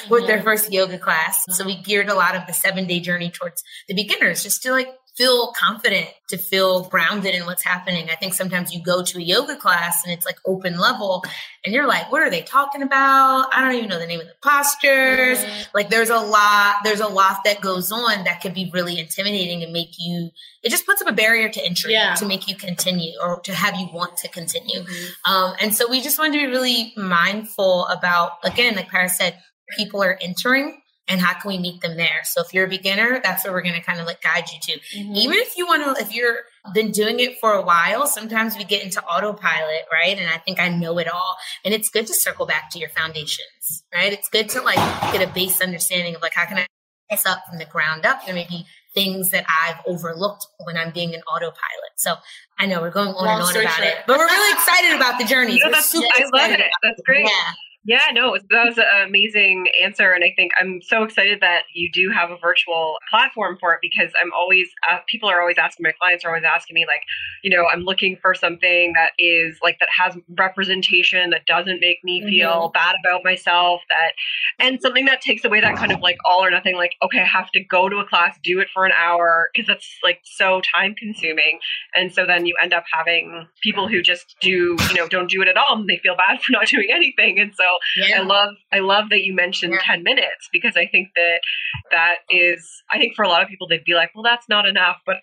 with 0.11 0.27
their 0.27 0.43
first 0.43 0.73
yoga 0.73 0.99
class. 0.99 1.45
So 1.51 1.67
we 1.67 1.81
geared 1.83 2.09
a 2.09 2.15
lot 2.15 2.35
of 2.35 2.47
the 2.47 2.55
seven 2.55 2.87
day 2.87 3.01
journey 3.01 3.31
towards 3.31 3.63
the 3.89 3.95
beginners 3.95 4.43
just 4.43 4.63
to 4.63 4.73
like 4.73 4.89
feel 5.17 5.53
confident, 5.53 6.09
to 6.29 6.39
feel 6.39 6.85
grounded 6.85 7.35
in 7.35 7.45
what's 7.45 7.63
happening. 7.63 8.09
I 8.11 8.15
think 8.15 8.33
sometimes 8.33 8.73
you 8.73 8.83
go 8.83 9.03
to 9.03 9.19
a 9.19 9.23
yoga 9.23 9.57
class 9.57 10.05
and 10.05 10.13
it's 10.13 10.25
like 10.25 10.37
open 10.47 10.79
level 10.79 11.23
and 11.65 11.75
you're 11.75 11.87
like, 11.87 12.11
what 12.11 12.23
are 12.23 12.31
they 12.31 12.41
talking 12.41 12.83
about? 12.83 13.51
I 13.53 13.61
don't 13.61 13.75
even 13.75 13.91
know 13.91 13.99
the 13.99 14.07
name 14.07 14.21
of 14.21 14.27
the 14.27 14.35
postures. 14.43 15.39
Mm-hmm. 15.39 15.63
Like 15.75 15.91
there's 15.91 16.09
a 16.09 16.17
lot, 16.17 16.77
there's 16.85 17.01
a 17.01 17.09
lot 17.09 17.39
that 17.45 17.61
goes 17.61 17.93
on 17.93 18.25
that 18.25 18.41
could 18.41 18.55
be 18.55 18.71
really 18.73 18.99
intimidating 18.99 19.63
and 19.63 19.73
make 19.73 19.95
you, 19.99 20.31
it 20.63 20.71
just 20.71 20.87
puts 20.87 21.03
up 21.03 21.09
a 21.09 21.13
barrier 21.13 21.51
to 21.51 21.63
entry 21.63 21.93
yeah. 21.93 22.15
to 22.15 22.25
make 22.25 22.49
you 22.49 22.57
continue 22.57 23.13
or 23.23 23.41
to 23.41 23.55
have 23.55 23.77
you 23.77 23.89
want 23.93 24.17
to 24.19 24.29
continue. 24.29 24.81
Mm-hmm. 24.81 25.33
Um, 25.33 25.55
and 25.61 25.75
so 25.75 25.91
we 25.91 26.01
just 26.01 26.19
wanted 26.19 26.41
to 26.41 26.47
be 26.47 26.51
really 26.51 26.95
mindful 26.97 27.87
about, 27.89 28.33
again, 28.45 28.77
like 28.77 28.89
Paris 28.89 29.19
said, 29.19 29.39
people 29.77 30.03
are 30.03 30.19
entering 30.21 30.82
and 31.09 31.21
how 31.21 31.39
can 31.39 31.49
we 31.49 31.59
meet 31.59 31.81
them 31.81 31.97
there? 31.97 32.21
So 32.25 32.43
if 32.43 32.55
you're 32.55 32.67
a 32.67 32.69
beginner 32.69 33.21
that's 33.23 33.45
where 33.45 33.53
we're 33.53 33.63
going 33.63 33.75
to 33.75 33.81
kind 33.83 34.01
of 34.01 34.07
like 34.07 34.23
guide 34.23 34.45
you 34.53 34.59
to. 34.61 34.81
Mm-hmm. 34.99 35.15
even 35.15 35.39
if 35.39 35.57
you 35.57 35.67
want 35.67 35.97
to 35.97 36.03
if 36.03 36.15
you're 36.15 36.39
been 36.75 36.93
doing 36.93 37.19
it 37.21 37.39
for 37.41 37.53
a 37.53 37.63
while 37.63 38.07
sometimes 38.07 38.57
we 38.57 38.65
get 38.65 38.83
into 38.85 39.03
autopilot 39.05 39.83
right? 39.93 40.19
And 40.19 40.29
i 40.31 40.39
think 40.39 40.61
i 40.61 40.69
know 40.69 40.99
it 40.99 41.09
all. 41.09 41.37
And 41.65 41.75
it's 41.75 41.89
good 41.89 42.07
to 42.07 42.15
circle 42.15 42.47
back 42.47 42.71
to 42.71 42.79
your 42.79 42.91
foundations 42.91 43.85
right? 43.95 44.13
It's 44.13 44.29
good 44.29 44.49
to 44.51 44.63
like 44.63 44.77
get 45.13 45.29
a 45.29 45.33
base 45.33 45.61
understanding 45.61 46.15
of 46.15 46.23
like 46.23 46.35
how 46.35 46.47
can 46.47 46.59
i 46.59 46.67
this 47.11 47.27
up 47.27 47.43
from 47.49 47.59
the 47.59 47.67
ground 47.67 48.07
up? 48.07 48.25
There 48.25 48.35
may 48.35 48.47
be 48.49 48.65
things 48.95 49.31
that 49.31 49.47
i've 49.65 49.77
overlooked 49.87 50.47
when 50.65 50.77
i'm 50.77 50.93
being 50.93 51.15
an 51.15 51.23
autopilot. 51.23 51.93
So 51.97 52.15
i 52.59 52.67
know 52.67 52.81
we're 52.81 52.91
going 52.91 53.09
on 53.09 53.25
Long 53.25 53.41
and 53.41 53.43
on 53.43 53.57
about 53.57 53.75
short. 53.77 53.89
it 53.89 53.97
but 54.07 54.19
we're 54.19 54.27
really 54.27 54.53
excited 54.53 54.97
about 54.97 55.19
the 55.19 55.25
journey. 55.25 55.61
No, 55.65 55.69
i 55.69 56.25
love 56.33 56.51
it. 56.51 56.61
that's 56.83 57.01
great. 57.05 57.25
Yeah 57.25 57.53
yeah, 57.85 58.03
no, 58.13 58.37
that 58.51 58.65
was 58.65 58.79
an 58.79 58.85
amazing 59.09 59.67
answer. 59.83 60.13
And 60.13 60.23
I 60.23 60.33
think 60.37 60.53
I'm 60.61 60.81
so 60.83 61.03
excited 61.03 61.41
that 61.41 61.63
you 61.75 61.91
do 61.93 62.11
have 62.11 62.31
a 62.31 62.37
virtual 62.37 62.97
platform 63.11 63.57
for 63.59 63.75
it 63.75 63.81
because 63.83 64.13
I'm 64.23 64.31
always, 64.33 64.69
uh, 64.89 64.99
people 65.09 65.29
are 65.29 65.41
always 65.41 65.59
asking, 65.59 65.85
my 65.85 65.93
clients 66.01 66.25
are 66.25 66.29
always 66.29 66.45
asking 66.45 66.75
me, 66.75 66.87
like, 66.87 67.03
you 67.43 67.51
know, 67.51 67.67
I'm 67.73 67.81
looking 67.81 68.17
for 68.23 68.35
something 68.35 68.93
that 68.95 69.11
is 69.19 69.59
like, 69.65 69.79
that 69.81 69.89
has 69.99 70.17
representation, 70.39 71.31
that 71.31 71.45
doesn't 71.47 71.81
make 71.81 71.99
me 72.05 72.23
feel 72.23 72.51
mm-hmm. 72.51 72.73
bad 72.73 72.95
about 73.05 73.25
myself, 73.25 73.81
that, 73.89 74.65
and 74.65 74.81
something 74.81 75.07
that 75.07 75.21
takes 75.21 75.45
away 75.45 75.61
that 75.61 75.77
kind 75.77 75.91
of 75.91 76.01
like 76.01 76.19
all 76.25 76.45
or 76.45 76.51
nothing, 76.53 76.77
like, 76.77 76.93
okay, 77.03 77.21
I 77.21 77.27
have 77.27 77.51
to 77.51 77.65
go 77.65 77.89
to 77.89 77.97
a 77.97 78.07
class, 78.07 78.39
do 78.45 78.61
it 78.61 78.69
for 78.73 78.87
an 78.87 78.93
hour, 78.97 79.49
because 79.53 79.67
that's 79.67 79.89
like 80.05 80.21
so 80.23 80.61
time 80.73 80.95
consuming. 80.95 81.59
And 81.97 82.15
so 82.15 82.27
then 82.27 82.47
you 82.47 82.55
end 82.63 82.73
up 82.73 82.85
having 82.93 83.49
people 83.61 83.89
who 83.89 84.03
just 84.03 84.37
do, 84.41 84.77
you 84.89 84.95
know, 84.95 85.09
don't 85.09 85.29
do 85.29 85.43
it 85.43 85.49
at 85.49 85.57
all 85.57 85.79
and 85.79 85.89
they 85.89 85.99
feel 85.99 86.15
bad 86.17 86.41
for 86.43 86.53
not 86.53 86.69
doing 86.69 86.89
anything. 86.93 87.41
And 87.41 87.53
so, 87.57 87.72
yeah. 87.97 88.21
I 88.21 88.25
love 88.25 88.55
I 88.73 88.81
love 88.81 89.11
that 89.11 89.23
you 89.23 89.35
mentioned 89.35 89.75
yeah. 89.75 89.95
10 89.95 90.03
minutes 90.03 90.49
because 90.53 90.77
I 90.77 90.87
think 90.87 91.09
that 91.17 91.41
that 91.91 92.17
is 92.31 92.69
I 92.91 92.99
think 92.99 93.15
for 93.15 93.25
a 93.25 93.29
lot 93.29 93.43
of 93.43 93.49
people 93.49 93.69
they'd 93.69 93.85
be 93.85 93.95
like, 93.95 94.11
well 94.15 94.25
that's 94.25 94.49
not 94.49 94.67
enough, 94.67 94.97
but 95.07 95.17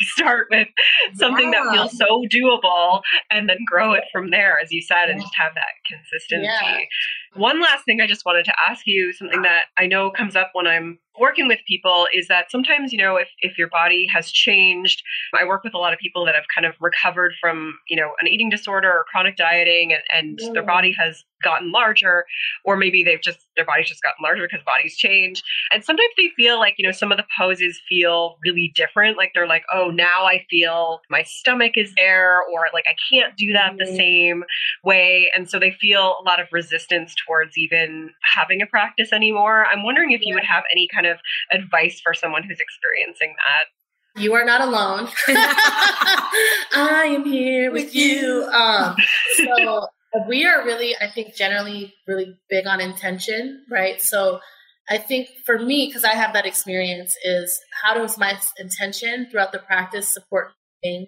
start 0.02 0.46
with 0.50 0.68
something 1.14 1.52
yeah. 1.52 1.62
that 1.64 1.72
feels 1.72 1.96
so 1.96 2.24
doable 2.34 3.02
and 3.30 3.48
then 3.48 3.58
grow 3.66 3.92
it 3.92 4.04
from 4.12 4.30
there 4.30 4.58
as 4.62 4.72
you 4.72 4.80
said 4.82 5.10
and 5.10 5.20
just 5.20 5.34
have 5.36 5.52
that 5.54 5.74
consistency. 5.86 6.88
One 7.34 7.60
last 7.60 7.84
thing 7.84 8.00
I 8.00 8.06
just 8.06 8.24
wanted 8.24 8.44
to 8.46 8.54
ask 8.68 8.82
you 8.86 9.12
something 9.12 9.42
that 9.42 9.66
I 9.78 9.86
know 9.86 10.10
comes 10.10 10.34
up 10.34 10.50
when 10.52 10.66
I'm 10.66 10.98
working 11.18 11.48
with 11.48 11.58
people 11.68 12.06
is 12.14 12.28
that 12.28 12.50
sometimes, 12.50 12.92
you 12.92 12.98
know, 12.98 13.16
if, 13.16 13.28
if 13.40 13.58
your 13.58 13.68
body 13.68 14.06
has 14.12 14.30
changed, 14.32 15.02
I 15.38 15.44
work 15.44 15.62
with 15.62 15.74
a 15.74 15.78
lot 15.78 15.92
of 15.92 15.98
people 15.98 16.24
that 16.24 16.34
have 16.34 16.44
kind 16.54 16.66
of 16.66 16.74
recovered 16.80 17.32
from, 17.40 17.74
you 17.88 17.96
know, 17.96 18.12
an 18.20 18.28
eating 18.28 18.48
disorder 18.48 18.88
or 18.88 19.04
chronic 19.10 19.36
dieting 19.36 19.92
and, 19.92 20.02
and 20.14 20.38
mm. 20.38 20.54
their 20.54 20.64
body 20.64 20.94
has 20.98 21.24
gotten 21.42 21.72
larger, 21.72 22.24
or 22.64 22.76
maybe 22.76 23.02
they've 23.02 23.20
just, 23.20 23.38
their 23.56 23.64
body's 23.64 23.88
just 23.88 24.02
gotten 24.02 24.22
larger 24.22 24.46
because 24.50 24.64
bodies 24.64 24.96
change. 24.96 25.42
And 25.72 25.84
sometimes 25.84 26.10
they 26.16 26.30
feel 26.36 26.58
like, 26.58 26.74
you 26.78 26.86
know, 26.86 26.92
some 26.92 27.12
of 27.12 27.18
the 27.18 27.24
poses 27.38 27.80
feel 27.88 28.36
really 28.44 28.72
different. 28.74 29.16
Like 29.16 29.32
they're 29.34 29.48
like, 29.48 29.64
oh, 29.72 29.90
now 29.90 30.24
I 30.24 30.44
feel 30.48 31.00
my 31.10 31.22
stomach 31.22 31.72
is 31.76 31.92
there, 31.96 32.38
or 32.54 32.66
like 32.72 32.84
I 32.88 32.94
can't 33.12 33.36
do 33.36 33.52
that 33.52 33.74
mm. 33.74 33.78
the 33.78 33.94
same 33.94 34.44
way. 34.84 35.30
And 35.34 35.50
so 35.50 35.58
they 35.58 35.72
feel 35.72 36.16
a 36.20 36.24
lot 36.24 36.40
of 36.40 36.48
resistance 36.52 37.14
towards 37.26 37.56
even 37.56 38.10
having 38.22 38.62
a 38.62 38.66
practice 38.66 39.12
anymore. 39.12 39.66
I'm 39.66 39.82
wondering 39.82 40.12
if 40.12 40.20
you 40.22 40.34
would 40.34 40.44
have 40.44 40.64
any 40.72 40.88
kind 40.92 41.06
of 41.06 41.18
advice 41.50 42.00
for 42.02 42.14
someone 42.14 42.42
who's 42.42 42.60
experiencing 42.60 43.34
that. 43.36 44.20
You 44.20 44.34
are 44.34 44.44
not 44.44 44.60
alone. 44.60 45.08
I 45.28 47.12
am 47.14 47.24
here 47.24 47.70
with 47.70 47.94
you. 47.94 48.48
Um, 48.52 48.96
so 49.36 49.86
we 50.28 50.46
are 50.46 50.64
really, 50.64 50.96
I 51.00 51.08
think, 51.08 51.34
generally 51.34 51.94
really 52.06 52.36
big 52.48 52.66
on 52.66 52.80
intention, 52.80 53.64
right? 53.70 54.00
So 54.00 54.40
I 54.88 54.98
think 54.98 55.28
for 55.46 55.58
me, 55.58 55.86
because 55.86 56.04
I 56.04 56.14
have 56.14 56.32
that 56.32 56.46
experience, 56.46 57.14
is 57.24 57.60
how 57.84 57.94
does 57.94 58.18
my 58.18 58.38
intention 58.58 59.28
throughout 59.30 59.52
the 59.52 59.60
practice 59.60 60.12
support 60.12 60.52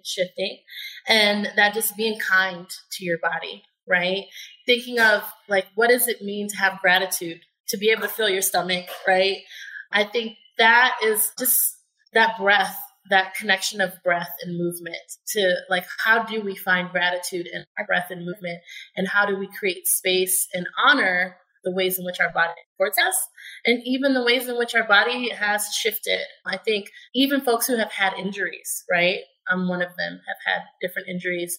shifting 0.03 0.59
and 1.07 1.49
that 1.55 1.73
just 1.73 1.97
being 1.97 2.17
kind 2.19 2.67
to 2.91 3.03
your 3.03 3.17
body, 3.17 3.63
right? 3.87 4.25
Thinking 4.65 4.99
of 4.99 5.23
like, 5.49 5.65
what 5.75 5.89
does 5.89 6.07
it 6.07 6.21
mean 6.21 6.47
to 6.49 6.57
have 6.57 6.79
gratitude, 6.79 7.41
to 7.69 7.77
be 7.77 7.89
able 7.89 8.03
to 8.03 8.07
fill 8.07 8.29
your 8.29 8.41
stomach, 8.41 8.85
right? 9.07 9.37
I 9.91 10.03
think 10.05 10.37
that 10.57 10.95
is 11.03 11.31
just 11.37 11.77
that 12.13 12.37
breath 12.37 12.77
that 13.09 13.35
connection 13.35 13.81
of 13.81 13.91
breath 14.03 14.31
and 14.41 14.57
movement 14.57 14.95
to 15.27 15.55
like 15.69 15.85
how 16.03 16.23
do 16.23 16.41
we 16.41 16.55
find 16.55 16.89
gratitude 16.89 17.47
in 17.51 17.65
our 17.77 17.85
breath 17.85 18.07
and 18.09 18.25
movement? 18.25 18.59
And 18.95 19.07
how 19.07 19.25
do 19.25 19.35
we 19.37 19.49
create 19.59 19.87
space 19.87 20.47
and 20.53 20.67
honor 20.85 21.37
the 21.63 21.71
ways 21.71 21.99
in 21.99 22.05
which 22.05 22.19
our 22.19 22.31
body 22.31 22.53
supports 22.73 22.97
us? 22.97 23.15
And 23.65 23.81
even 23.85 24.13
the 24.13 24.23
ways 24.23 24.47
in 24.47 24.57
which 24.57 24.75
our 24.75 24.87
body 24.87 25.29
has 25.29 25.73
shifted. 25.73 26.19
I 26.45 26.57
think 26.57 26.91
even 27.13 27.41
folks 27.41 27.67
who 27.67 27.77
have 27.77 27.91
had 27.91 28.13
injuries 28.13 28.85
right? 28.89 29.19
I'm 29.51 29.67
one 29.67 29.81
of 29.81 29.95
them 29.97 30.21
have 30.27 30.53
had 30.53 30.63
different 30.81 31.09
injuries. 31.09 31.57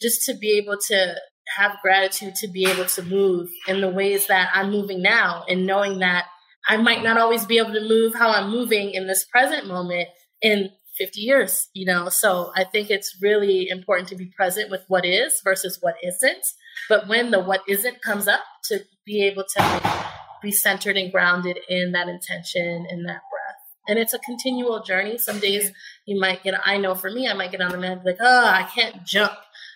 Just 0.00 0.24
to 0.26 0.34
be 0.34 0.58
able 0.58 0.76
to 0.88 1.14
have 1.56 1.76
gratitude 1.82 2.34
to 2.34 2.48
be 2.48 2.64
able 2.66 2.86
to 2.86 3.02
move 3.02 3.48
in 3.66 3.80
the 3.80 3.90
ways 3.90 4.26
that 4.26 4.50
i'm 4.54 4.70
moving 4.70 5.02
now 5.02 5.44
and 5.48 5.66
knowing 5.66 5.98
that 5.98 6.26
i 6.68 6.76
might 6.76 7.02
not 7.02 7.18
always 7.18 7.46
be 7.46 7.58
able 7.58 7.72
to 7.72 7.88
move 7.88 8.14
how 8.14 8.30
i'm 8.30 8.50
moving 8.50 8.90
in 8.90 9.06
this 9.06 9.24
present 9.24 9.66
moment 9.66 10.08
in 10.40 10.70
50 10.98 11.20
years, 11.20 11.68
you 11.72 11.86
know? 11.86 12.08
So 12.08 12.52
I 12.54 12.64
think 12.64 12.90
it's 12.90 13.16
really 13.20 13.68
important 13.68 14.08
to 14.08 14.16
be 14.16 14.26
present 14.36 14.70
with 14.70 14.82
what 14.88 15.04
is 15.04 15.40
versus 15.42 15.78
what 15.80 15.94
isn't. 16.02 16.44
But 16.88 17.08
when 17.08 17.30
the 17.30 17.40
what 17.40 17.62
isn't 17.68 18.02
comes 18.02 18.28
up, 18.28 18.40
to 18.64 18.84
be 19.04 19.24
able 19.26 19.44
to 19.56 20.08
be 20.42 20.52
centered 20.52 20.96
and 20.96 21.10
grounded 21.10 21.58
in 21.68 21.92
that 21.92 22.08
intention 22.08 22.86
and 22.88 23.08
that 23.08 23.20
breath. 23.30 23.88
And 23.88 23.98
it's 23.98 24.14
a 24.14 24.18
continual 24.18 24.82
journey. 24.82 25.18
Some 25.18 25.40
days 25.40 25.72
you 26.06 26.20
might 26.20 26.42
get, 26.42 26.54
I 26.64 26.76
know 26.76 26.94
for 26.94 27.10
me, 27.10 27.28
I 27.28 27.34
might 27.34 27.50
get 27.50 27.60
on 27.60 27.72
the 27.72 27.78
mat 27.78 28.04
like, 28.04 28.18
oh, 28.20 28.46
I 28.46 28.62
can't 28.62 29.04
jump 29.04 29.32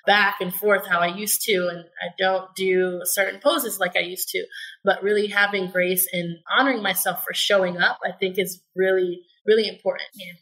back 0.07 0.37
and 0.41 0.55
forth 0.55 0.87
how 0.87 1.01
I 1.01 1.09
used 1.09 1.43
to, 1.43 1.69
and 1.71 1.85
I 2.01 2.15
don't 2.19 2.55
do 2.55 3.01
certain 3.05 3.41
poses 3.41 3.79
like 3.79 3.97
I 3.97 4.01
used 4.01 4.29
to. 4.31 4.45
But 4.85 5.03
really 5.03 5.27
having 5.27 5.71
grace 5.71 6.09
and 6.13 6.39
honoring 6.57 6.83
myself 6.83 7.25
for 7.25 7.35
showing 7.35 7.79
up, 7.79 7.99
I 8.05 8.13
think 8.13 8.39
is 8.39 8.63
really, 8.75 9.21
really 9.47 9.69
important. 9.69 10.09
Yeah. 10.15 10.33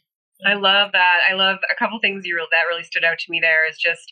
I 0.45 0.53
love 0.55 0.91
that. 0.91 1.19
I 1.29 1.33
love 1.33 1.57
a 1.71 1.79
couple 1.79 1.97
things 2.01 2.25
you 2.25 2.35
that 2.37 2.67
really 2.67 2.83
stood 2.83 3.03
out 3.03 3.17
to 3.19 3.31
me 3.31 3.39
there 3.39 3.67
is 3.67 3.77
just 3.77 4.03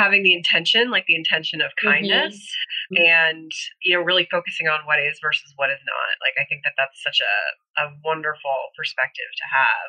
having 0.00 0.24
the 0.24 0.32
intention, 0.32 0.88
like 0.88 1.04
the 1.04 1.14
intention 1.14 1.60
of 1.60 1.68
mm-hmm. 1.76 1.92
kindness, 1.92 2.40
mm-hmm. 2.88 3.04
and 3.04 3.52
you 3.84 3.92
know, 3.92 4.00
really 4.00 4.24
focusing 4.32 4.64
on 4.64 4.80
what 4.88 4.96
is 4.96 5.20
versus 5.20 5.52
what 5.60 5.68
is 5.68 5.80
not. 5.84 6.16
Like, 6.24 6.40
I 6.40 6.48
think 6.48 6.64
that 6.64 6.72
that's 6.80 6.96
such 7.04 7.20
a, 7.20 7.36
a 7.84 7.92
wonderful 8.00 8.72
perspective 8.72 9.28
to 9.36 9.46
have. 9.52 9.88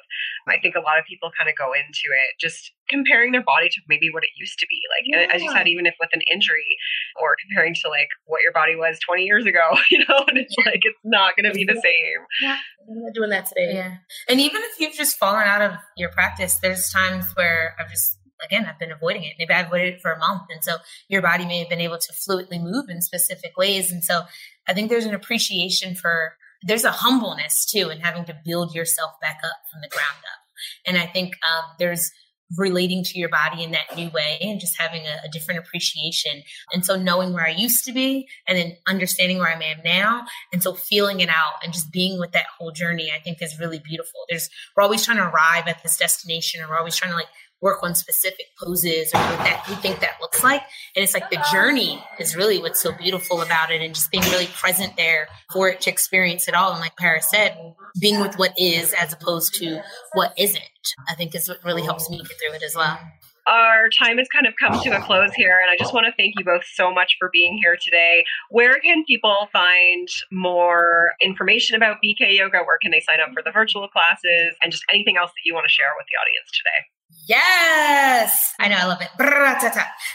I 0.51 0.59
think 0.59 0.76
a 0.76 0.84
lot 0.84 0.99
of 0.99 1.07
people 1.07 1.32
kind 1.32 1.47
of 1.47 1.55
go 1.55 1.72
into 1.72 2.12
it 2.12 2.36
just 2.43 2.76
comparing 2.91 3.32
their 3.32 3.43
body 3.43 3.72
to 3.72 3.80
maybe 3.88 4.12
what 4.12 4.28
it 4.28 4.36
used 4.36 4.59
to 4.59 4.68
be. 4.68 4.84
Like, 4.91 5.07
yeah. 5.07 5.32
as 5.32 5.39
you 5.39 5.47
said, 5.55 5.72
even 5.72 5.88
if 5.88 5.95
with 6.03 6.12
an 6.12 6.22
injury, 6.28 6.76
or 7.16 7.39
comparing 7.39 7.74
to 7.80 7.88
like 7.88 8.12
what 8.28 8.43
your 8.43 8.51
body 8.51 8.76
was 8.76 8.99
20 9.07 9.24
years 9.24 9.47
ago, 9.47 9.80
you 9.91 10.03
know, 10.03 10.28
and 10.28 10.38
it's 10.38 10.55
like 10.68 10.84
it's 10.84 10.99
not 11.07 11.39
going 11.39 11.47
to 11.47 11.55
be 11.55 11.64
the 11.64 11.80
same. 11.80 12.20
Yeah, 12.43 12.59
I'm 12.84 12.99
not 12.99 13.16
doing 13.16 13.32
that 13.32 13.47
today. 13.47 13.80
Yeah, 13.80 14.03
and 14.28 14.43
even 14.43 14.59
if 14.59 14.80
you've 14.80 14.93
just 14.93 15.16
fallen 15.16 15.47
out 15.47 15.62
of 15.62 15.80
your 15.95 16.12
practice, 16.12 16.59
there's 16.59 16.91
times 16.91 17.32
where 17.36 17.76
I've 17.80 17.89
just 17.89 18.18
again, 18.43 18.65
I've 18.65 18.79
been 18.79 18.91
avoiding 18.91 19.23
it. 19.23 19.33
Maybe 19.37 19.53
I've 19.53 19.67
avoided 19.67 19.95
it 19.95 20.01
for 20.01 20.11
a 20.11 20.19
month. 20.19 20.43
And 20.51 20.63
so 20.63 20.77
your 21.07 21.21
body 21.21 21.45
may 21.45 21.59
have 21.59 21.69
been 21.69 21.81
able 21.81 21.97
to 21.97 22.13
fluidly 22.13 22.61
move 22.61 22.85
in 22.89 23.01
specific 23.01 23.57
ways. 23.57 23.91
And 23.91 24.03
so 24.03 24.23
I 24.67 24.73
think 24.73 24.89
there's 24.89 25.05
an 25.05 25.15
appreciation 25.15 25.95
for, 25.95 26.35
there's 26.63 26.83
a 26.83 26.91
humbleness 26.91 27.65
too 27.65 27.89
in 27.89 27.99
having 27.99 28.25
to 28.25 28.37
build 28.45 28.75
yourself 28.75 29.11
back 29.21 29.39
up 29.43 29.57
from 29.71 29.81
the 29.81 29.89
ground 29.89 30.23
up. 30.23 30.41
And 30.85 30.97
I 30.97 31.07
think 31.07 31.33
um, 31.43 31.75
there's 31.79 32.11
relating 32.57 33.03
to 33.03 33.17
your 33.17 33.29
body 33.29 33.63
in 33.63 33.71
that 33.71 33.95
new 33.95 34.09
way 34.09 34.37
and 34.41 34.59
just 34.59 34.79
having 34.79 35.01
a, 35.03 35.25
a, 35.25 35.29
different 35.31 35.59
appreciation. 35.59 36.43
And 36.73 36.85
so 36.85 36.97
knowing 36.97 37.33
where 37.33 37.45
I 37.45 37.51
used 37.51 37.85
to 37.85 37.93
be 37.93 38.27
and 38.47 38.57
then 38.57 38.77
understanding 38.87 39.37
where 39.37 39.47
I 39.47 39.53
am 39.53 39.79
now. 39.85 40.25
And 40.51 40.61
so 40.61 40.73
feeling 40.73 41.21
it 41.21 41.29
out 41.29 41.63
and 41.63 41.73
just 41.73 41.91
being 41.91 42.19
with 42.19 42.33
that 42.33 42.47
whole 42.57 42.71
journey, 42.71 43.11
I 43.15 43.21
think 43.21 43.41
is 43.41 43.59
really 43.59 43.79
beautiful. 43.79 44.25
There's, 44.29 44.49
we're 44.75 44.83
always 44.83 45.05
trying 45.05 45.17
to 45.17 45.27
arrive 45.27 45.67
at 45.67 45.81
this 45.81 45.97
destination 45.97 46.61
or 46.61 46.67
we're 46.67 46.77
always 46.77 46.95
trying 46.95 47.11
to 47.11 47.17
like 47.17 47.27
work 47.62 47.84
on 47.84 47.95
specific 47.95 48.47
poses 48.62 49.12
or 49.14 49.20
what 49.20 49.38
that 49.39 49.66
we 49.70 49.76
think 49.76 49.99
that 49.99 50.16
looks 50.20 50.43
like. 50.43 50.62
And 50.95 51.03
it's 51.03 51.14
like 51.14 51.30
the 51.30 51.43
journey 51.51 52.03
is 52.20 52.36
really 52.36 52.59
what's 52.59 52.82
so 52.82 52.91
beautiful 52.91 53.41
about 53.41 53.72
it 53.72 53.82
and 53.82 53.93
just 53.93 54.12
being 54.12 54.24
really 54.26 54.47
present 54.47 54.97
there 54.97 55.28
for 55.53 55.70
it 55.70 55.82
to 55.82 55.89
experience 55.89 56.47
it 56.47 56.53
all. 56.53 56.72
And 56.72 56.82
like 56.82 56.95
Paris 56.97 57.30
said, 57.30 57.57
being 57.99 58.20
with 58.20 58.36
what 58.36 58.53
is 58.57 58.93
as 58.93 59.14
opposed 59.14 59.53
to 59.55 59.82
what 60.14 60.34
isn't, 60.38 60.64
I 61.09 61.16
think 61.16 61.36
is 61.36 61.47
what 61.47 61.64
really 61.64 61.84
helps 61.84 62.09
me 62.09 62.18
get 62.18 62.28
through 62.28 62.55
it 62.55 62.64
as 62.64 62.76
well. 62.76 62.99
Our 63.47 63.89
time 63.89 64.20
has 64.20 64.28
kind 64.30 64.45
of 64.45 64.53
come 64.62 64.80
to 64.84 64.95
a 64.95 65.01
close 65.01 65.34
here, 65.34 65.59
and 65.59 65.70
I 65.72 65.76
just 65.76 65.95
want 65.95 66.05
to 66.05 66.14
thank 66.16 66.36
you 66.38 66.45
both 66.45 66.64
so 66.64 66.93
much 66.93 67.16
for 67.18 67.30
being 67.34 67.57
here 67.62 67.76
today. 67.82 68.24
Where 68.49 68.80
can 68.80 69.03
people 69.05 69.49
find 69.51 70.07
more 70.32 71.14
information 71.20 71.76
about 71.76 71.97
BK 72.05 72.38
Yoga? 72.38 72.59
Where 72.59 72.78
can 72.82 72.91
they 72.91 73.01
sign 73.01 73.18
up 73.20 73.34
for 73.34 73.41
the 73.43 73.51
virtual 73.51 73.88
classes? 73.88 74.55
And 74.62 74.72
just 74.72 74.86
anything 74.93 75.18
else 75.18 75.32
that 75.32 75.41
you 75.43 75.55
want 75.55 75.66
to 75.66 75.74
share 75.74 75.89
with 75.97 76.05
the 76.05 76.22
audience 76.22 76.51
today? 76.53 76.86
Yes. 77.32 78.53
I 78.59 78.67
know. 78.67 78.75
I 78.75 78.88
love 78.88 78.99
it. 78.99 79.07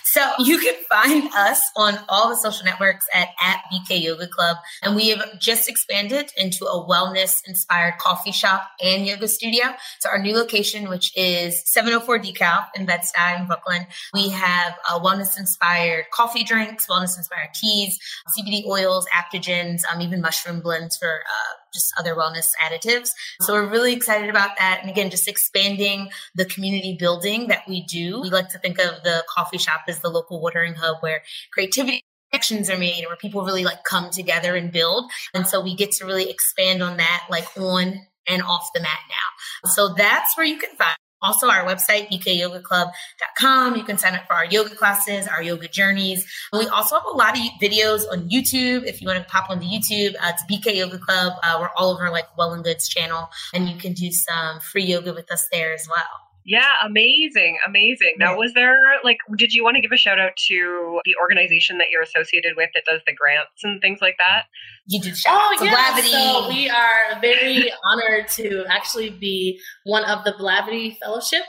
So 0.04 0.20
you 0.38 0.58
can 0.58 0.74
find 0.86 1.30
us 1.34 1.62
on 1.74 1.98
all 2.10 2.28
the 2.28 2.36
social 2.36 2.66
networks 2.66 3.06
at, 3.14 3.28
at 3.42 3.62
BK 3.72 4.02
Yoga 4.02 4.28
Club. 4.28 4.58
And 4.82 4.94
we 4.94 5.08
have 5.08 5.38
just 5.40 5.66
expanded 5.66 6.30
into 6.36 6.66
a 6.66 6.86
wellness 6.86 7.40
inspired 7.46 7.94
coffee 7.98 8.32
shop 8.32 8.68
and 8.82 9.06
yoga 9.06 9.28
studio. 9.28 9.64
So 10.00 10.10
our 10.10 10.18
new 10.18 10.34
location, 10.34 10.90
which 10.90 11.10
is 11.16 11.62
704 11.72 12.18
Decal 12.18 12.66
in 12.76 12.84
Bed-Stuy 12.84 13.40
in 13.40 13.46
Brooklyn, 13.46 13.86
we 14.12 14.28
have 14.28 14.74
a 14.90 15.00
wellness 15.00 15.38
inspired 15.38 16.04
coffee 16.12 16.44
drinks, 16.44 16.86
wellness 16.86 17.16
inspired 17.16 17.54
teas, 17.54 17.98
CBD 18.36 18.66
oils, 18.66 19.06
adaptogens, 19.14 19.80
um, 19.90 20.02
even 20.02 20.20
mushroom 20.20 20.60
blends 20.60 20.98
for 20.98 21.08
uh, 21.08 21.54
just 21.76 21.92
other 21.98 22.14
wellness 22.14 22.50
additives. 22.60 23.10
So 23.40 23.52
uh-huh. 23.52 23.62
we're 23.64 23.70
really 23.70 23.92
excited 23.92 24.30
about 24.30 24.56
that. 24.58 24.78
And 24.80 24.90
again, 24.90 25.10
just 25.10 25.28
expanding 25.28 26.08
the 26.34 26.44
community 26.44 26.96
building 26.98 27.48
that 27.48 27.68
we 27.68 27.84
do. 27.84 28.20
We 28.20 28.30
like 28.30 28.48
to 28.50 28.58
think 28.58 28.78
of 28.78 29.02
the 29.04 29.24
coffee 29.32 29.58
shop 29.58 29.82
as 29.88 30.00
the 30.00 30.08
local 30.08 30.40
watering 30.40 30.74
hub 30.74 30.96
where 31.00 31.22
creativity 31.52 32.02
connections 32.30 32.68
are 32.68 32.78
made 32.78 33.04
where 33.06 33.16
people 33.16 33.44
really 33.44 33.64
like 33.64 33.84
come 33.84 34.10
together 34.10 34.56
and 34.56 34.72
build. 34.72 35.10
And 35.34 35.46
so 35.46 35.60
we 35.60 35.74
get 35.76 35.92
to 35.92 36.04
really 36.04 36.28
expand 36.30 36.82
on 36.82 36.96
that 36.96 37.26
like 37.30 37.46
on 37.56 38.06
and 38.28 38.42
off 38.42 38.70
the 38.74 38.80
mat 38.80 38.98
now. 39.08 39.70
So 39.70 39.94
that's 39.94 40.36
where 40.36 40.46
you 40.46 40.58
can 40.58 40.70
find 40.76 40.96
also, 41.26 41.48
our 41.48 41.64
website, 41.64 42.08
bkyogaclub.com. 42.08 43.76
You 43.76 43.82
can 43.82 43.98
sign 43.98 44.14
up 44.14 44.26
for 44.26 44.34
our 44.34 44.44
yoga 44.44 44.74
classes, 44.76 45.26
our 45.26 45.42
yoga 45.42 45.66
journeys. 45.66 46.24
We 46.52 46.66
also 46.68 46.94
have 46.94 47.04
a 47.12 47.16
lot 47.16 47.36
of 47.36 47.44
videos 47.60 48.02
on 48.10 48.30
YouTube. 48.30 48.84
If 48.84 49.02
you 49.02 49.08
want 49.08 49.18
to 49.18 49.28
pop 49.28 49.50
on 49.50 49.58
the 49.58 49.66
YouTube, 49.66 50.14
uh, 50.14 50.32
it's 50.32 50.44
BK 50.50 50.76
Yoga 50.76 50.98
Club. 50.98 51.32
Uh, 51.42 51.58
we're 51.60 51.70
all 51.76 51.92
over 51.92 52.10
like 52.10 52.26
Well 52.38 52.52
and 52.52 52.62
Goods 52.62 52.88
channel, 52.88 53.28
and 53.52 53.68
you 53.68 53.76
can 53.76 53.92
do 53.92 54.12
some 54.12 54.60
free 54.60 54.84
yoga 54.84 55.12
with 55.12 55.30
us 55.32 55.48
there 55.50 55.74
as 55.74 55.88
well. 55.88 56.25
Yeah, 56.46 56.70
amazing, 56.84 57.58
amazing. 57.66 58.14
Now, 58.18 58.36
was 58.36 58.54
there 58.54 58.78
like, 59.02 59.18
did 59.36 59.52
you 59.52 59.64
want 59.64 59.74
to 59.74 59.80
give 59.80 59.90
a 59.90 59.96
shout 59.96 60.20
out 60.20 60.36
to 60.46 61.00
the 61.04 61.16
organization 61.20 61.78
that 61.78 61.88
you're 61.90 62.02
associated 62.02 62.52
with 62.56 62.70
that 62.72 62.84
does 62.86 63.00
the 63.04 63.12
grants 63.12 63.64
and 63.64 63.80
things 63.80 63.98
like 64.00 64.14
that? 64.18 64.44
You 64.86 65.00
did. 65.00 65.16
shout 65.16 65.34
oh, 65.36 65.64
yeah. 65.64 65.74
Blavity. 65.74 66.10
So 66.12 66.48
we 66.48 66.70
are 66.70 67.20
very 67.20 67.72
honored 67.90 68.28
to 68.36 68.64
actually 68.70 69.10
be 69.10 69.60
one 69.82 70.04
of 70.04 70.22
the 70.22 70.34
Blavity 70.34 70.96
Fellowship 70.98 71.42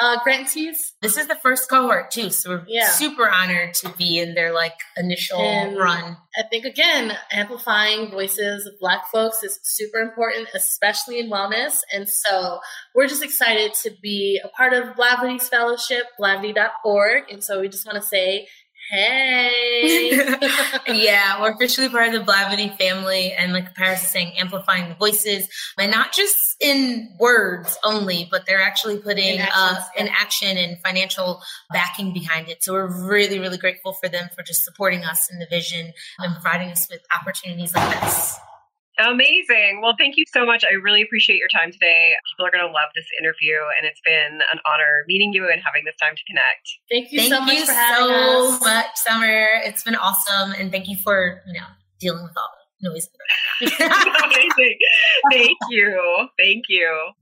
uh, 0.00 0.18
grantees. 0.22 0.94
This 1.02 1.16
is 1.16 1.26
the 1.26 1.34
first 1.36 1.68
cohort 1.68 2.10
too, 2.10 2.30
so 2.30 2.50
we're 2.50 2.64
yeah. 2.68 2.88
super 2.88 3.28
honored 3.28 3.74
to 3.74 3.88
be 3.90 4.18
in 4.18 4.34
their 4.34 4.52
like 4.52 4.74
initial 4.96 5.40
and 5.40 5.76
run. 5.76 6.16
I 6.36 6.42
think 6.48 6.64
again, 6.64 7.16
amplifying 7.32 8.10
voices 8.10 8.66
of 8.66 8.74
Black 8.80 9.10
folks 9.10 9.42
is 9.42 9.58
super 9.62 9.98
important, 9.98 10.48
especially 10.54 11.18
in 11.18 11.30
wellness. 11.30 11.78
And 11.92 12.08
so 12.08 12.60
we're 12.94 13.08
just 13.08 13.22
excited 13.22 13.74
to 13.82 13.90
be 14.02 14.40
a 14.42 14.48
part 14.48 14.72
of 14.72 14.96
Blavity's 14.96 15.48
fellowship, 15.48 16.04
blavity.org. 16.20 17.24
And 17.30 17.42
so 17.42 17.60
we 17.60 17.68
just 17.68 17.86
want 17.86 17.96
to 17.96 18.06
say 18.06 18.46
Hey. 18.90 20.10
yeah, 20.88 21.40
we're 21.40 21.52
officially 21.52 21.88
part 21.88 22.12
of 22.12 22.12
the 22.12 22.32
Blavity 22.32 22.76
family. 22.76 23.32
And 23.32 23.52
like 23.52 23.72
Paris 23.76 24.02
is 24.02 24.08
saying, 24.08 24.32
amplifying 24.36 24.88
the 24.88 24.96
voices 24.96 25.48
and 25.78 25.92
not 25.92 26.12
just 26.12 26.56
in 26.60 27.14
words 27.18 27.78
only, 27.84 28.26
but 28.32 28.46
they're 28.46 28.60
actually 28.60 28.98
putting 28.98 29.38
in, 29.38 29.46
uh, 29.54 29.80
an 29.96 30.08
action 30.08 30.56
and 30.56 30.76
financial 30.82 31.40
backing 31.72 32.12
behind 32.12 32.48
it. 32.48 32.64
So 32.64 32.72
we're 32.72 33.08
really, 33.08 33.38
really 33.38 33.58
grateful 33.58 33.92
for 33.92 34.08
them 34.08 34.28
for 34.34 34.42
just 34.42 34.64
supporting 34.64 35.04
us 35.04 35.30
in 35.30 35.38
the 35.38 35.46
vision 35.46 35.92
and 36.18 36.34
providing 36.34 36.70
us 36.70 36.88
with 36.90 37.00
opportunities 37.16 37.72
like 37.72 38.00
this. 38.00 38.40
Amazing. 39.00 39.80
Well, 39.82 39.94
thank 39.98 40.16
you 40.16 40.24
so 40.32 40.44
much. 40.44 40.64
I 40.64 40.74
really 40.74 41.00
appreciate 41.02 41.38
your 41.38 41.48
time 41.48 41.72
today. 41.72 42.12
People 42.32 42.46
are 42.46 42.50
going 42.50 42.66
to 42.66 42.72
love 42.72 42.90
this 42.94 43.06
interview, 43.18 43.56
and 43.78 43.88
it's 43.88 44.00
been 44.04 44.40
an 44.52 44.58
honor 44.68 45.04
meeting 45.08 45.32
you 45.32 45.48
and 45.48 45.62
having 45.64 45.84
this 45.84 45.96
time 46.00 46.14
to 46.14 46.22
connect. 46.28 46.68
Thank 46.90 47.12
you 47.12 47.20
thank 47.20 47.32
so 47.32 47.40
much 47.40 47.54
you 47.54 47.66
for 47.66 47.72
having 47.72 48.06
so 48.06 48.54
us. 48.54 48.60
much, 48.60 48.92
Summer. 48.96 49.48
It's 49.64 49.82
been 49.82 49.96
awesome, 49.96 50.52
and 50.52 50.70
thank 50.70 50.88
you 50.88 50.96
for 51.02 51.40
you 51.46 51.54
know 51.54 51.66
dealing 51.98 52.22
with 52.22 52.36
all 52.36 52.50
the 52.80 52.90
noise. 52.90 53.08
Amazing. 53.62 54.78
Thank 55.30 55.58
you. 55.70 56.28
Thank 56.38 56.64
you. 56.68 57.12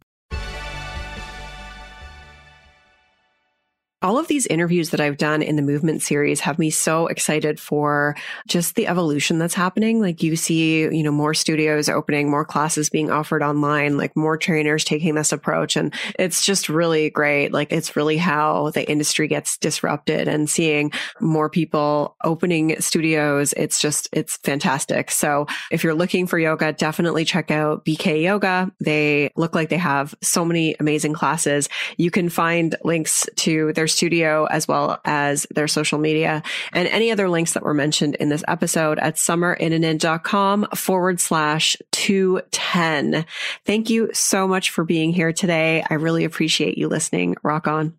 All 4.00 4.18
of 4.18 4.28
these 4.28 4.46
interviews 4.46 4.90
that 4.90 5.00
I've 5.00 5.16
done 5.16 5.42
in 5.42 5.56
the 5.56 5.62
movement 5.62 6.02
series 6.02 6.38
have 6.40 6.58
me 6.58 6.70
so 6.70 7.08
excited 7.08 7.58
for 7.58 8.14
just 8.46 8.76
the 8.76 8.86
evolution 8.86 9.38
that's 9.38 9.54
happening. 9.54 10.00
Like 10.00 10.22
you 10.22 10.36
see, 10.36 10.82
you 10.82 11.02
know, 11.02 11.10
more 11.10 11.34
studios 11.34 11.88
opening, 11.88 12.30
more 12.30 12.44
classes 12.44 12.90
being 12.90 13.10
offered 13.10 13.42
online, 13.42 13.96
like 13.96 14.14
more 14.14 14.36
trainers 14.36 14.84
taking 14.84 15.16
this 15.16 15.32
approach. 15.32 15.74
And 15.74 15.92
it's 16.16 16.46
just 16.46 16.68
really 16.68 17.10
great. 17.10 17.52
Like 17.52 17.72
it's 17.72 17.96
really 17.96 18.18
how 18.18 18.70
the 18.70 18.88
industry 18.88 19.26
gets 19.26 19.58
disrupted 19.58 20.28
and 20.28 20.48
seeing 20.48 20.92
more 21.20 21.50
people 21.50 22.16
opening 22.22 22.80
studios. 22.80 23.52
It's 23.56 23.80
just, 23.80 24.08
it's 24.12 24.36
fantastic. 24.36 25.10
So 25.10 25.46
if 25.72 25.82
you're 25.82 25.94
looking 25.94 26.28
for 26.28 26.38
yoga, 26.38 26.72
definitely 26.72 27.24
check 27.24 27.50
out 27.50 27.84
BK 27.84 28.22
Yoga. 28.22 28.70
They 28.78 29.32
look 29.34 29.56
like 29.56 29.70
they 29.70 29.76
have 29.76 30.14
so 30.22 30.44
many 30.44 30.76
amazing 30.78 31.14
classes. 31.14 31.68
You 31.96 32.12
can 32.12 32.28
find 32.28 32.76
links 32.84 33.26
to 33.36 33.72
their 33.72 33.87
studio 33.88 34.44
as 34.46 34.68
well 34.68 35.00
as 35.04 35.46
their 35.50 35.68
social 35.68 35.98
media 35.98 36.42
and 36.72 36.88
any 36.88 37.10
other 37.10 37.28
links 37.28 37.54
that 37.54 37.62
were 37.62 37.74
mentioned 37.74 38.14
in 38.16 38.28
this 38.28 38.44
episode 38.46 38.98
at 38.98 39.16
summerinnanen.com 39.16 40.68
forward 40.74 41.20
slash 41.20 41.76
210. 41.92 43.26
Thank 43.64 43.90
you 43.90 44.10
so 44.12 44.46
much 44.46 44.70
for 44.70 44.84
being 44.84 45.12
here 45.12 45.32
today. 45.32 45.84
I 45.88 45.94
really 45.94 46.24
appreciate 46.24 46.78
you 46.78 46.88
listening. 46.88 47.36
Rock 47.42 47.66
on. 47.66 47.98